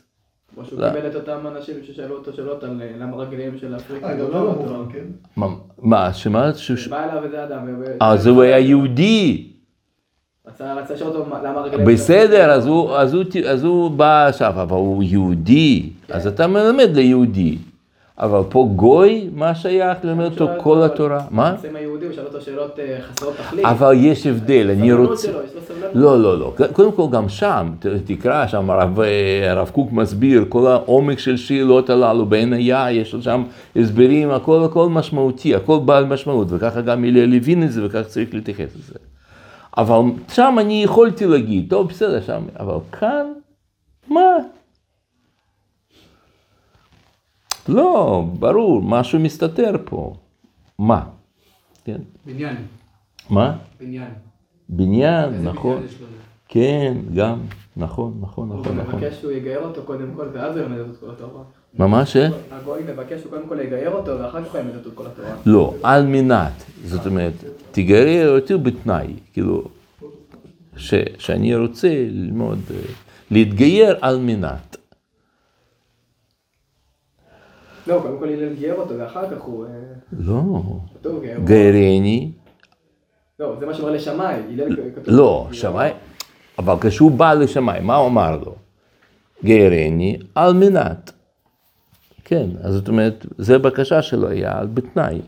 כמו 0.56 0.64
שהוא 0.64 0.80
לא. 0.80 0.88
קיבל 0.90 1.06
את 1.06 1.14
אותם 1.14 1.38
אנשים 1.56 1.74
ששאלו 1.86 2.14
אותו 2.16 2.32
שאלות 2.32 2.64
על 2.64 2.82
אה, 2.82 2.92
למה 3.00 3.16
רגליהם 3.16 3.58
של 3.58 3.76
אפריקה. 3.76 4.06
אה, 4.06 4.12
גם 4.12 4.18
לא 4.18 4.28
לא 4.32 4.38
אותו. 4.38 4.84
כן? 4.92 5.04
מה- 5.36 5.46
מה, 5.82 6.12
שמה? 6.12 6.50
בא 6.90 7.04
אליו 7.04 7.24
איזה 7.24 7.44
אדם. 7.44 7.58
אה, 8.02 8.10
אז 8.12 8.26
הוא 8.26 8.42
היה 8.42 8.58
יהודי. 8.58 9.46
רצה 10.76 10.94
לשאול 10.94 11.10
אותו 11.10 11.26
מה- 11.30 11.42
למה 11.42 11.60
רגליהם... 11.60 11.86
של 11.86 11.92
בסדר, 11.94 12.24
אפריקה. 12.26 12.52
אז 12.54 12.66
הוא, 12.66 12.90
אז 12.96 13.14
בא 13.90 14.26
עכשיו, 14.26 14.62
אבל 14.62 14.76
הוא 14.76 15.02
יהודי, 15.02 15.90
אז 16.08 16.26
אתה 16.26 16.46
מלמד 16.46 16.88
ליהודי. 16.94 17.58
אבל 18.18 18.40
פה 18.48 18.68
גוי, 18.76 19.28
מה 19.34 19.54
שייך 19.54 19.98
ללמד 20.04 20.24
אותו 20.24 20.48
כל 20.58 20.82
התורה? 20.82 21.20
מה? 21.30 21.52
בעצם 21.52 21.76
היהודי, 21.76 22.06
הוא 22.06 22.14
שאל 22.14 22.24
אותו 22.24 22.40
שאלות 22.40 22.78
אה, 22.78 22.98
חסרות 23.02 23.36
תכלית. 23.36 23.64
אבל 23.64 23.92
יש 23.96 24.26
הבדל, 24.26 24.70
אני 24.70 24.92
רוצה... 24.92 25.32
לא, 25.94 26.22
לא, 26.22 26.38
לא. 26.38 26.54
קודם 26.72 26.92
כל 26.92 27.06
גם 27.10 27.28
שם, 27.28 27.72
תקרא 28.04 28.46
שם, 28.46 28.70
הרב, 28.70 29.00
אה, 29.00 29.50
הרב 29.50 29.70
קוק 29.70 29.92
מסביר, 29.92 30.44
כל 30.48 30.66
העומק 30.66 31.18
של 31.18 31.36
שאלות 31.36 31.90
הללו, 31.90 32.26
בעין 32.26 32.52
היה, 32.52 32.92
יש 32.92 33.14
שם 33.20 33.44
הסברים, 33.76 34.30
הכל 34.30 34.64
הכל 34.64 34.88
משמעותי, 34.88 35.54
הכל 35.54 35.78
בעל 35.84 36.04
משמעות, 36.04 36.46
וככה 36.50 36.80
גם 36.80 37.04
הלל 37.04 37.34
הבין 37.34 37.62
את 37.62 37.72
זה, 37.72 37.86
וככה 37.86 38.04
צריך 38.04 38.34
להתייחס 38.34 38.76
לזה. 38.76 38.94
אבל 39.76 40.00
שם 40.32 40.56
אני 40.60 40.84
יכולתי 40.84 41.26
להגיד, 41.26 41.66
טוב, 41.70 41.88
בסדר, 41.88 42.20
שם, 42.20 42.42
אבל 42.60 42.76
כאן, 42.92 43.26
מה? 44.08 44.20
לא, 47.68 48.24
ברור, 48.38 48.82
משהו 48.82 49.20
מסתתר 49.20 49.76
פה. 49.84 50.14
מה? 50.78 51.04
כן. 51.84 52.00
בניין. 52.26 52.56
מה? 53.30 53.56
בניין. 53.80 54.10
בניין, 54.68 55.44
נכון. 55.44 55.82
כן, 56.48 56.96
גם, 57.14 57.38
נכון, 57.76 58.14
נכון, 58.20 58.50
הוא 58.50 58.60
נכון, 58.60 58.76
נכון. 58.78 58.94
מבקש 58.94 59.20
שהוא 59.20 59.32
יגייר 59.32 59.60
אותו 59.60 59.82
קודם 59.82 60.06
כל, 60.16 60.26
ואז 60.32 60.56
הוא 60.56 60.64
ילמד 60.64 60.78
אותו 60.78 60.92
את 60.92 60.96
כל 61.00 61.10
התורה. 61.10 61.42
ממש, 61.78 62.16
אה? 62.16 62.28
הגוי 62.50 62.80
מבקש 62.92 63.20
שהוא 63.20 63.30
קודם 63.30 63.48
כל 63.48 63.60
יגייר 63.60 63.90
אותו, 63.90 64.18
ואחר 64.18 64.44
כך 64.44 64.52
הוא 64.54 64.60
ילמד 64.60 64.76
אותו 64.76 64.88
את 64.88 64.94
כל 64.94 65.06
התורה. 65.06 65.28
לא, 65.46 65.74
על 65.82 66.06
מנת, 66.06 66.64
זאת 66.84 67.06
אומרת, 67.06 67.32
תגרר 67.70 68.36
אותי 68.36 68.56
בתנאי, 68.56 69.14
כאילו, 69.32 69.64
שאני 71.18 71.56
רוצה 71.56 71.88
ללמוד, 72.10 72.58
אה, 72.70 72.76
להתגייר 73.30 73.96
על 74.00 74.18
מנת. 74.18 74.76
לא, 77.86 77.98
קודם 78.02 78.18
כל 78.18 78.28
הלל 78.28 78.54
גייר 78.54 78.74
אותו, 78.74 78.98
ואחר 78.98 79.30
כך 79.30 79.42
הוא... 79.42 79.66
אה, 79.66 79.70
לא, 80.18 80.62
כתוב 80.94 81.22
גייר. 81.22 81.40
גיירני, 81.44 82.32
לא, 83.38 83.56
זה 83.60 83.66
מה 83.66 83.74
שאומר 83.74 83.90
לשמאי. 83.90 84.40
לא. 85.06 85.48
שמאי, 85.52 85.90
אבל 86.58 86.74
כשהוא 86.80 87.10
בא 87.10 87.32
לשמאי, 87.34 87.80
מה 87.80 87.96
הוא 87.96 88.08
אמר 88.08 88.38
לו? 88.38 88.54
גיירני 89.44 90.18
על 90.34 90.54
מנת. 90.54 91.12
כן, 92.24 92.46
אז 92.62 92.74
זאת 92.74 92.88
אומרת, 92.88 93.26
זה 93.38 93.58
בקשה 93.58 94.02
שלו 94.02 94.28
היה 94.28 94.60
בתנאי. 94.74 95.20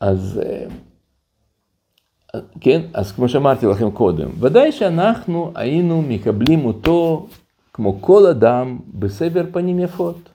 אז 0.00 0.40
אה, 0.44 0.66
כן, 2.60 2.80
אז 2.94 3.12
כמו 3.12 3.28
שאמרתי 3.28 3.66
לכם 3.66 3.90
קודם, 3.90 4.28
ודאי 4.40 4.72
שאנחנו 4.72 5.52
היינו 5.54 6.02
מקבלים 6.02 6.64
אותו 6.64 7.26
כמו 7.72 8.02
כל 8.02 8.26
אדם 8.26 8.78
בסבר 8.94 9.44
פנים 9.52 9.78
יפות. 9.78 10.28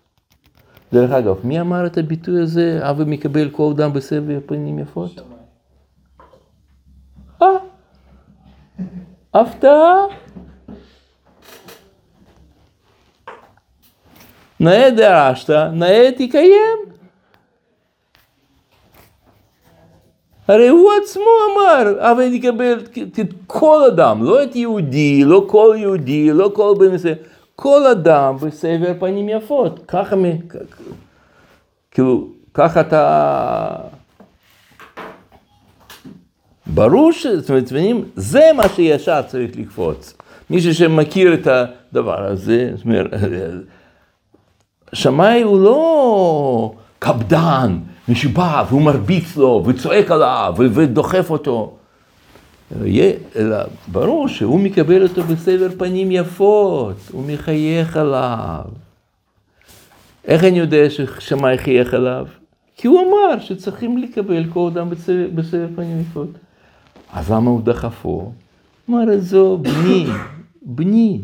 דרך 0.93 1.11
אגב, 1.11 1.35
מי 1.43 1.61
אמר 1.61 1.85
את 1.85 1.97
הביטוי 1.97 2.41
הזה, 2.41 2.87
הווה 2.87 3.05
מקבל 3.05 3.49
כל 3.49 3.71
אדם 3.75 3.93
בסבר 3.93 4.39
פנים 4.45 4.79
יפות? 4.79 5.21
אה, 7.41 7.47
הפתעה. 9.33 9.93
נאה 14.59 14.91
דרשת, 14.91 15.49
נאה 15.73 16.09
תקיים. 16.17 16.92
הרי 20.47 20.67
הוא 20.67 20.89
עצמו 21.03 21.23
אמר, 21.51 22.12
אבל 22.12 22.27
נקבל 22.29 22.79
את 23.21 23.34
כל 23.47 23.84
אדם, 23.88 24.23
לא 24.23 24.43
את 24.43 24.56
יהודי, 24.56 25.23
לא 25.23 25.45
כל 25.47 25.75
יהודי, 25.77 26.32
לא 26.32 26.51
כל 26.53 26.73
בן 26.79 26.93
ישראל, 26.95 27.15
כל 27.56 27.88
אדם 27.88 28.36
בסבר 28.38 28.93
פנים 28.99 29.29
יפות. 29.29 29.79
ככה, 29.88 30.15
מ- 30.15 30.38
כאילו, 31.91 32.27
ככה 32.53 32.82
אתה... 32.82 33.75
ברור 36.67 37.12
ש... 37.12 37.27
זאת 37.27 37.49
אומרת, 37.49 37.63
מבינים? 37.71 38.06
זה 38.15 38.49
מה 38.56 38.69
שישר 38.69 39.21
צריך 39.21 39.51
לקפוץ. 39.58 40.13
מישהו 40.49 40.73
שמכיר 40.73 41.34
את 41.34 41.47
הדבר 41.47 42.23
הזה, 42.25 42.71
זאת 42.75 42.86
אומרת, 42.86 43.12
שמאי 44.93 45.41
הוא 45.41 45.60
לא 45.62 46.73
קפדן, 46.99 47.77
שבא 48.13 48.65
והוא 48.69 48.81
מרביץ 48.81 49.37
לו 49.37 49.63
וצועק 49.65 50.11
עליו 50.11 50.53
ודוחף 50.57 51.29
אותו. 51.29 51.73
אלא 53.35 53.57
ברור 53.87 54.27
שהוא 54.27 54.59
מקבל 54.59 55.03
אותו 55.03 55.23
בסבר 55.23 55.67
פנים 55.77 56.11
יפות, 56.11 56.95
הוא 57.11 57.23
מחייך 57.27 57.97
עליו. 57.97 58.61
איך 60.25 60.43
אני 60.43 60.59
יודע 60.59 60.89
ששמאי 60.89 61.57
חייך 61.57 61.93
עליו? 61.93 62.25
כי 62.75 62.87
הוא 62.87 62.99
אמר 63.01 63.39
שצריכים 63.39 63.97
לקבל 63.97 64.45
כל 64.53 64.69
אדם 64.73 64.89
בסבר, 65.35 65.67
פנים 65.75 66.01
יפות. 66.01 66.29
אז 67.13 67.31
למה 67.31 67.49
הוא 67.49 67.61
דחפו? 67.61 68.31
אמר, 68.89 69.09
עזוב, 69.11 69.63
בני, 69.63 70.05
בני. 70.61 71.19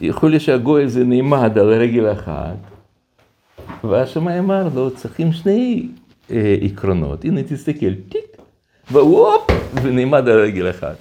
יכול 0.00 0.30
להיות 0.30 0.42
שהגוי 0.42 0.84
הזה 0.84 1.04
נעמד 1.04 1.58
על 1.58 1.72
רגל 1.72 2.12
אחת, 2.12 2.56
והשמאי 3.84 4.38
אמר 4.38 4.68
לו, 4.74 4.96
צריכים 4.96 5.32
שני 5.32 5.88
אה, 6.30 6.56
עקרונות, 6.62 7.24
הנה 7.24 7.42
תסתכל, 7.42 7.94
טיק, 8.08 8.36
והוא 8.90 9.28
הופ, 9.28 9.50
ונעמד 9.82 10.28
על 10.28 10.40
רגל 10.40 10.70
אחת. 10.70 10.96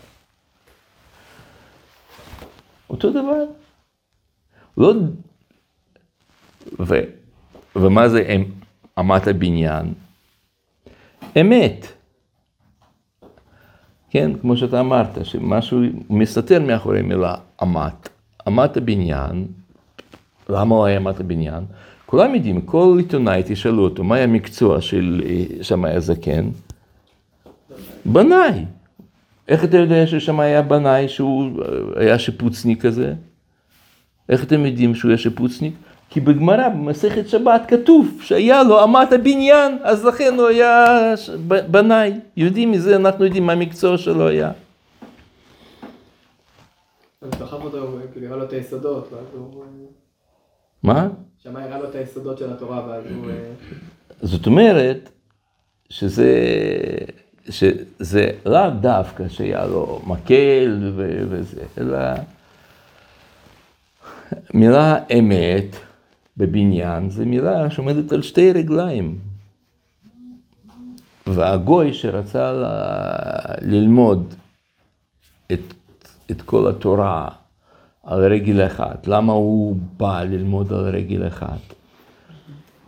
אותו 2.90 3.10
דבר. 3.12 3.44
לא... 4.78 4.94
ו... 6.80 6.96
ומה 7.76 8.10
זה 8.10 8.22
אמ- 8.36 8.52
אמת 9.00 9.28
הבניין? 9.28 9.94
אמת. 11.42 11.88
כן, 14.10 14.32
כמו 14.42 14.58
שאתה 14.58 14.80
אמרת, 14.80 15.26
שמשהו 15.26 15.80
מסתתר 16.10 16.60
מאחורי 16.60 17.02
מילה 17.02 17.36
אמת. 17.64 18.10
אמת 18.48 18.78
הבניין, 18.78 19.48
למה 20.50 20.76
הוא 20.76 20.86
היה 20.86 20.98
אמת 20.98 21.20
הבניין? 21.20 21.64
כולם 22.12 22.36
יודעים, 22.36 22.62
כל 22.62 22.96
עיתונאי 22.98 23.42
תשאלו 23.46 23.84
אותו, 23.84 24.04
מה 24.04 24.16
היה 24.16 24.24
המקצוע 24.24 24.82
של 24.82 25.22
אה, 25.26 25.64
שמאי 25.64 25.92
הזקן? 25.92 26.50
בנאי. 28.06 28.66
איך 29.48 29.64
אתה 29.64 29.78
יודע 29.78 30.08
ששמאי 30.08 30.46
היה 30.46 30.62
בנאי, 30.62 31.10
שהוא 31.10 31.62
אה, 31.62 32.02
היה 32.02 32.20
שיפוצניק 32.20 32.82
כזה? 32.82 33.14
איך 34.30 34.44
אתם 34.44 34.66
יודעים 34.66 34.96
שהוא 34.96 35.10
היה 35.10 35.18
שיפוצניק? 35.18 35.74
כי 36.10 36.20
בגמרא, 36.20 36.70
במסכת 36.70 37.30
שבת, 37.30 37.62
כתוב 37.68 38.20
שהיה 38.22 38.64
לו 38.64 38.84
אמת 38.84 39.14
הבניין, 39.14 39.78
אז 39.84 40.06
לכן 40.06 40.34
הוא 40.38 40.48
היה 40.48 40.86
בנאי. 41.48 42.14
יודעים 42.38 42.72
מזה, 42.72 42.96
אנחנו 42.96 43.26
יודעים 43.26 43.46
מה 43.46 43.54
המקצוע 43.54 43.98
שלו 43.98 44.28
היה. 44.28 44.52
אז 47.22 47.30
דחף 47.30 47.54
אותו, 47.54 47.78
הראה 48.16 48.36
לו 48.38 48.44
את 48.44 48.54
היסודות, 48.54 49.10
ואז 49.14 49.26
הוא... 49.34 49.64
מה? 50.84 51.08
שמאי 51.44 51.64
הראה 51.64 51.78
לו 51.80 51.90
את 51.90 51.96
היסודות 51.96 52.38
של 52.38 52.54
התורה, 52.54 52.88
ואז 52.88 53.04
הוא... 53.06 53.30
אה, 53.30 53.52
זאת 54.22 54.46
אומרת 54.46 55.10
שזה, 55.90 56.30
שזה 57.50 58.32
לאו 58.46 58.70
דווקא 58.82 59.28
שהיה 59.28 59.66
לו 59.66 60.02
מקל 60.08 60.92
ו- 60.96 61.24
וזה, 61.30 61.64
אלא 61.78 62.00
מילה 64.54 64.98
אמת 65.20 65.76
בבניין 66.38 67.10
זה 67.10 67.26
מילה 67.26 67.70
שעומדת 67.72 68.12
על 68.12 68.22
שתי 68.22 68.52
רגליים. 68.52 69.18
והגוי 71.28 71.94
שרצה 71.94 72.52
ל- 72.52 73.72
ללמוד 73.72 74.34
את, 75.52 75.74
את 76.32 76.42
כל 76.42 76.70
התורה 76.70 77.30
על 78.04 78.24
רגל 78.26 78.66
אחת, 78.66 79.08
למה 79.08 79.34
הוא 79.34 79.76
בא 79.98 80.24
ללמוד 80.24 80.74
על 80.74 80.80
רגל 80.90 81.28
אחת? 81.28 81.60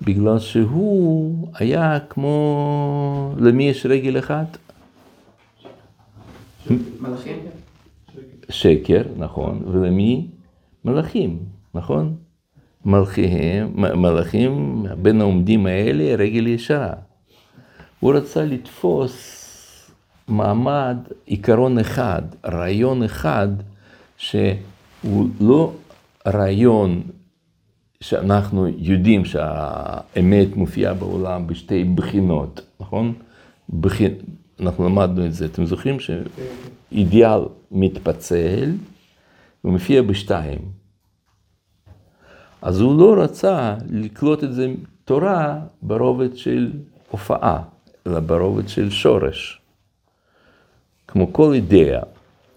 בגלל 0.02 0.40
שהוא 0.40 1.48
היה 1.56 2.00
כמו, 2.10 3.34
למי 3.38 3.64
יש 3.64 3.86
רגל 3.86 4.20
אחת? 4.20 4.58
מלאכים? 7.00 7.40
שקר, 8.50 9.02
נכון, 9.18 9.62
ולמי? 9.68 10.28
מלאכים, 10.86 11.40
נכון? 11.74 12.16
מלכיהם, 12.86 13.72
מ- 13.76 14.02
מלאכים, 14.02 14.86
בין 15.02 15.22
העומדים 15.22 15.66
האלה, 15.66 16.16
רגל 16.16 16.48
ישרה. 16.48 16.94
הוא 18.00 18.14
רצה 18.14 18.46
לתפוס 18.46 19.40
מעמד, 20.28 20.98
עיקרון 21.26 21.80
אחד, 21.80 22.22
רעיון 22.46 23.04
אחד, 23.04 23.48
שהוא 25.04 25.30
לא 25.42 25.74
רעיון 26.28 27.02
שאנחנו 28.02 28.68
יודעים 28.78 29.26
שהאמת 29.26 30.56
מופיעה 30.56 30.94
בעולם 30.94 31.48
בשתי 31.48 31.84
בחינות, 31.84 32.62
נכון? 32.80 33.14
בכ... 33.70 34.02
אנחנו 34.60 34.86
למדנו 34.86 35.26
את 35.26 35.34
זה, 35.34 35.46
אתם 35.46 35.66
זוכרים 35.66 35.98
שאידיאל 36.00 37.40
מתפצל 37.72 38.72
ומופיע 39.64 40.02
בשתיים. 40.02 40.60
אז 42.62 42.80
הוא 42.80 43.00
לא 43.00 43.24
רצה 43.24 43.76
לקלוט 43.90 44.44
את 44.44 44.54
זה 44.54 44.68
תורה 45.06 45.60
ברובד 45.82 46.36
של 46.38 46.72
הופעה, 47.12 47.64
אלא 48.08 48.20
ברובד 48.20 48.68
של 48.68 48.90
שורש. 48.90 49.62
כמו 51.08 51.34
כל 51.34 51.54
אידאה, 51.54 52.02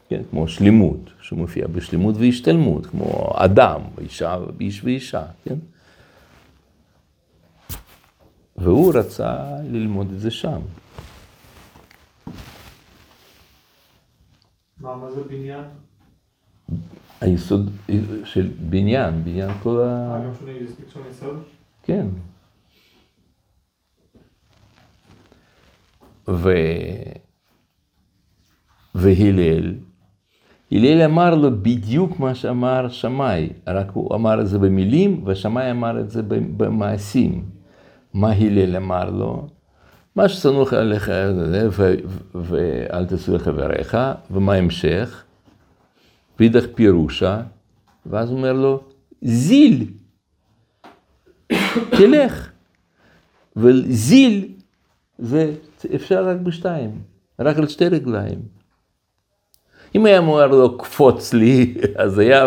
כן? 0.09 0.23
כמו 0.31 0.49
שלמות, 0.49 1.11
שמופיע 1.21 1.67
בשלמות 1.67 2.17
והשתלמות, 2.17 2.87
כמו 2.87 3.33
אדם, 3.35 3.81
אישה, 3.99 4.37
איש 4.61 4.85
ואישה, 4.85 5.25
כן? 5.45 5.59
והוא 8.57 8.93
רצה 8.95 9.47
ללמוד 9.65 10.13
את 10.13 10.21
זה 10.21 10.31
שם. 10.31 10.61
מה, 14.81 14.97
מה 14.97 15.11
זה 15.11 15.23
בניין? 15.25 15.65
היסוד 17.21 17.71
של 18.25 18.51
בניין, 18.71 19.25
בניין 19.25 19.51
כל 19.63 19.81
ה... 19.81 20.15
אה, 20.15 20.25
גם 20.25 20.33
שונה 20.93 21.07
יסוד? 21.11 21.43
כן. 21.83 22.07
ו... 26.29 26.51
והלל, 28.95 29.75
הלל 30.73 31.03
אמר 31.03 31.35
לו 31.35 31.51
בדיוק 31.63 32.21
מה 32.21 32.35
שאמר 32.35 32.89
שמאי, 32.89 33.49
רק 33.67 33.91
הוא 33.93 34.15
אמר 34.15 34.41
את 34.41 34.49
זה 34.49 34.59
במילים, 34.59 35.23
ושמאי 35.27 35.71
אמר 35.71 36.01
את 36.01 36.11
זה 36.11 36.23
במעשים. 36.57 37.45
מה 38.15 38.33
הלל 38.33 38.77
אמר 38.77 39.11
לו? 39.11 39.49
מה 40.17 40.29
שצנוח 40.29 40.73
עליך, 40.73 41.11
ואל 42.35 43.07
תעשו 43.07 43.35
לחבריך, 43.35 43.97
ומה 44.31 44.53
ההמשך? 44.53 45.25
ואידך 46.39 46.67
פירושה, 46.75 47.41
ואז 48.07 48.31
הוא 48.31 48.39
אומר 48.39 48.53
לו, 48.53 48.81
זיל, 49.23 49.87
תלך. 51.99 52.51
וזיל 53.57 54.49
זה 55.19 55.55
אפשר 55.95 56.29
רק 56.29 56.37
בשתיים, 56.37 56.91
רק 57.39 57.57
על 57.59 57.69
שתי 57.69 57.89
רגליים. 57.89 58.56
אם 59.97 60.07
היה 60.07 60.19
אומר 60.19 60.47
לו 60.47 60.79
קפוץ 60.79 61.33
לי, 61.35 61.75
אז 61.97 62.19
היה, 62.19 62.47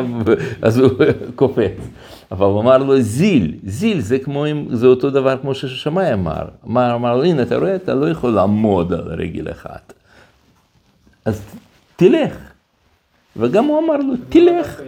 אז 0.61 0.77
הוא 0.77 0.89
קופץ. 1.35 1.87
אבל 2.31 2.45
הוא 2.45 2.61
אמר 2.61 2.77
לו 2.77 3.01
זיל, 3.01 3.55
זיל 3.63 3.99
זה 3.99 4.19
כמו, 4.19 4.45
אם- 4.47 4.65
זה 4.71 4.87
אותו 4.87 5.09
דבר 5.09 5.37
כמו 5.41 5.53
ששמאי 5.55 6.13
אמר. 6.13 6.45
אמר, 6.67 6.95
אמר 6.95 7.17
לו, 7.17 7.23
הנה, 7.23 7.41
אתה 7.41 7.57
רואה, 7.57 7.75
אתה 7.75 7.93
לא 7.93 8.09
יכול 8.09 8.31
לעמוד 8.31 8.93
על 8.93 9.01
רגל 9.01 9.51
אחת. 9.51 9.93
אז 11.25 11.41
תלך. 11.95 12.35
וגם 13.37 13.65
הוא 13.65 13.79
אמר 13.79 13.97
לו, 13.97 14.13
תלך. 14.29 14.81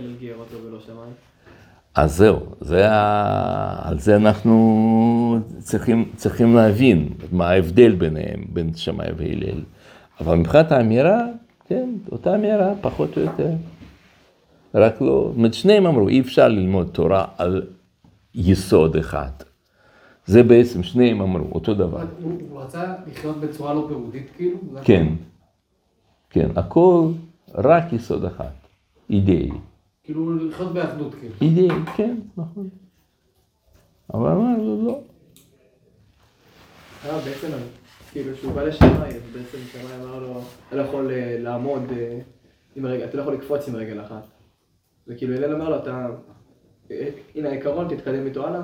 אז 1.95 2.15
זהו, 2.15 2.39
זה 2.61 2.91
ה... 2.91 3.89
על 3.89 3.99
זה 3.99 4.15
אנחנו 4.15 5.39
צריכים, 5.59 6.05
צריכים 6.15 6.55
להבין 6.55 7.09
מה 7.31 7.49
ההבדל 7.49 7.91
ביניהם, 7.95 8.43
בין 8.53 8.71
שמאי 8.75 9.07
והלל. 9.17 9.59
אבל 10.19 10.35
מבחינת 10.35 10.71
האמירה, 10.71 11.21
כן, 11.71 11.89
אותה 12.11 12.35
אמירה, 12.35 12.73
פחות 12.81 13.17
או 13.17 13.21
יותר. 13.21 13.49
רק 14.75 15.01
לא, 15.01 15.33
זאת 15.41 15.53
שניהם 15.53 15.85
אמרו, 15.85 16.07
אי 16.07 16.21
אפשר 16.21 16.47
ללמוד 16.47 16.89
תורה 16.91 17.25
על 17.37 17.67
יסוד 18.35 18.95
אחד. 18.95 19.31
זה 20.25 20.43
בעצם, 20.43 20.83
שניהם 20.83 21.21
אמרו, 21.21 21.47
אותו 21.51 21.73
דבר. 21.73 22.05
הוא 22.21 22.39
הוא 22.49 22.61
רצה 22.61 22.93
לחיות 23.07 23.37
בצורה 23.37 23.73
לא 23.73 23.85
פירודית 23.87 24.27
כאילו? 24.37 24.57
כן? 24.83 25.07
כן, 26.29 26.49
הכל 26.55 27.07
רק 27.53 27.93
יסוד 27.93 28.25
אחד, 28.25 28.51
אידאי. 29.09 29.49
כאילו 30.03 30.35
לחיות 30.35 30.73
באחדות 30.73 31.15
כאילו. 31.15 31.35
אידאי, 31.41 31.77
כן, 31.95 32.15
נכון. 32.37 32.69
אבל 34.13 34.29
אמר 34.29 34.57
לו, 34.57 34.85
לא. 34.85 34.99
אה, 37.05 37.19
בעצם, 37.25 37.47
כאילו, 38.11 38.35
כשהוא 38.35 38.53
בא 38.53 38.63
לשמאי, 38.63 39.09
אז 39.09 39.21
בעצם 39.33 39.57
שמאי 39.71 39.95
אמר 40.03 40.19
לו, 40.19 40.41
אתה 40.67 40.75
לא 40.75 40.81
יכול 40.81 41.11
אה, 41.11 41.37
לעמוד 41.39 41.83
אה, 41.91 42.19
עם 42.75 42.85
הרגל, 42.85 43.05
אתה 43.05 43.17
לא 43.17 43.21
יכול 43.21 43.33
לקפוץ 43.33 43.67
עם 43.67 43.75
רגל 43.75 44.01
אחת. 44.01 44.27
וכאילו, 45.07 45.35
הלל 45.35 45.55
אמר 45.55 45.69
לו, 45.69 45.75
אתה, 45.75 46.07
אה, 46.91 47.09
הנה 47.35 47.49
העיקרון, 47.49 47.95
תתקדם 47.95 48.25
איתו 48.25 48.47
הלאה. 48.47 48.61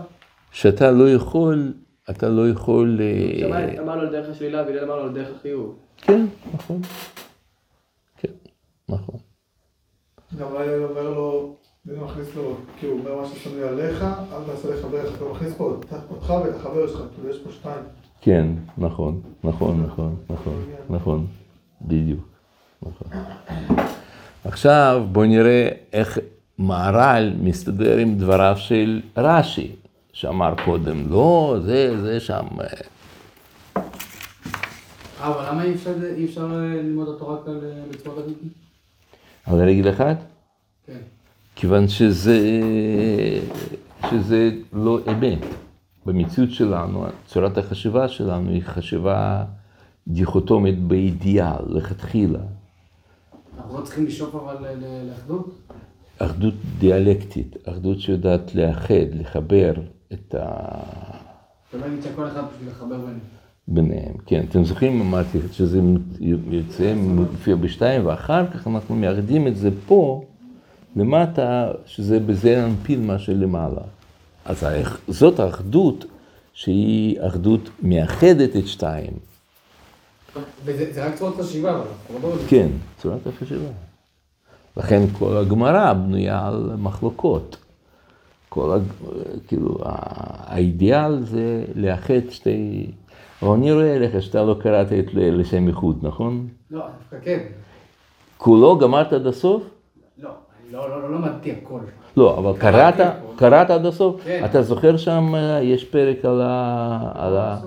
שאתה 0.51 0.91
לא 0.91 1.09
יכול, 1.09 1.73
אתה 2.09 2.29
לא 2.29 2.49
יכול... 2.49 2.99
שמאי 3.39 3.79
אמר 3.79 3.95
לו 3.95 4.01
על 4.01 4.11
דרך 4.11 4.29
השלילה, 4.29 4.63
והלל 4.63 4.83
אמר 4.83 4.95
לו 4.95 5.03
על 5.03 5.13
דרך 5.13 5.35
החיוב. 5.35 5.79
כן, 5.97 6.25
נכון. 6.53 6.81
כן, 8.17 8.31
נכון. 8.89 9.19
גם 10.39 10.47
הוא 10.47 10.83
אומר 10.83 11.09
לו, 11.09 11.55
הוא 11.87 11.97
מכניס 11.97 12.35
לו, 12.35 12.57
כאילו, 12.79 12.93
הוא 12.93 12.99
אומר 12.99 13.15
מה 13.21 13.27
ששנוי 13.27 13.63
עליך, 13.63 14.03
אל 14.03 14.43
תעשה 14.45 14.75
לחברך, 14.75 15.15
אתה 15.15 15.25
מכניס 15.25 15.53
פה 15.53 15.77
אותך 16.09 16.29
ואת 16.29 16.55
החבר 16.55 16.87
שלך, 16.87 17.01
כאילו 17.15 17.29
יש 17.29 17.39
פה 17.39 17.51
שתיים. 17.51 17.83
כן, 18.21 18.47
נכון, 18.77 19.21
נכון, 19.43 19.83
נכון, 19.83 20.15
נכון, 20.29 20.65
נכון, 20.89 21.27
בדיוק, 21.81 22.27
נכון. 22.81 23.07
עכשיו 24.45 25.05
בואו 25.11 25.25
נראה 25.25 25.69
איך 25.93 26.19
מהר"ל 26.57 27.33
מסתדר 27.41 27.97
עם 27.97 28.17
דבריו 28.17 28.55
של 28.57 29.01
רש"י, 29.17 29.71
שאמר 30.13 30.53
קודם, 30.65 31.11
לא, 31.11 31.55
זה, 31.61 32.01
זה 32.01 32.19
שם, 32.19 32.45
אה, 32.59 32.65
אה, 35.21 35.27
אבל 35.27 35.49
למה 35.49 35.63
אי 35.63 36.25
אפשר, 36.25 36.41
אה, 36.41 36.81
ללמוד 36.81 37.09
התורה 37.15 37.35
אה, 37.35 37.53
בצורה 37.91 38.15
כזאת? 38.15 38.35
על 39.45 39.59
רגל 39.61 39.89
אחת, 39.89 40.17
כן. 40.87 40.97
כיוון 41.55 41.87
שזה, 41.87 42.39
שזה 44.09 44.49
לא 44.73 44.99
אמת. 45.11 45.39
במציאות 46.07 46.51
שלנו, 46.51 47.05
צורת 47.25 47.57
החשיבה 47.57 48.07
שלנו 48.07 48.49
היא 48.49 48.63
חשיבה 48.63 49.43
דיכוטומית 50.07 50.79
באידיאל, 50.79 51.63
לכתחילה. 51.67 52.39
אנחנו 53.57 53.79
לא 53.79 53.83
צריכים 53.83 54.05
לשאוף 54.05 54.35
אבל 54.35 54.55
לאחדות? 55.09 55.49
אחדות 56.19 56.53
דיאלקטית, 56.79 57.57
אחדות 57.69 57.99
שיודעת 57.99 58.55
לאחד, 58.55 59.13
לחבר 59.13 59.73
את 60.13 60.35
ה... 60.35 60.45
אתה 61.69 61.77
לא 61.77 61.87
נגיד 61.87 62.03
שכל 62.03 62.27
אחד 62.27 62.41
בשביל 62.53 62.69
לחבר 62.69 62.97
ביניהם. 62.97 63.19
ביניהם. 63.67 64.13
כן, 64.25 64.45
אתם 64.49 64.63
זוכרים, 64.63 65.01
אמרתי 65.01 65.39
שזה 65.51 65.81
יוצא, 66.49 66.93
מופיע 66.95 67.55
בשתיים, 67.55 68.05
ואחר 68.05 68.47
כך 68.47 68.67
אנחנו 68.67 68.95
מאחדים 68.95 69.47
את 69.47 69.57
זה 69.57 69.69
פה, 69.87 70.23
למטה, 70.95 71.71
שזה 71.85 72.19
בזה 72.19 72.67
ננפיל 72.67 72.99
מה 72.99 73.19
שלמעלה. 73.19 73.81
אז 74.47 74.65
זאת 75.07 75.39
האחדות 75.39 76.05
שהיא 76.53 77.21
אחדות 77.27 77.69
מאחדת 77.81 78.55
את 78.55 78.67
שתיים. 78.67 79.11
וזה 80.63 80.93
זה 80.93 81.05
רק 81.05 81.15
צורת 81.15 81.35
חשיבה, 81.39 81.71
אבל 81.71 81.85
לא. 82.21 82.35
כן, 82.47 82.67
צורת 82.97 83.27
החשיבה. 83.27 83.69
לכן 84.77 85.01
כל 85.19 85.37
הגמרא 85.37 85.93
בנויה 85.93 86.47
על 86.47 86.75
מחלוקות. 86.77 87.57
כל, 88.49 88.71
הג... 88.71 88.81
כאילו, 89.47 89.77
האידיאל 89.83 91.23
זה 91.23 91.65
לאחד 91.75 92.29
שתי... 92.29 92.91
אבל 93.41 93.51
אני 93.51 93.71
רואה 93.71 93.99
לך 93.99 94.21
שאתה 94.23 94.43
לא 94.43 94.55
קראת 94.59 94.87
את 94.93 95.05
לשם 95.13 95.67
איחוד, 95.67 95.99
נכון? 96.01 96.47
לא, 96.71 96.79
דווקא 96.79 97.25
כן. 97.25 97.39
כולו 98.37 98.77
גמרת 98.77 99.13
עד 99.13 99.27
הסוף? 99.27 99.63
לא, 100.71 100.89
לא, 100.89 101.01
לא, 101.01 101.11
לא 101.11 101.17
למדתי 101.17 101.51
הכל. 101.51 101.79
לא, 102.17 102.37
אבל 102.37 102.59
קראת. 102.59 102.93
קראת 103.35 103.69
עד 103.69 103.85
הסוף? 103.85 104.21
כן. 104.23 104.41
אתה 104.45 104.61
זוכר 104.61 104.97
שם, 104.97 105.35
אה, 105.35 105.63
יש 105.63 105.85
פרק 105.85 106.25
על 106.25 106.41
ה-. 106.41 107.57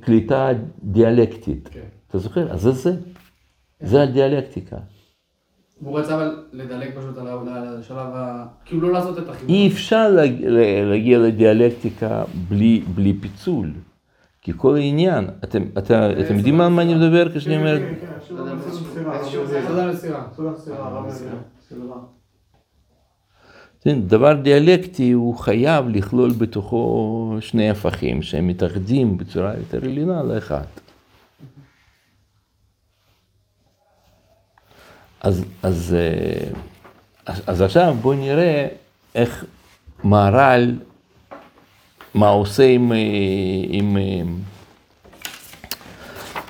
הקליטה 0.00 0.48
דיאלקטית. 0.82 1.68
כן. 1.72 1.80
אתה 2.08 2.18
זוכר? 2.18 2.52
אז 2.52 2.60
זה 2.60 2.70
זה. 2.70 2.92
זה 3.80 4.02
הדיאלקטיקה. 4.02 4.76
והוא 5.82 5.98
רצה 5.98 6.14
אבל 6.14 6.44
לדלג 6.52 6.90
פשוט 6.98 7.18
על 7.18 7.28
השלב 7.48 7.96
ה... 8.14 8.46
כאילו 8.64 8.80
לא 8.80 8.92
לעשות 8.92 9.18
את 9.18 9.28
החיבור. 9.28 9.54
אי 9.56 9.68
אפשר 9.68 10.08
להגיע 10.84 11.18
לדיאלקטיקה 11.18 12.24
בלי, 12.48 12.82
בלי 12.94 13.14
פיצול. 13.20 13.72
כי 14.42 14.52
כל 14.56 14.76
העניין, 14.76 15.28
אתם, 15.44 15.62
אתה, 15.78 16.10
אתם 16.10 16.36
יודעים 16.36 16.60
על 16.60 16.68
מה 16.68 16.82
אני 16.82 16.94
מדבר 16.94 17.32
כשאני 17.34 17.56
אומר? 17.56 17.78
כן, 17.78 17.94
כן, 18.00 18.06
כן, 18.06 18.12
סוד 18.28 18.38
לוי. 18.38 19.96
סוד 20.36 20.46
המסירה. 20.46 21.32
כן, 23.82 24.00
דבר 24.02 24.32
דיאלקטי 24.32 25.10
הוא 25.10 25.36
חייב 25.36 25.88
לכלול 25.88 26.32
בתוכו 26.32 27.36
שני 27.40 27.70
הפכים 27.70 28.22
שהם 28.22 28.46
מתאחדים 28.46 29.18
בצורה 29.18 29.54
יותר 29.56 29.84
עליונה 29.84 30.22
לאחד. 30.22 30.64
אז, 35.20 35.44
אז, 35.62 35.96
אה, 35.98 36.50
אז, 37.26 37.42
אז 37.46 37.62
עכשיו 37.62 37.94
בואו 38.00 38.14
נראה 38.14 38.68
איך 39.14 39.44
מהר"ל, 40.04 40.78
מה 42.14 42.28
עושה 42.28 42.66
עם, 42.66 42.92
אה, 42.92 42.98
עם, 43.68 43.96
אה, 43.96 44.22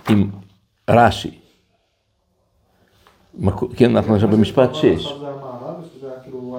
עם 0.09 0.31
רש"י. 0.91 1.39
כן, 3.76 3.97
אנחנו 3.97 4.14
עכשיו 4.14 4.28
במשפט 4.28 4.74
שש. 4.74 5.07
כאילו. 5.07 6.59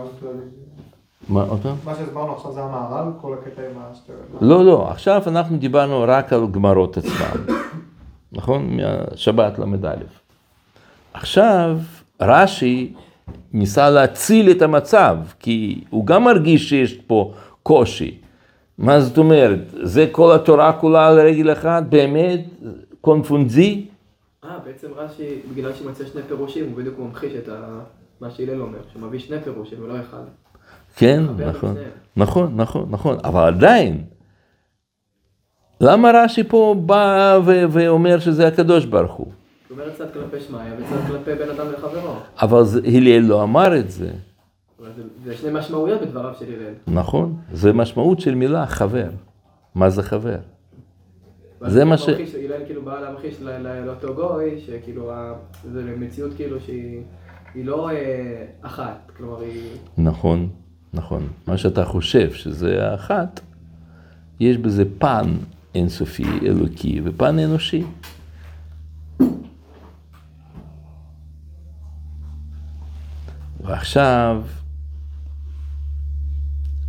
מה 1.29 1.43
עוד 1.43 1.59
פעם? 1.61 1.75
מה 1.85 1.95
שהסברנו 1.95 2.35
עכשיו 2.35 2.53
זה 2.53 2.63
המערב, 2.63 3.13
כל 3.21 3.33
הקטע 3.33 3.61
עם 3.61 3.77
השטר. 3.91 4.13
לא, 4.41 4.65
לא, 4.65 4.89
עכשיו 4.91 5.21
אנחנו 5.27 5.57
דיברנו 5.57 6.03
רק 6.07 6.33
על 6.33 6.47
גמרות 6.51 6.97
עצמם, 6.97 7.55
נכון? 8.37 8.77
מהשבת 8.77 9.59
ל"א. 9.59 9.93
עכשיו 11.13 11.77
רש"י 12.21 12.93
ניסה 13.53 13.89
להציל 13.89 14.51
את 14.51 14.61
המצב, 14.61 15.17
כי 15.39 15.83
הוא 15.89 16.05
גם 16.05 16.23
מרגיש 16.23 16.69
שיש 16.69 16.93
פה 16.93 17.33
קושי. 17.63 18.17
מה 18.77 19.01
זאת 19.01 19.17
אומרת? 19.17 19.59
זה 19.83 20.07
כל 20.11 20.35
התורה 20.35 20.73
כולה 20.73 21.07
על 21.07 21.19
רגל 21.19 21.51
אחת? 21.51 21.83
באמת? 21.83 22.39
קונפונזי? 23.01 23.85
אה, 24.45 24.59
בעצם 24.65 24.87
רש"י, 24.95 25.41
בגלל 25.55 25.73
שמציע 25.73 26.05
שני 26.07 26.21
פירושים, 26.27 26.69
הוא 26.69 26.77
בדיוק 26.77 26.99
ממחיש 26.99 27.33
את. 27.35 27.49
מה 28.21 28.31
שהלל 28.31 28.61
אומר, 28.61 28.77
שהוא 28.91 29.01
מביא 29.01 29.19
שני 29.19 29.41
פירושים 29.43 29.83
ולא 29.83 29.99
אחד. 30.01 30.23
כן, 30.95 31.23
את 31.35 31.41
נכון. 31.55 31.75
נכון, 32.17 32.55
נכון, 32.55 32.87
נכון, 32.89 33.17
אבל 33.23 33.47
עדיין, 33.47 34.03
למה 35.81 36.11
רש"י 36.13 36.43
פה 36.43 36.75
בא 36.85 37.39
ואומר 37.71 38.19
שזה 38.19 38.47
הקדוש 38.47 38.85
ברוך 38.85 39.11
הוא? 39.13 39.27
הוא 39.27 39.33
אומר 39.79 39.93
צד 39.93 40.13
כלפי 40.13 40.39
שמאיה 40.39 40.73
וצד 40.77 41.07
כלפי 41.07 41.35
בין 41.35 41.49
אדם 41.49 41.71
לחברו. 41.71 42.13
אבל 42.41 42.61
הלל 42.95 43.19
לא 43.19 43.43
אמר 43.43 43.79
את 43.79 43.91
זה- 43.91 44.11
זה 45.25 45.37
שני 45.37 45.49
משמעויות 45.53 46.01
בדבריו 46.01 46.33
של 46.39 46.45
הלל. 46.45 46.73
נכון? 46.99 47.35
זה 47.53 47.73
משמעות 47.73 48.19
של 48.19 48.35
מילה 48.35 48.65
חבר. 48.67 49.09
מה 49.75 49.89
זה 49.89 50.03
חבר? 50.03 50.37
זה 51.67 51.85
מה 51.85 51.97
ש- 51.97 52.09
הלל 52.09 52.65
כאילו 52.65 52.81
בא 52.85 52.99
להמחיש 52.99 53.41
לאותו 53.85 54.13
גוי, 54.13 54.61
שכאילו, 54.65 55.11
זה 55.71 55.95
מציאות 55.99 56.33
כאילו 56.35 56.59
שהיא 56.59 57.01
היא 57.53 57.65
לא 57.65 57.89
אה, 57.91 58.45
אחת, 58.61 59.11
כלומר 59.17 59.41
היא... 59.41 59.69
נכון, 59.97 60.49
נכון. 60.93 61.27
מה 61.47 61.57
שאתה 61.57 61.85
חושב 61.85 62.33
שזה 62.33 62.91
האחת, 62.91 63.39
יש 64.39 64.57
בזה 64.57 64.83
פן 64.99 65.29
אינסופי, 65.75 66.25
אלוקי, 66.45 67.01
ופן 67.03 67.39
אנושי. 67.39 67.83
ועכשיו, 73.63 74.43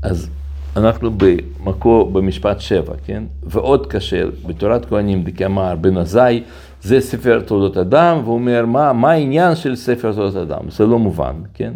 אז 0.02 0.30
אנחנו 0.76 1.10
במקור, 1.16 2.10
במשפט 2.10 2.60
שבע, 2.60 2.94
כן? 3.04 3.24
ועוד 3.42 3.86
קשה, 3.86 4.24
בתורת 4.46 4.84
כהנים 4.84 5.22
דקאמר 5.22 5.76
בן 5.76 5.96
עזאי, 5.96 6.42
זה 6.82 7.00
ספר 7.00 7.40
תולדות 7.40 7.76
אדם, 7.76 8.20
והוא 8.24 8.34
אומר, 8.34 8.66
מה, 8.66 8.92
מה 8.92 9.10
העניין 9.10 9.54
של 9.56 9.76
ספר 9.76 10.12
תולדות 10.12 10.42
אדם? 10.42 10.70
זה 10.70 10.86
לא 10.86 10.98
מובן, 10.98 11.36
כן? 11.54 11.72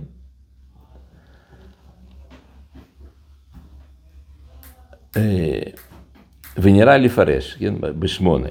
אה, 5.16 5.61
ונראה 6.59 6.97
לפרש, 6.97 7.55
כן, 7.55 7.74
בשמונה. 7.80 8.49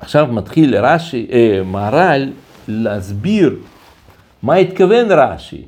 עכשיו 0.00 0.26
מתחיל 0.26 0.76
רש"י, 0.76 1.26
אה, 1.32 1.62
מהר"ל 1.64 2.32
להסביר 2.68 3.58
מה 4.42 4.54
התכוון 4.54 5.06
רש"י. 5.10 5.66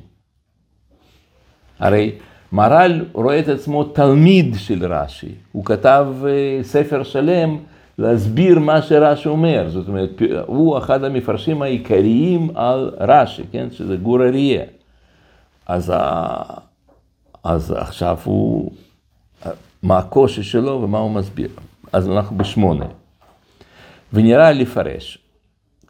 הרי 1.79 2.11
מהר"ל 2.55 3.05
רואה 3.13 3.39
את 3.39 3.47
עצמו 3.47 3.83
תלמיד 3.83 4.55
של 4.57 4.93
רש"י, 4.93 5.31
הוא 5.51 5.65
כתב 5.65 6.07
אה, 6.27 6.63
ספר 6.63 7.03
שלם 7.03 7.57
להסביר 7.97 8.59
מה 8.59 8.81
שרש"י 8.81 9.27
אומר, 9.29 9.69
זאת 9.69 9.87
אומרת, 9.87 10.09
הוא 10.45 10.77
אחד 10.77 11.03
המפרשים 11.03 11.61
העיקריים 11.61 12.49
על 12.55 12.91
רש"י, 12.99 13.43
כן, 13.51 13.67
שזה 13.71 13.95
גור 13.95 14.23
אריה. 14.23 14.63
אז, 15.67 15.91
ה... 15.95 16.33
אז 17.43 17.71
עכשיו 17.71 18.17
הוא, 18.23 18.71
מה 19.83 19.97
הקושי 19.97 20.43
שלו 20.43 20.81
ומה 20.83 20.97
הוא 20.97 21.11
מסביר. 21.11 21.49
אז 21.93 22.09
אנחנו 22.09 22.37
בשמונה. 22.37 22.85
ונראה 24.13 24.51
לפרש. 24.51 25.17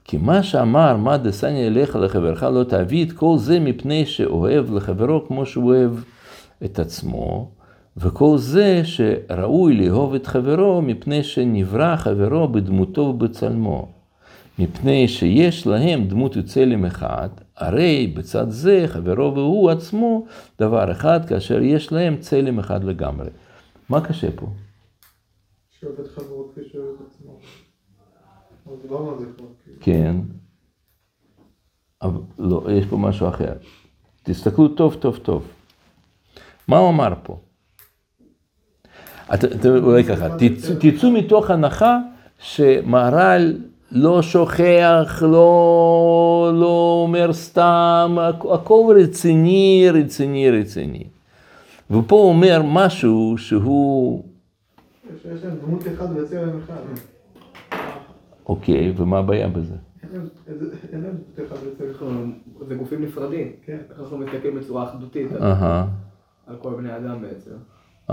כי 0.03 0.17
מה 0.17 0.43
שאמר, 0.43 0.97
מה 0.97 1.17
דסני 1.17 1.67
אליך 1.67 1.95
לחברך 1.95 2.43
לא 2.43 2.63
תביא 2.63 3.05
את 3.05 3.11
כל 3.11 3.35
זה 3.37 3.59
מפני 3.59 4.05
שאוהב 4.05 4.73
לחברו 4.73 5.27
כמו 5.27 5.45
שהוא 5.45 5.75
אוהב 5.75 5.91
את 6.65 6.79
עצמו, 6.79 7.51
וכל 7.97 8.37
זה 8.37 8.81
שראוי 8.83 9.73
לאהוב 9.73 10.13
את 10.13 10.27
חברו 10.27 10.81
מפני 10.81 11.23
שנברא 11.23 11.95
חברו 11.95 12.47
בדמותו 12.47 13.01
ובצלמו. 13.01 13.91
מפני 14.59 15.07
שיש 15.07 15.67
להם 15.67 16.07
דמות 16.07 16.37
וצלם 16.37 16.85
אחד, 16.85 17.29
הרי 17.57 18.13
בצד 18.15 18.49
זה 18.49 18.83
חברו 18.87 19.35
והוא 19.35 19.69
עצמו 19.69 20.25
דבר 20.59 20.91
אחד, 20.91 21.25
כאשר 21.29 21.61
יש 21.61 21.91
להם 21.91 22.17
צלם 22.17 22.59
אחד 22.59 22.83
לגמרי. 22.83 23.29
מה 23.89 24.07
קשה 24.07 24.31
פה? 24.35 24.47
שאוהב 25.79 25.99
את 25.99 26.07
חברו 26.07 26.49
כפי 26.51 26.61
שאוהב 26.71 26.95
את 26.95 27.07
עצמו. 27.07 27.39
אבל 28.67 28.75
דיברנו 28.81 29.11
על 29.11 29.19
זה 29.19 29.25
כבר. 29.37 29.45
כאילו. 29.63 29.77
כן, 29.81 30.15
אבל 32.01 32.21
לא, 32.39 32.67
יש 32.71 32.85
פה 32.85 32.97
משהו 32.97 33.29
אחר. 33.29 33.53
תסתכלו 34.23 34.67
טוב 34.67 34.95
טוב 34.95 35.17
טוב. 35.17 35.47
מה 36.67 36.77
הוא 36.77 36.89
אמר 36.89 37.13
פה? 37.23 37.39
את- 39.33 39.45
את- 39.45 39.65
אולי 39.65 40.03
ככה, 40.03 40.27
תצאו- 40.37 40.75
מתוך 41.11 41.49
הנחה 41.49 41.97
שמהר"ל 42.39 43.57
לא 43.91 44.21
שוכח, 44.21 45.23
לא, 45.25 46.51
לא 46.53 47.01
אומר 47.07 47.33
סתם, 47.33 48.17
הכ- 48.17 48.53
הכל 48.53 48.95
רציני, 49.01 49.87
רציני, 49.93 50.51
רציני. 50.51 51.03
ופה 51.91 52.15
הוא 52.15 52.29
אומר 52.29 52.61
משהו 52.65 53.35
שהוא, 53.37 54.23
שיש 55.21 55.43
להם 55.43 55.55
דמות 55.65 55.83
אחד 55.87 56.07
וצלם 56.17 56.59
אחד. 56.65 56.75
אוקיי, 58.49 58.93
ומה 58.97 59.17
הבעיה 59.17 59.47
בזה? 59.47 59.75
להם- 60.13 60.27
להם 60.93 61.15
זה 62.67 62.75
גופים 62.75 63.01
נפרדים. 63.03 63.51
כן. 63.65 63.77
אנחנו 63.99 64.17
מסתכלים 64.17 64.55
בצורה 64.59 64.83
אחדותית 64.83 65.27
על- 66.47 66.55
כל 66.61 66.73
בני 66.77 66.95
אדם 66.97 67.21
בעצם. 67.21 67.51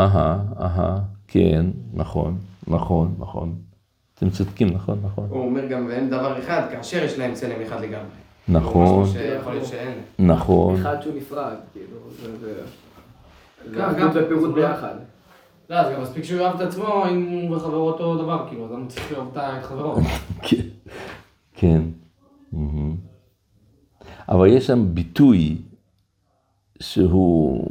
אהה, 0.00 0.38
אהה, 0.60 0.98
כן, 1.28 1.66
נכון, 1.94 2.38
נכון, 2.66 3.14
נכון. 3.18 3.54
אתם 4.14 4.30
צודקים, 4.30 4.68
נכון, 4.68 4.98
נכון. 5.04 5.26
הוא 5.30 5.44
אומר 5.46 5.66
גם, 5.66 5.86
ואין 5.88 6.10
דבר 6.10 6.38
אחד, 6.38 6.62
כאשר 6.70 7.04
יש 7.04 7.18
להם 7.18 7.34
צלם 7.34 7.62
אחד 7.62 7.80
לגמרי. 7.80 8.06
נכון. 8.48 9.04
נכון. 10.18 10.74
אחד 10.80 11.02
שהוא 11.02 11.14
נפרד, 11.16 11.54
כאילו, 11.72 11.96
זה... 12.40 12.60
גם- 13.78 14.10
ופירוט 14.14 14.54
ביחד. 14.54 14.94
לא, 15.70 15.84
זה 15.88 15.94
גם 15.94 16.02
מספיק 16.02 16.24
שהוא 16.24 16.40
יאהב 16.40 16.54
את 16.54 16.68
עצמו 16.68 17.04
אם 17.10 17.28
הוא 17.48 17.56
וחברו 17.56 17.80
אותו 17.88 18.22
דבר, 18.22 18.44
כאילו, 18.48 18.64
אז 18.64 18.70
למה 18.72 18.86
צריך 18.88 19.12
לאהוב 19.12 19.36
את 19.38 19.62
חברו? 19.64 19.94
כן, 20.48 20.56
כן. 21.54 21.82
אבל 24.28 24.46
יש 24.46 24.66
שם 24.66 24.94
ביטוי 24.94 25.58
שהוא, 26.80 27.68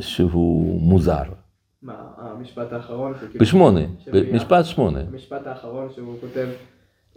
שהוא 0.00 0.80
מוזר. 0.82 1.22
מה, 1.82 1.94
המשפט 2.18 2.72
האחרון? 2.72 3.12
שכאילו- 3.16 3.40
בשמונה, 3.40 3.80
במשפט 4.12 4.64
שמונה. 4.64 5.00
המשפט 5.12 5.46
האחרון 5.46 5.88
שהוא 5.94 6.14
כותב, 6.20 6.46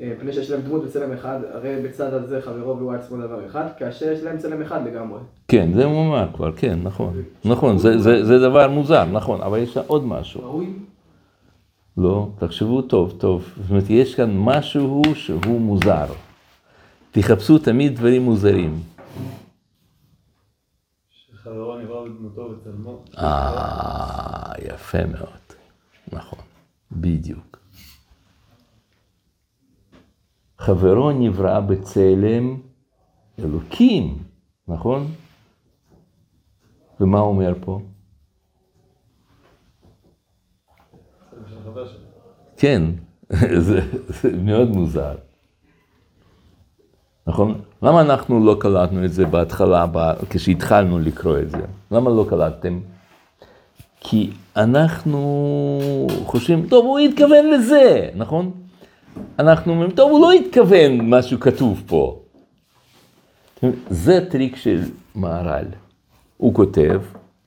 אה, 0.02 0.14
פני 0.20 0.34
שיש 0.34 0.52
להם 0.52 0.62
דמות 0.62 0.84
וצלם 0.86 1.12
אחד, 1.14 1.40
הרי 1.54 1.76
בצד 1.84 2.14
הזה 2.14 2.42
חברו 2.42 2.78
והוא 2.78 2.94
עצמו 2.94 3.18
דבר 3.18 3.46
אחד, 3.46 3.66
כאשר 3.78 4.12
יש 4.12 4.24
להם 4.24 4.38
צלם 4.38 4.62
אחד 4.62 4.88
לגמרי. 4.88 5.20
כן, 5.48 5.70
זה 5.74 5.86
הוא 5.86 6.06
אמר 6.08 6.28
כבר, 6.34 6.52
כן, 6.52 6.80
נכון. 6.84 7.14
נכון, 7.46 7.78
זה, 7.78 8.40
דבר 8.40 8.70
מוזר, 8.70 9.06
נכון, 9.06 9.42
אבל 9.42 9.58
יש 9.58 9.78
עוד 9.78 10.06
משהו. 10.06 10.42
ראוי? 10.44 10.74
לא, 11.98 12.30
תחשבו 12.40 12.82
טוב, 12.82 13.14
טוב. 13.18 13.50
זאת 13.62 13.70
אומרת, 13.70 13.90
יש 13.90 14.16
כאן 14.16 14.38
משהו 14.38 15.02
שהוא 15.14 15.62
מוזר. 15.62 16.06
תחפשו 17.12 17.58
תמיד 17.58 17.96
דברים 17.96 18.22
מוזרים. 18.22 18.80
שחברו 21.44 21.78
נברא 21.78 22.04
בדמותו 22.04 22.42
וצלמו. 22.42 23.04
אה, 23.18 24.54
יפה 24.66 25.06
מאוד. 25.06 25.40
נכון, 26.14 26.40
בדיוק. 26.92 27.58
חברו 30.58 31.12
נברא 31.12 31.60
בצלם 31.60 32.62
אלוקים, 33.40 34.24
נכון? 34.68 35.08
ומה 37.00 37.20
אומר 37.20 37.54
פה? 37.62 37.82
כן, 42.58 42.82
זה 43.68 43.80
מאוד 44.44 44.70
מוזר. 44.70 45.16
נכון? 47.28 47.62
למה 47.84 48.02
אנחנו 48.02 48.46
לא 48.46 48.56
קלטנו 48.60 49.06
את 49.06 49.14
זה 49.14 49.26
בהתחלה, 49.26 49.86
כשהתחלנו 50.30 51.00
לקרוא 51.00 51.40
את 51.40 51.50
זה? 51.50 51.62
למה 51.92 52.10
לא 52.10 52.26
קלטתם? 52.30 52.80
כי 54.00 54.32
אנחנו 54.58 55.98
חושבים, 56.26 56.68
טוב, 56.70 56.86
הוא 56.86 57.00
התכוון 57.00 57.50
לזה, 57.50 58.10
נכון? 58.16 58.52
אנחנו 59.40 59.72
אומרים, 59.72 59.92
טוב, 59.92 60.12
הוא 60.12 60.22
לא 60.22 60.32
התכוון 60.32 61.10
מה 61.10 61.22
שכתוב 61.22 61.84
פה. 61.88 62.20
זה 63.90 64.26
טריק 64.30 64.56
של 64.56 64.82
מהר"ל. 65.16 65.66
הוא 66.38 66.54
כותב, 66.54 67.02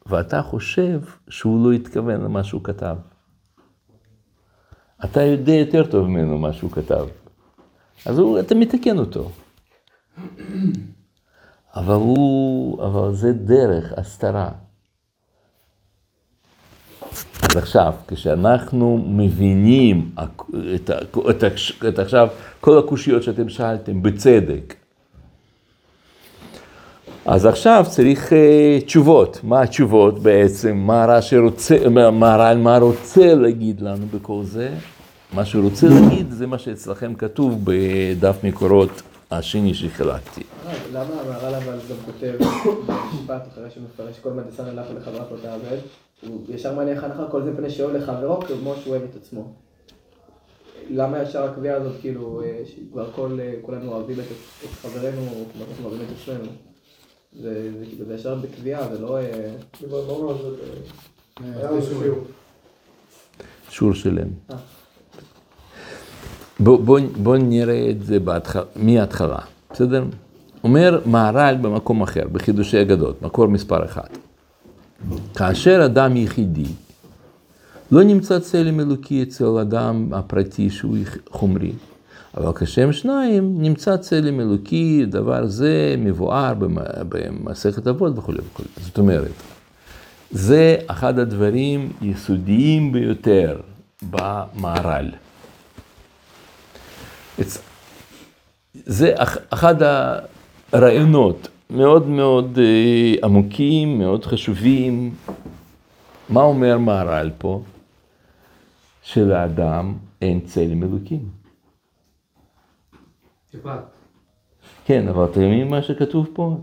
ואתה 0.07 0.43
חושב 0.43 1.01
שהוא 1.29 1.67
לא 1.67 1.73
התכוון 1.73 2.21
למה 2.21 2.45
שהוא 2.45 2.65
כתב. 2.65 2.97
אתה 5.05 5.23
יודע 5.23 5.53
יותר 5.53 5.87
טוב 5.87 6.07
ממנו 6.07 6.39
מה 6.39 6.53
שהוא 6.53 6.71
כתב. 6.71 7.07
אז 8.07 8.19
הוא, 8.19 8.41
אתה 8.41 8.55
מתקן 8.55 8.99
אותו. 8.99 9.31
אבל 11.77 11.95
הוא, 11.95 12.85
אבל 12.85 13.15
זה 13.15 13.33
דרך 13.33 13.93
הסתרה. 13.97 14.49
אז 17.43 17.57
עכשיו, 17.57 17.95
כשאנחנו 18.09 19.05
מבינים 19.09 20.11
את, 20.25 20.43
את, 20.75 20.91
ה- 21.45 21.49
את 21.89 21.99
עכשיו 21.99 22.29
כל 22.61 22.79
הקושיות 22.79 23.23
שאתם 23.23 23.49
שאלתם, 23.49 24.03
בצדק, 24.03 24.75
אז 27.25 27.47
עכשיו 27.47 27.85
צריך 27.91 28.33
uh, 28.33 28.85
תשובות. 28.85 29.41
מה 29.43 29.61
התשובות 29.63 30.19
בעצם? 30.19 30.77
מה 30.77 31.07
רש"י 31.09 31.39
רוצה, 31.39 31.89
מה- 31.89 32.11
מהר"ל 32.11 32.59
מה 32.59 32.79
רוצה 32.79 33.35
להגיד 33.35 33.81
לנו 33.81 34.07
בכל 34.07 34.41
זה? 34.45 34.75
מה 35.33 35.45
שהוא 35.45 35.65
רוצה 35.65 35.87
להגיד 35.89 36.31
זה 36.31 36.47
מה 36.47 36.59
שאצלכם 36.59 37.15
כתוב 37.15 37.61
בדף 37.65 38.37
מקורות 38.45 39.03
השני 39.31 39.75
שחילקתי. 39.75 40.43
אה, 40.67 40.75
למה 40.93 41.21
המהר"ל 41.21 41.55
אבל 41.55 41.79
גם 41.91 41.97
כותב 42.05 42.33
במשפט 42.87 43.49
אחרי 43.49 43.71
שמפרש 43.71 44.19
כל 44.19 44.33
מדסן 44.33 44.65
הלך 44.65 44.87
לחברת 44.97 45.31
לא 45.33 45.37
תעבד, 45.43 45.79
הוא 46.23 46.45
ישר 46.49 46.83
איך 46.89 47.05
הנחה 47.05 47.27
כל 47.31 47.43
זה 47.43 47.57
פני 47.57 47.71
שאוהב 47.71 47.97
לחברו 47.97 48.41
כמו 48.41 48.75
שהוא 48.77 48.97
אוהב 48.97 49.03
את 49.11 49.17
עצמו. 49.17 49.53
למה 50.91 51.23
ישר 51.23 51.45
הקביעה 51.45 51.77
הזאת 51.77 52.01
כאילו 52.01 52.43
אה, 52.43 52.63
שכבר 52.65 53.13
כל, 53.13 53.39
אה, 53.41 53.55
כולנו 53.63 53.93
אוהבים 53.93 54.21
את, 54.21 54.25
חברינו 54.83 55.21
כמו 55.53 55.65
שאנחנו 55.65 55.89
אוהבים 55.89 56.07
את 56.07 56.13
עצמנו. 56.21 56.51
זה, 57.33 57.73
זה 57.79 57.87
כאילו 57.87 58.05
זה 58.07 58.15
ישר 58.15 58.35
בקביעה 58.35 58.83
זה. 61.81 61.83
שיעור. 61.83 62.25
שיעור 63.71 63.95
שלם. 63.95 64.29
בואו 66.61 66.79
בוא, 66.83 67.01
בוא 67.23 67.37
נראה 67.37 67.91
את 67.91 68.05
זה 68.05 68.21
בהתחלה, 68.21 68.63
מההתחלה, 68.77 69.39
בסדר? 69.73 70.05
אומר 70.65 71.01
מהר"ל 71.07 71.57
במקום 71.61 72.03
אחר, 72.03 72.23
בחידושי 72.33 72.83
אגדות, 72.83 73.23
מקור 73.23 73.47
מספר 73.47 73.85
אחד. 73.85 74.07
כאשר 75.35 75.83
אדם 75.85 76.17
יחידי, 76.17 76.65
לא 77.91 78.03
נמצא 78.03 78.39
צלם 78.39 78.81
אלוקי 78.81 79.23
אצל 79.23 79.59
אדם 79.61 80.09
הפרטי 80.13 80.71
שהוא 80.71 80.97
חומרי, 81.31 81.73
אבל 82.37 82.53
כשם 82.53 82.93
שניים, 82.93 83.55
נמצא 83.63 83.97
צלם 83.97 84.41
אלוקי, 84.41 85.05
דבר 85.09 85.47
זה 85.47 85.95
מבואר 85.99 86.55
במ- 86.55 86.79
במסכת 87.09 87.87
אבות 87.87 88.19
וכו' 88.19 88.33
וכו'. 88.33 88.63
זאת 88.81 88.99
אומרת, 88.99 89.31
זה 90.31 90.77
אחד 90.87 91.19
הדברים 91.19 91.93
יסודיים 92.03 92.93
ביותר 92.93 93.57
במהר"ל. 94.11 95.11
זה 98.75 99.13
אח- 99.17 99.37
אחד 99.51 99.75
הרעיונות 100.73 101.49
מאוד 101.71 102.07
מאוד 102.07 102.59
אה, 102.59 103.15
עמוקים, 103.25 103.99
מאוד 103.99 104.25
חשובים. 104.25 105.15
מה 106.29 106.43
אומר 106.43 106.79
מהר"ל 106.79 107.31
פה? 107.39 107.63
שלאדם 109.03 109.95
אין 110.23 110.41
צלם 110.41 110.83
אלוקים. 110.83 111.29
כן, 114.85 115.09
אבל 115.09 115.25
אתם 115.25 115.41
מבינים 115.41 115.69
מה 115.71 115.83
שכתוב 115.83 116.29
פה? 116.33 116.59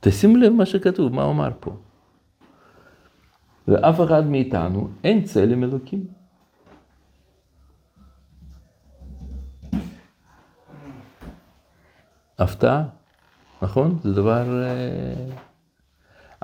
תשימו 0.00 0.36
לב 0.36 0.52
מה 0.52 0.66
שכתוב, 0.66 1.12
מה 1.14 1.22
הוא 1.22 1.32
אמר 1.32 1.50
פה. 1.60 1.70
לאף 3.68 4.00
אחד 4.00 4.26
מאיתנו 4.26 4.88
אין 5.04 5.24
צלם 5.24 5.64
אלוקים. 5.64 6.19
הפתעה, 12.40 12.82
נכון? 13.62 13.98
זה 14.04 14.12
דבר... 14.12 14.62
אה, 14.62 15.24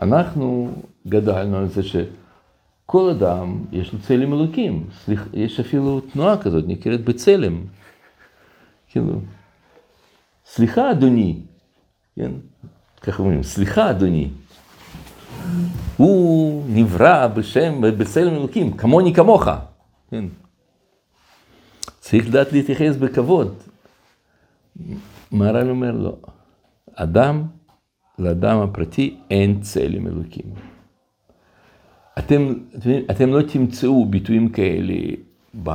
אנחנו 0.03 0.71
גדלנו 1.09 1.57
על 1.57 1.69
זה 1.69 1.83
שכל 1.83 3.11
אדם 3.11 3.65
יש 3.73 3.93
לו 3.93 3.99
צלם 3.99 4.33
אלוקים. 4.33 4.87
יש 5.35 5.61
אפילו 5.61 6.01
תנועה 6.01 6.43
כזאת, 6.43 6.65
נקראת 6.67 7.05
בצלם. 7.05 7.65
כאילו, 8.89 9.21
סליחה 10.47 10.91
אדוני, 10.91 11.39
כן? 12.17 12.31
ככה 13.01 13.23
אומרים, 13.23 13.43
סליחה 13.43 13.91
אדוני. 13.91 14.31
הוא 15.97 16.65
נברא 16.69 17.27
בשם, 17.27 17.81
בצלם 17.99 18.35
אלוקים, 18.35 18.77
כמוני 18.77 19.15
כמוך, 19.15 19.49
כן? 20.11 20.25
צריך 22.01 22.29
לדעת 22.29 22.53
להתייחס 22.53 22.97
בכבוד. 22.97 23.55
מהר"ל 25.33 25.71
אומר 25.71 25.93
לו, 25.93 26.17
אדם, 26.95 27.43
לאדם 28.19 28.59
הפרטי 28.59 29.17
אין 29.31 29.61
צלם 29.61 30.07
אלוקים. 30.07 30.45
אתם, 32.19 32.55
אתם, 33.11 33.31
לא 33.31 33.43
תמצאו 33.43 34.07
ביטויים 34.07 34.49
כאלה 34.49 34.95
ב, 35.63 35.71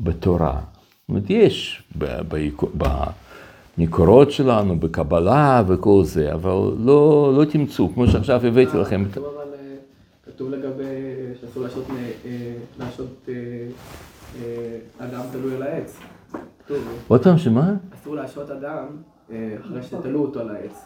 בתורה. 0.00 0.60
זאת 0.60 1.08
אומרת, 1.08 1.30
יש 1.30 1.82
במקורות 3.78 4.30
שלנו, 4.30 4.80
בקבלה 4.80 5.62
וכל 5.68 6.04
זה, 6.04 6.32
אבל 6.32 6.52
לא, 6.78 7.32
לא 7.38 7.44
תמצאו, 7.44 7.94
כמו 7.94 8.06
שעכשיו 8.06 8.46
הבאתי 8.46 8.76
לכם. 8.76 9.04
כתוב 10.24 10.52
אה, 10.52 10.58
לגבי 10.58 10.84
שאסור 11.40 11.62
לעשות, 11.62 11.84
אה, 12.26 12.52
לעשות 12.78 13.28
אה, 13.28 13.34
אה, 14.42 14.78
אדם 14.98 15.20
תלוי 15.32 15.56
על 15.56 15.62
העץ. 15.62 15.98
כתוב, 16.64 16.78
עוד 17.08 17.22
פעם, 17.24 17.38
שמה? 17.38 17.74
אסור 17.94 18.14
להשעות 18.16 18.50
אדם 18.50 18.84
אה, 19.32 19.56
אחרי 19.60 19.82
שתלו 19.82 20.20
אותו 20.22 20.40
על 20.40 20.50
העץ. 20.50 20.84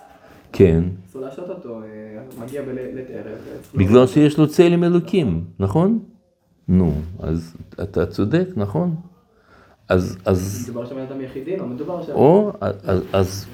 כן, 0.52 0.84
אסור 1.10 1.22
להשעות 1.22 1.50
אותו, 1.50 1.80
אה, 1.82 2.42
מגיע 2.44 2.62
בלית 2.62 3.06
ערב. 3.10 3.26
לא- 3.74 3.78
בגלל 3.78 4.06
שיש 4.06 4.38
לו 4.38 4.48
צלם 4.48 4.84
אלוקים, 4.84 5.44
נכון? 5.58 5.98
נו, 6.68 6.92
אז 7.20 7.56
אתה 7.82 8.06
צודק, 8.06 8.48
נכון? 8.56 8.94
אז, 9.88 10.18
אז, 10.24 10.64
מדובר 10.68 10.86
שם 10.86 10.96
על 10.96 11.02
אדם 11.02 11.20
יחידי, 11.20 11.56
לא 11.56 11.66
מדובר 11.66 12.02
שם. 12.02 12.12
או, 12.12 12.52
אז, 12.60 13.02
אז 13.12 13.46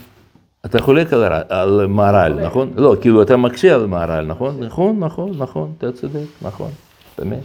אתה 0.67 0.83
חולק 0.83 1.13
על, 1.13 1.23
על 1.49 1.87
מהר"ל, 1.87 2.47
נכון? 2.47 2.71
לא, 2.77 2.97
כאילו 3.01 3.23
אתה 3.23 3.37
מקשה 3.37 3.75
על 3.75 3.87
מהר"ל, 3.87 4.25
נכון? 4.27 4.61
נכון, 4.65 4.99
נכון, 4.99 5.31
נכון, 5.39 5.73
אתה 5.79 5.93
צודק, 5.93 6.27
נכון, 6.43 6.71
באמת. 7.19 7.43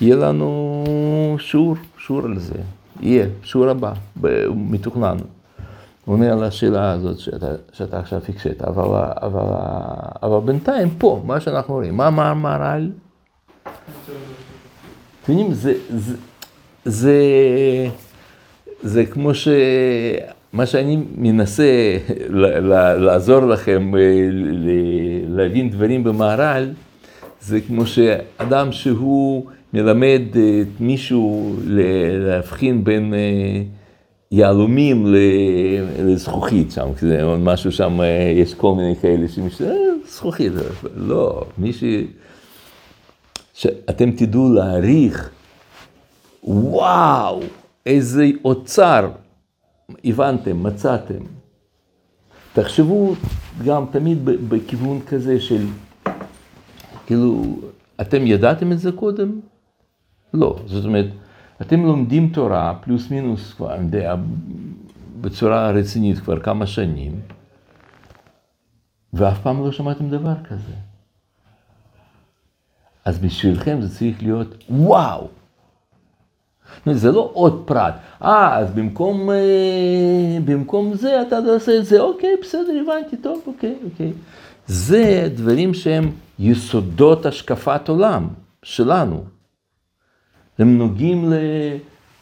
יהיה 0.00 0.16
לנו 0.16 0.84
שיעור, 1.38 1.74
שיעור 1.98 2.24
על 2.24 2.38
זה, 2.38 2.54
יהיה, 3.02 3.26
שיעור 3.42 3.68
הבא, 3.68 3.92
מתוכנן. 4.54 5.16
עונה 6.06 6.32
על 6.32 6.44
השאלה 6.44 6.92
הזאת 6.92 7.18
שאתה, 7.18 7.46
שאתה 7.72 7.98
עכשיו 7.98 8.20
הקשית, 8.28 8.62
אבל, 8.62 8.84
אבל, 9.22 9.54
אבל 10.22 10.40
בינתיים 10.44 10.88
פה, 10.98 11.22
מה 11.26 11.40
שאנחנו 11.40 11.74
רואים, 11.74 11.96
מה 11.96 12.08
אמר 12.08 12.34
מהר"ל? 12.34 12.90
אתם 15.22 15.32
יודעים, 15.32 15.52
זה, 15.52 15.74
זה, 15.88 16.16
זה, 16.84 17.16
זה 18.82 19.06
כמו 19.06 19.34
ש... 19.34 19.48
מה 20.52 20.66
שאני 20.66 20.98
מנסה 21.16 21.96
לעזור 22.98 23.40
לכם 23.46 23.92
אה, 23.96 24.28
להבין 25.28 25.70
דברים 25.70 26.04
במהר"ל, 26.04 26.70
זה 27.40 27.60
כמו 27.60 27.86
שאדם 27.86 28.72
שהוא 28.72 29.46
מלמד 29.72 30.22
אה, 30.36 30.62
את 30.62 30.80
מישהו 30.80 31.56
להבחין 31.64 32.84
בין 32.84 33.14
אה, 33.14 33.62
יהלומים 34.30 35.06
לזכוכית 35.98 36.70
שם, 36.70 36.94
כי 36.94 37.06
זה 37.06 37.36
משהו 37.38 37.72
שם, 37.72 38.00
אה, 38.00 38.32
יש 38.36 38.54
כל 38.54 38.74
מיני 38.74 38.96
כאלה 38.96 39.28
שמשתמשים, 39.28 40.02
זכוכית, 40.06 40.52
לא, 40.96 41.44
מי 41.58 41.72
ש... 41.72 41.84
שאתם 43.54 44.10
תדעו 44.10 44.52
להעריך, 44.52 45.30
וואו, 46.44 47.40
איזה 47.86 48.26
אוצר 48.44 49.10
הבנתם, 50.04 50.62
מצאתם. 50.62 51.24
תחשבו 52.52 53.14
גם 53.64 53.84
תמיד 53.90 54.24
בכיוון 54.24 55.00
כזה 55.06 55.40
של, 55.40 55.66
כאילו, 57.06 57.44
אתם 58.00 58.26
ידעתם 58.26 58.72
את 58.72 58.78
זה 58.78 58.92
קודם? 58.92 59.40
לא, 60.34 60.58
זאת 60.66 60.84
אומרת, 60.84 61.06
אתם 61.60 61.86
לומדים 61.86 62.28
תורה 62.28 62.74
פלוס 62.80 63.10
מינוס 63.10 63.54
כבר, 63.54 63.74
אני 63.74 63.84
יודע, 63.84 64.14
בצורה 65.20 65.70
רצינית 65.70 66.18
כבר 66.18 66.40
כמה 66.40 66.66
שנים, 66.66 67.20
ואף 69.12 69.42
פעם 69.42 69.64
לא 69.64 69.72
שמעתם 69.72 70.10
דבר 70.10 70.34
כזה. 70.48 70.72
אז 73.04 73.18
בשבילכם 73.18 73.78
זה 73.80 73.98
צריך 73.98 74.22
להיות 74.22 74.64
וואו. 74.70 75.28
זה 76.86 77.12
לא 77.12 77.30
עוד 77.32 77.62
פרט. 77.66 77.94
אה, 78.22 78.58
אז 78.58 78.70
במקום, 78.70 79.30
אה, 79.30 80.38
במקום 80.44 80.94
זה 80.94 81.22
אתה 81.22 81.36
תעשה 81.46 81.78
את 81.78 81.86
זה, 81.86 82.00
אוקיי, 82.00 82.30
בסדר, 82.42 82.82
הבנתי, 82.82 83.16
טוב, 83.16 83.40
אוקיי, 83.46 83.74
אוקיי. 83.84 84.12
זה 84.66 85.28
דברים 85.34 85.74
שהם 85.74 86.10
יסודות 86.38 87.26
השקפת 87.26 87.88
עולם 87.88 88.28
שלנו. 88.62 89.24
הם 90.60 90.78
נוגעים 90.78 91.32
ל... 91.32 91.34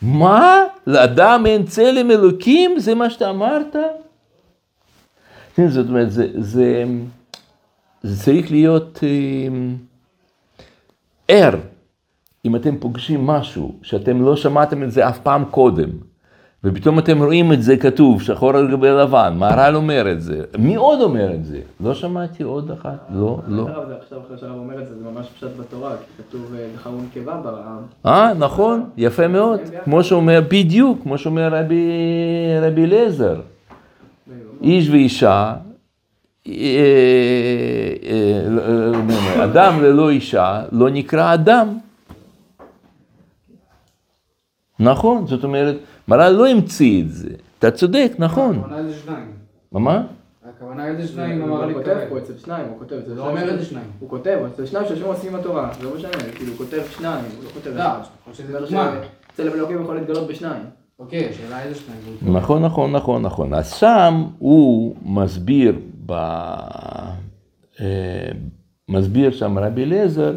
מה? 0.02 0.64
לאדם 0.86 1.46
אין 1.46 1.66
צלם 1.66 2.10
אלוקים? 2.10 2.78
זה 2.78 2.94
מה 2.94 3.10
שאתה 3.10 3.30
אמרת? 3.30 3.76
כן, 5.54 5.68
זאת 5.68 5.88
אומרת, 5.88 6.10
זה, 6.10 6.28
זה, 6.34 6.84
זה 8.02 8.24
צריך 8.24 8.50
להיות 8.50 9.00
אה, 9.02 9.48
ער. 11.28 11.58
אם 12.44 12.56
אתם 12.56 12.78
פוגשים 12.78 13.26
משהו 13.26 13.78
שאתם 13.82 14.22
לא 14.22 14.36
שמעתם 14.36 14.82
את 14.82 14.92
זה 14.92 15.08
אף 15.08 15.18
פעם 15.18 15.44
קודם, 15.44 15.88
ופתאום 16.64 16.98
אתם 16.98 17.22
רואים 17.22 17.52
את 17.52 17.62
זה 17.62 17.76
כתוב, 17.76 18.22
שחור 18.22 18.56
על 18.56 18.70
גבי 18.70 18.88
לבן, 18.88 19.34
מהר"ל 19.36 19.76
אומר 19.76 20.12
את 20.12 20.22
זה, 20.22 20.42
מי 20.58 20.74
עוד 20.76 21.00
אומר 21.00 21.34
את 21.34 21.44
זה? 21.44 21.60
לא 21.80 21.94
שמעתי 21.94 22.42
עוד 22.42 22.70
אחת, 22.70 23.06
לא, 23.14 23.40
לא. 23.48 23.68
עכשיו 24.02 24.18
אחרי 24.26 24.38
שהרב 24.38 24.56
אומר 24.56 24.82
את 24.82 24.88
זה, 24.88 24.94
זה 24.94 25.10
ממש 25.10 25.26
פשט 25.28 25.56
בתורה, 25.60 25.96
כי 25.96 26.22
כתוב 26.22 26.54
אה, 26.54 26.66
זכר 26.74 26.90
ונקבה 26.90 27.36
ברעם. 27.36 27.82
אה, 28.06 28.34
נכון, 28.34 28.90
יפה 28.96 29.28
מאוד, 29.28 29.60
כמו 29.84 30.04
שאומר, 30.04 30.40
בדיוק, 30.50 31.02
כמו 31.02 31.18
שאומר 31.18 31.54
רבי, 31.54 31.90
אליעזר, 32.76 33.40
איש 34.62 34.88
ואישה, 34.90 35.54
אה, 36.48 36.52
אה, 38.08 39.44
אדם 39.44 39.82
ללא 39.82 40.10
אישה 40.10 40.62
לא 40.72 40.90
נקרא 40.90 41.34
אדם. 41.34 41.78
נכון, 44.80 45.26
זאת 45.26 45.44
אומרת, 45.44 45.76
מר"ל 46.08 46.28
לא 46.28 46.48
המציא 46.48 47.02
את 47.02 47.10
זה, 47.10 47.28
אתה 47.58 47.70
צודק, 47.70 48.12
נכון. 48.18 48.58
הכוונה 48.58 48.76
היא 48.76 48.86
לשניים. 48.86 49.32
מה? 49.72 50.02
הכוונה 50.56 50.84
היא 50.84 50.98
לשניים, 50.98 51.40
הוא 51.42 51.48
אמר 51.48 51.66
לי 51.66 51.74
כותב. 51.74 51.96
פה 52.08 52.18
אצל 52.18 52.32
שניים, 52.44 52.66
הוא 52.68 52.78
כותב 52.78 52.94
אצל 52.94 53.10
לא 53.10 53.16
שניים. 53.16 53.28
אומר 53.30 53.54
את 53.54 53.58
זה 53.58 53.64
שניים. 53.64 53.86
הוא 54.00 54.10
כותב, 54.10 54.38
אצל 54.54 54.66
שניים 54.66 54.86
שיושבים 54.86 55.08
עושים 55.08 55.32
בתורה, 55.32 55.70
זה 55.78 55.84
לא 55.84 55.94
משנה, 55.96 56.10
כאילו 56.34 56.50
הוא 56.52 56.58
כותב 56.58 56.82
שניים, 56.90 57.24
הוא 57.36 57.44
לא 57.44 57.50
כותב 57.50 57.70
לא, 57.76 57.82
אחד. 57.82 58.00
שזה 58.32 58.60
דוגמה. 58.60 58.92
שצלם 59.32 59.52
אלוקים 59.52 59.82
יכול 59.82 59.94
להתגלות 59.96 60.28
בשניים. 60.28 60.62
אוקיי, 60.98 61.28
השאלה 61.28 61.62
איזה 61.62 61.80
שניים. 61.80 62.36
נכון, 62.36 62.64
נכון, 62.64 62.92
נכון, 62.92 63.22
נכון. 63.22 63.54
אז 63.54 63.72
שם 63.72 64.24
הוא 64.38 64.96
מסביר, 65.02 65.78
ב... 66.06 66.12
אה, 67.80 68.28
מסביר 68.88 69.30
שם 69.30 69.58
רבי 69.58 69.82
אליעזר, 69.84 70.34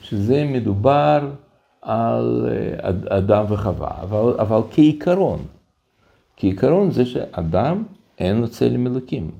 שזה 0.00 0.44
מדובר 0.44 1.30
על 1.82 2.48
אה, 2.50 2.88
אד- 2.88 3.06
אדם 3.06 3.44
וחווה, 3.48 3.90
אבל, 4.02 4.40
אבל 4.40 4.58
כעיקרון. 4.70 5.46
כעיקרון 6.36 6.90
זה 6.90 7.06
שאדם 7.06 7.84
אין 8.18 8.40
לו 8.40 8.48
צלם 8.48 8.86
אלוקים. 8.86 9.30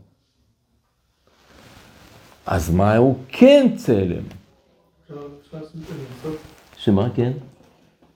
אז 2.47 2.71
מה 2.75 2.97
הוא 2.97 3.17
כן 3.29 3.67
צלם? 3.77 4.23
שמה 6.77 7.09
כן? 7.15 7.33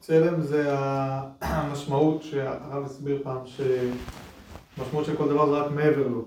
צלם 0.00 0.40
זה 0.42 0.74
המשמעות 1.40 2.22
שהרב 2.22 2.84
הסביר 2.84 3.20
פעם, 3.22 3.38
שמשמעות 3.46 5.04
של 5.06 5.16
כל 5.16 5.28
דבר 5.28 5.46
זה 5.50 5.56
רק 5.56 5.70
מעבר 5.72 6.08
לו. 6.08 6.24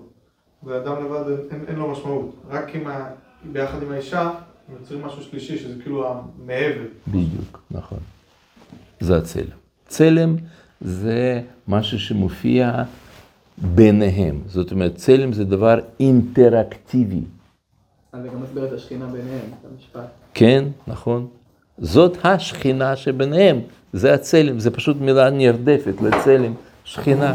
ואדם 0.62 1.04
לבד 1.04 1.24
אין, 1.50 1.64
אין, 1.68 1.76
לו 1.76 1.90
משמעות. 1.92 2.34
רק 2.50 2.74
עם 2.74 2.86
ה... 2.86 3.08
ביחד 3.52 3.82
עם 3.82 3.92
האישה, 3.92 4.30
יוצרים 4.72 5.02
משהו 5.02 5.22
שלישי, 5.22 5.58
שזה 5.58 5.82
כאילו 5.82 6.08
המעבר. 6.08 6.84
בדיוק, 7.08 7.62
נכון. 7.70 7.98
זה 9.00 9.16
הצלם. 9.16 9.56
צלם 9.86 10.36
זה 10.80 11.42
משהו 11.68 11.98
שמופיע 11.98 12.82
ביניהם. 13.58 14.40
זאת 14.46 14.72
אומרת, 14.72 14.94
צלם 14.96 15.32
זה 15.32 15.44
דבר 15.44 15.78
אינטראקטיבי. 16.00 17.20
אז 18.12 18.22
זה 18.22 18.28
גם 18.28 18.42
מסביר 18.42 18.64
את 18.64 18.72
השכינה 18.72 19.06
ביניהם, 19.06 19.46
את 19.60 19.66
המשפט. 19.72 20.10
כן, 20.34 20.64
נכון. 20.86 21.26
זאת 21.78 22.24
השכינה 22.24 22.96
שביניהם. 22.96 23.60
זה 23.92 24.14
הצלם, 24.14 24.58
זה 24.58 24.70
פשוט 24.70 24.96
מילה 25.00 25.30
נרדפת 25.30 25.94
לצלם, 26.02 26.54
שכינה. 26.84 27.34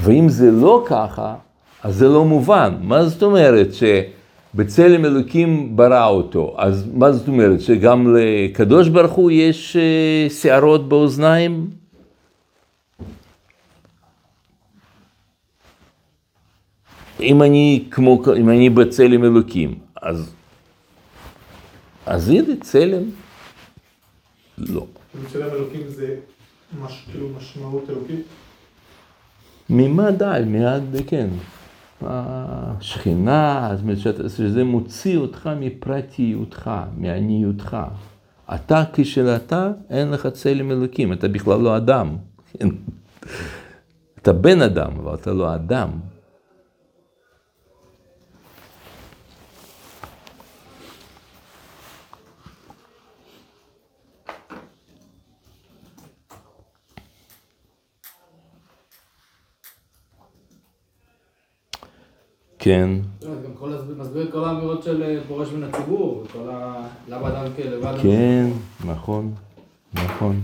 ואם 0.00 0.28
זה 0.28 0.50
לא 0.50 0.84
ככה, 0.86 1.34
אז 1.82 1.96
זה 1.96 2.08
לא 2.08 2.24
מובן. 2.24 2.74
מה 2.80 3.04
זאת 3.04 3.22
אומרת 3.22 3.68
שבצלם 3.74 5.04
אלוקים 5.04 5.76
ברא 5.76 6.06
אותו? 6.06 6.54
אז 6.58 6.86
מה 6.94 7.12
זאת 7.12 7.28
אומרת, 7.28 7.60
שגם 7.60 8.16
לקדוש 8.16 8.88
ברוך 8.88 9.12
הוא 9.12 9.30
יש 9.30 9.76
אה, 9.76 10.30
שערות 10.30 10.88
באוזניים? 10.88 11.70
אם 17.20 17.42
אני 17.42 17.84
כמו, 17.90 18.22
אם 18.36 18.48
אני 18.48 18.70
בצלם 18.70 19.24
אלוקים, 19.24 19.78
אז, 20.02 20.34
אז 22.06 22.28
הנה 22.28 22.56
צלם. 22.60 23.02
לא. 24.58 24.86
צלם 25.32 25.50
אלוקים 25.50 25.88
זה 25.88 26.16
מש, 26.82 27.04
כאילו 27.12 27.28
משמעות 27.36 27.90
אלוקית. 27.90 28.26
ממד 29.70 30.22
על, 30.22 30.44
מיד, 30.44 30.82
כן. 31.06 31.28
השכינה, 32.02 33.70
זאת 33.74 33.82
אומרת 33.82 34.30
שזה 34.30 34.64
מוציא 34.64 35.18
אותך 35.18 35.50
מפרטיותך, 35.60 36.70
מעניותך. 36.96 37.76
אתה 38.54 38.84
כשאתה, 38.92 39.70
אין 39.90 40.10
לך 40.10 40.26
צלם 40.26 40.70
אלוקים, 40.70 41.12
אתה 41.12 41.28
בכלל 41.28 41.60
לא 41.60 41.76
אדם. 41.76 42.16
כן? 42.52 42.68
אתה 44.22 44.32
בן 44.32 44.62
אדם, 44.62 44.90
אבל 45.02 45.14
אתה 45.14 45.32
לא 45.32 45.54
אדם. 45.54 45.88
כן, 62.68 62.90
לא, 63.22 63.28
גם 63.44 63.70
להסביר- 63.70 63.96
מסביר 63.98 64.30
כל 64.30 64.44
האמירות 64.44 64.82
של 64.82 65.02
אה, 65.02 65.18
פורש 65.28 65.48
מן 65.52 65.64
הציבור, 65.64 66.22
וכל 66.24 66.48
ה... 66.50 66.86
למה 67.08 67.28
אדם 67.28 67.52
כלבד... 67.56 67.94
כן, 68.02 68.50
נכון, 68.86 69.34
נכון. 69.94 70.40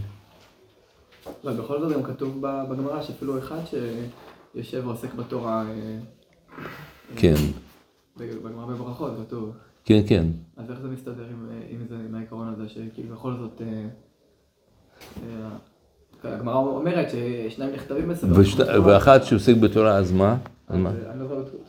אבל 1.45 1.53
בכל 1.57 1.81
זאת 1.81 1.93
גם 1.93 2.03
כתוב 2.03 2.39
בגמרא 2.43 3.03
שאפילו 3.03 3.39
אחד 3.39 3.59
שיושב 4.55 4.83
ועוסק 4.87 5.14
בתורה, 5.14 5.64
אה, 5.68 5.99
כן, 7.16 7.35
בגמרא 8.16 8.66
בברכות 8.66 9.12
כתוב. 9.27 9.51
כן, 9.85 10.01
כן. 10.07 10.27
אז 10.57 10.70
איך 10.70 10.81
זה 10.81 10.89
מסתדר 10.89 11.25
עם, 11.31 11.47
אה, 11.51 11.57
עם 11.70 11.79
זה, 11.89 11.97
עם 12.09 12.14
העיקרון 12.14 12.49
הזה, 12.49 12.68
שכאילו 12.68 13.14
בכל 13.14 13.33
זאת... 13.41 13.62
אה, 13.66 13.87
אה, 15.22 15.49
הגמרא 16.35 16.55
אומרת 16.57 17.07
ששניים 17.11 17.75
נכתבים 17.75 18.09
בספר. 18.09 18.33
ושת- 18.41 18.66
ואחד 18.85 19.22
שעוסק 19.22 19.57
בתורה, 19.57 19.97
אז 19.97 20.12
מה? 20.12 20.37
אז 20.68 20.77
מה? 20.77 20.91
אז, 20.91 20.97
אה, 21.07 21.12
אני 21.12 21.20
לא 21.20 21.24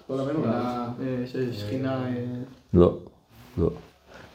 זוכר 0.09 0.31
את 0.31 0.35
כל 0.35 0.43
המילה, 0.43 0.87
ששכינה... 1.25 2.05
אה, 2.05 2.25
לא, 2.73 2.97
לא. 3.57 3.69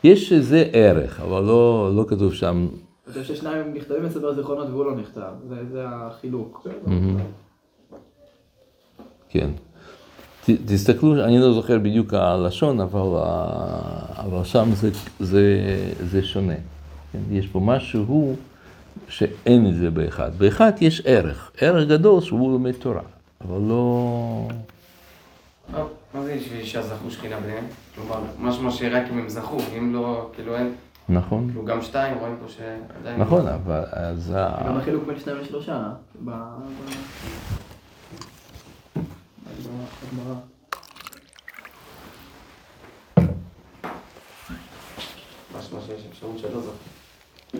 יש 0.04 0.32
איזה 0.32 0.68
ערך, 0.72 1.20
אבל 1.20 1.42
לא, 1.42 1.90
לא 1.96 2.04
כתוב 2.08 2.34
שם. 2.34 2.68
אני 3.06 3.22
חושב 3.22 3.34
ששניים 3.34 3.74
נכתבים 3.74 4.02
בספר 4.02 4.34
זיכרונות 4.34 4.68
והוא 4.68 4.84
לא 4.84 4.96
נכתב, 4.96 5.32
זה, 5.48 5.56
זה 5.72 5.84
החילוק. 5.88 6.68
כן. 9.28 9.50
ת, 10.46 10.50
תסתכלו, 10.66 11.24
אני 11.24 11.38
לא 11.38 11.52
זוכר 11.52 11.78
בדיוק 11.78 12.14
הלשון, 12.14 12.80
אבל, 12.80 13.20
אבל 14.16 14.44
שם 14.44 14.68
זה, 14.74 14.90
זה, 15.20 15.44
זה 16.00 16.22
שונה. 16.22 16.54
כן? 17.12 17.18
יש 17.30 17.46
פה 17.46 17.60
משהו 17.60 18.36
שאין 19.08 19.66
את 19.66 19.74
זה 19.74 19.90
באחד. 19.90 20.30
באחד 20.38 20.72
יש 20.80 21.02
ערך, 21.04 21.50
ערך 21.60 21.88
גדול 21.88 22.20
שהוא 22.20 22.52
לומד 22.52 22.72
תורה, 22.72 23.02
אבל 23.40 23.60
לא... 23.68 24.48
מה 25.72 25.84
מה 26.14 26.22
זה 26.22 26.36
בשביל 26.40 26.64
שהזכו 26.64 27.10
שכינה 27.10 27.40
ביניהם? 27.40 27.64
כלומר, 27.94 28.20
משמע 28.38 28.70
שרק 28.70 29.02
אם 29.12 29.18
הם 29.18 29.28
זכו, 29.28 29.58
אם 29.78 29.92
לא, 29.94 30.30
כאילו 30.34 30.56
אין, 30.56 30.74
נכון? 31.08 31.46
כאילו 31.48 31.64
גם 31.64 31.82
שתיים, 31.82 32.18
רואים 32.18 32.36
פה 32.42 32.48
שעדיין... 32.48 33.20
נכון, 33.20 33.46
אבל 33.46 33.84
אז... 33.92 34.32
ה- 34.36 34.62
גם 34.66 34.76
החילוק 34.76 35.04
בין 35.06 35.18
שניים 35.18 35.38
לשלושה, 35.38 35.92
ב... 36.24 36.30
ב- 36.30 36.60
בגמרא. 40.02 40.34
משמע 45.58 45.78
שיש 45.86 46.02
אפשרות 46.10 46.38
שלא 46.38 46.60
זכו. 46.60 47.58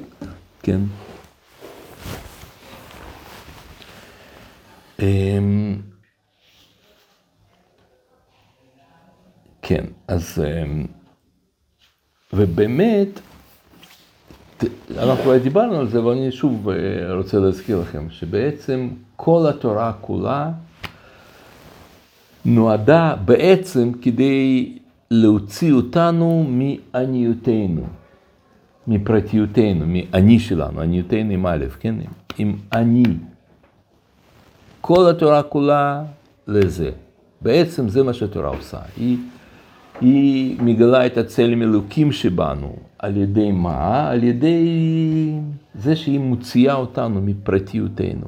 כן. 0.63 0.81
כן, 9.71 9.85
אז... 10.09 10.45
אמ, 10.45 10.87
ובאמת, 12.33 13.21
אנחנו 14.99 15.39
דיברנו 15.39 15.77
על 15.77 15.89
זה, 15.89 15.99
אבל 15.99 16.13
אני 16.13 16.33
שוב 16.33 16.69
אה, 16.69 16.75
רוצה 17.17 17.39
להזכיר 17.39 17.81
לכם, 17.81 18.11
שבעצם 18.11 18.89
כל 19.17 19.47
התורה 19.49 19.93
כולה 20.01 20.51
נועדה 22.45 23.15
בעצם 23.25 23.93
כדי 24.03 24.79
להוציא 25.11 25.73
אותנו 25.73 26.47
מעניותנו. 26.49 27.87
מפרטיותנו, 28.87 29.85
מאני 29.87 30.39
שלנו, 30.39 30.81
עניותנו 30.81 31.31
עם 31.31 31.47
א', 31.47 31.65
כן? 31.81 31.95
עם 32.39 32.57
אני. 32.73 33.05
כל 34.81 35.11
התורה 35.11 35.43
כולה 35.43 36.03
לזה. 36.47 36.91
בעצם 37.41 37.89
זה 37.89 38.03
מה 38.03 38.13
שהתורה 38.13 38.49
עושה. 38.49 38.79
היא, 38.97 39.19
היא 40.01 40.63
מגלה 40.63 41.07
את 41.07 41.17
הצלם 41.17 41.63
אלוקים 41.63 42.13
שבנו. 42.13 42.77
על 42.99 43.17
ידי 43.17 43.51
מה? 43.51 44.11
על 44.11 44.25
ידי 44.25 44.69
זה 45.75 45.97
שהיא 45.97 46.21
מוציאה 46.21 46.75
אותנו 46.75 47.21
מפרטיותנו. 47.23 48.27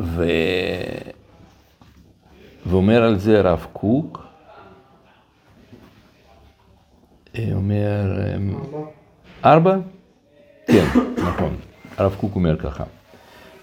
ו... 0.00 0.24
ואומר 2.66 3.02
על 3.02 3.18
זה 3.18 3.38
הרב 3.38 3.66
קוק, 3.72 4.26
אה, 7.34 7.48
אומר, 7.52 8.18
אמ, 8.36 8.54
ארבע? 9.44 9.76
כן, 10.66 10.84
נכון. 11.28 11.56
הרב 11.96 12.14
קוק 12.20 12.34
אומר 12.34 12.56
ככה. 12.58 12.84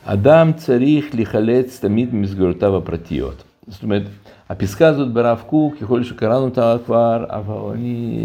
אדם 0.10 0.52
צריך 0.56 1.16
להיחלץ 1.16 1.80
תמיד 1.80 2.16
ממסגרותיו 2.16 2.78
הפרטיות. 2.78 3.44
זאת 3.68 3.84
אומרת, 3.84 4.02
הפסקה 4.50 4.88
הזאת 4.88 5.14
ברב 5.14 5.44
קוק, 5.48 5.82
יכול 5.82 5.98
להיות 5.98 6.08
שקראנו 6.08 6.46
אותה 6.46 6.76
כבר, 6.86 7.26
אבל 7.30 7.74
אני, 7.74 8.20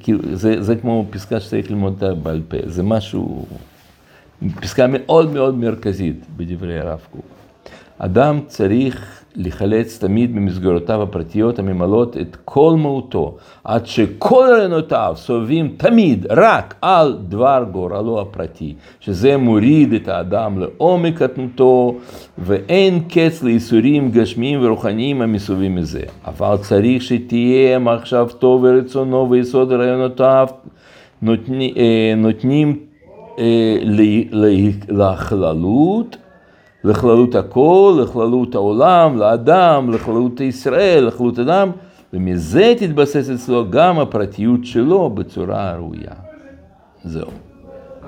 כאילו, 0.00 0.18
זה, 0.32 0.62
זה 0.62 0.76
כמו 0.76 1.06
פסקה 1.10 1.40
שצריך 1.40 1.70
ללמוד 1.70 1.92
אותה 1.92 2.14
בעל 2.14 2.40
פה, 2.48 2.56
זה 2.64 2.82
משהו, 2.82 3.46
פסקה 4.60 4.86
מאוד 4.88 5.32
מאוד 5.32 5.54
מרכזית 5.54 6.16
בדברי 6.36 6.80
הרב 6.80 7.00
קוק. 7.10 7.24
אדם 7.98 8.40
צריך 8.46 9.21
להיחלץ 9.36 9.98
תמיד 9.98 10.34
במסגרותיו 10.34 11.02
הפרטיות 11.02 11.58
הממלאות 11.58 12.16
את 12.16 12.36
כל 12.44 12.74
מהותו, 12.76 13.36
עד 13.64 13.86
שכל 13.86 14.46
רעיונותיו 14.50 15.12
סובבים 15.16 15.74
תמיד 15.76 16.26
רק 16.30 16.74
על 16.82 17.16
דבר 17.28 17.64
גורלו 17.72 18.20
הפרטי, 18.20 18.74
שזה 19.00 19.36
מוריד 19.36 19.92
את 19.92 20.08
האדם 20.08 20.58
לעומק 20.58 21.22
קטנותו, 21.22 21.94
ואין 22.38 23.00
קץ 23.08 23.42
לייסורים 23.42 24.10
גשמיים 24.10 24.58
ורוחניים 24.62 25.22
המסובבים 25.22 25.74
מזה. 25.74 26.02
אבל 26.26 26.56
צריך 26.56 27.02
שתהיה 27.02 27.78
מחשבתו 27.78 28.60
ורצונו 28.62 29.30
ויסוד 29.30 29.72
רעיונותיו 29.72 30.46
נותני, 31.22 31.74
אה, 31.76 32.14
נותנים 32.16 32.78
אה, 33.38 33.78
ל- 33.82 34.44
ל- 34.46 34.70
לכללות. 36.84 37.34
הכל, 37.34 37.98
לכללות 38.02 38.54
העולם, 38.54 39.16
לאדם, 39.16 39.90
לכללות 39.90 40.40
ישראל, 40.40 41.04
לכללות 41.04 41.38
אדם, 41.38 41.70
ומזה 42.12 42.74
תתבסס 42.78 43.30
אצלו 43.30 43.70
גם 43.70 43.98
הפרטיות 43.98 44.64
שלו 44.64 45.10
בצורה 45.10 45.70
הראויה. 45.70 46.14
זהו. 47.04 47.22
אה, 47.24 47.28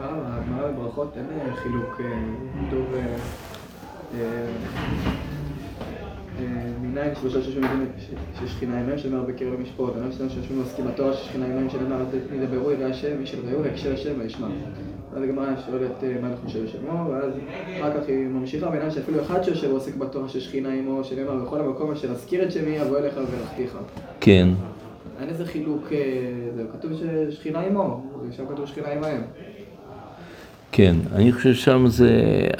הגמרא 0.02 0.70
בברכות 0.70 1.12
אין 1.16 1.24
אה, 1.40 1.56
חילוק, 1.56 2.00
אה, 2.00 2.06
אה, 2.72 3.06
אה, 4.20 4.46
אה, 6.40 6.46
מניין 6.82 7.14
שיושבים 7.14 7.62
יודעים 7.62 7.86
ששכינה 8.40 8.80
עמהם 8.80 8.98
שנאמר 8.98 9.22
בקרב 9.22 9.52
אדם 9.96 10.12
שלנו 10.12 10.30
שיושבים 10.30 10.58
ועוסקים 10.58 10.86
בתורה 10.86 11.12
ששכינה 11.12 11.46
עמהם 11.46 11.70
שנאמר 11.70 11.96
ידברו 12.42 12.70
יראה 12.70 12.90
השם, 12.90 13.20
איש 13.20 13.34
אל 13.34 13.40
רעהו 13.48 13.66
יקשה 13.66 13.94
השם 13.94 14.12
וישמע. 14.18 14.46
ואז 15.14 15.22
הגמרא 15.22 15.46
שואלת 15.66 15.90
אה, 16.02 16.14
מה 16.20 16.28
אנחנו 16.28 16.48
חושב 16.48 16.66
שמו, 16.66 17.10
ואז 17.10 17.32
אחר 17.80 18.00
כך 18.00 18.08
היא 18.08 18.26
ממשיכה 18.26 18.70
בעניין 18.70 18.90
שאפילו 18.90 19.22
אחד 19.22 19.42
שיושב 19.42 19.70
ועוסק 19.70 19.96
בתורה 19.96 20.28
ששכינה 20.28 20.68
עמו, 20.72 21.04
שנאמר 21.04 21.44
בכל 21.44 21.60
המקום 21.60 21.90
אשר 21.92 22.10
אזכיר 22.10 22.42
את 22.42 22.52
שמי 22.52 22.82
אבוא 22.82 22.98
אליך 22.98 23.14
ולכתיך. 23.16 23.78
כן, 24.20 24.48
אין 25.20 25.28
איזה 25.28 25.46
חילוק, 25.46 25.88
אה, 25.92 25.98
זה 26.56 26.62
כתוב 26.72 26.92
ששכינה 26.92 27.60
עמו, 27.60 28.02
שם 28.30 28.44
כתוב 28.46 28.66
שכינה 28.66 28.88
עמהם. 28.88 29.22
כן, 30.72 30.96
אני 31.12 31.32
חושב 31.32 31.54
שם 31.54 31.84
זה, 31.86 32.10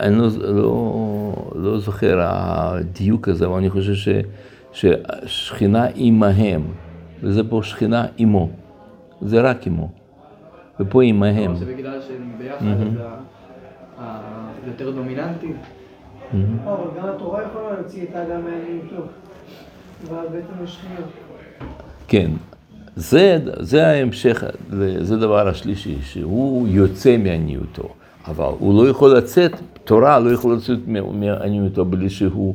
אני 0.01 0.19
לא, 0.19 0.29
לא, 0.39 1.35
לא 1.55 1.79
זוכר 1.79 2.21
הדיוק 2.23 3.29
הזה, 3.29 3.47
אבל 3.47 3.57
אני 3.57 3.71
חושב 3.71 3.95
ש, 3.95 4.09
ששכינה 4.73 5.87
עמהם, 5.95 6.63
וזה 7.23 7.45
פה 7.45 7.61
שכינה 7.63 8.07
עמו, 8.17 8.49
זה 9.23 9.41
רק 9.41 9.67
עמו, 9.67 9.89
ופה 10.81 11.03
עמהם. 11.03 11.51
או 11.51 11.57
שבגלל 11.57 12.01
שהם 12.09 12.33
ביחד, 12.39 12.67
אז 12.67 13.01
ה- 13.01 13.17
ה- 14.03 14.21
זה 14.65 14.71
יותר 14.71 14.91
דומיננטי. 14.91 15.53
אבל 16.65 16.75
גם 16.99 17.09
התורה 17.09 17.43
יכולה 17.43 17.73
להוציא 17.79 18.03
את 18.03 18.15
האדם 18.15 18.41
מעניינותו. 18.45 19.03
ואז 20.11 20.29
בעצם 20.33 20.65
יש 20.65 20.75
שכינה. 20.75 21.01
כן, 22.09 22.31
זה, 22.97 23.39
זה 23.61 23.87
ההמשך, 23.87 24.45
זה 25.01 25.15
הדבר 25.15 25.49
השלישי, 25.49 25.97
שהוא 26.03 26.69
יוצא 26.69 27.17
מעניותו, 27.17 27.89
אבל 28.27 28.45
הוא 28.59 28.85
לא 28.85 28.91
יכול 28.91 29.17
לצאת, 29.17 29.53
תורה 29.85 30.19
לא 30.19 30.31
יכולה 30.31 30.57
לצאת 30.57 30.79
מעניותו 31.13 31.85
בלי 31.85 32.11
שהוא 32.11 32.55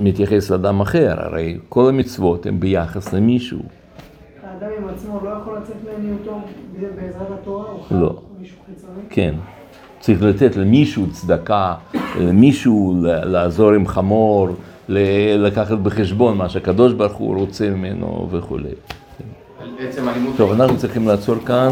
מתייחס 0.00 0.50
לאדם 0.50 0.80
אחר, 0.80 1.14
הרי 1.20 1.58
כל 1.68 1.88
המצוות 1.88 2.46
הן 2.46 2.60
ביחס 2.60 3.12
למישהו. 3.12 3.58
האדם 4.64 4.82
עם 4.82 4.88
עצמו 4.88 5.20
לא 5.24 5.30
יכול 5.30 5.58
לצאת 5.58 5.76
מעניינותו 5.84 6.40
בעזרת 6.96 7.30
התורה? 7.40 7.64
לא. 7.90 8.20
כן, 9.10 9.34
צריך 10.00 10.22
לתת 10.22 10.56
למישהו 10.56 11.06
צדקה, 11.12 11.74
למישהו 12.20 12.94
לעזור 13.04 13.72
עם 13.72 13.86
חמור, 13.86 14.48
לקחת 14.88 15.78
בחשבון 15.78 16.36
מה 16.36 16.48
שהקדוש 16.48 16.92
ברוך 16.92 17.12
הוא 17.12 17.36
רוצה 17.36 17.70
ממנו 17.70 18.28
וכולי. 18.30 18.68
טוב, 20.36 20.52
אנחנו 20.52 20.76
צריכים 20.76 21.08
לעצור 21.08 21.36
כאן. 21.46 21.68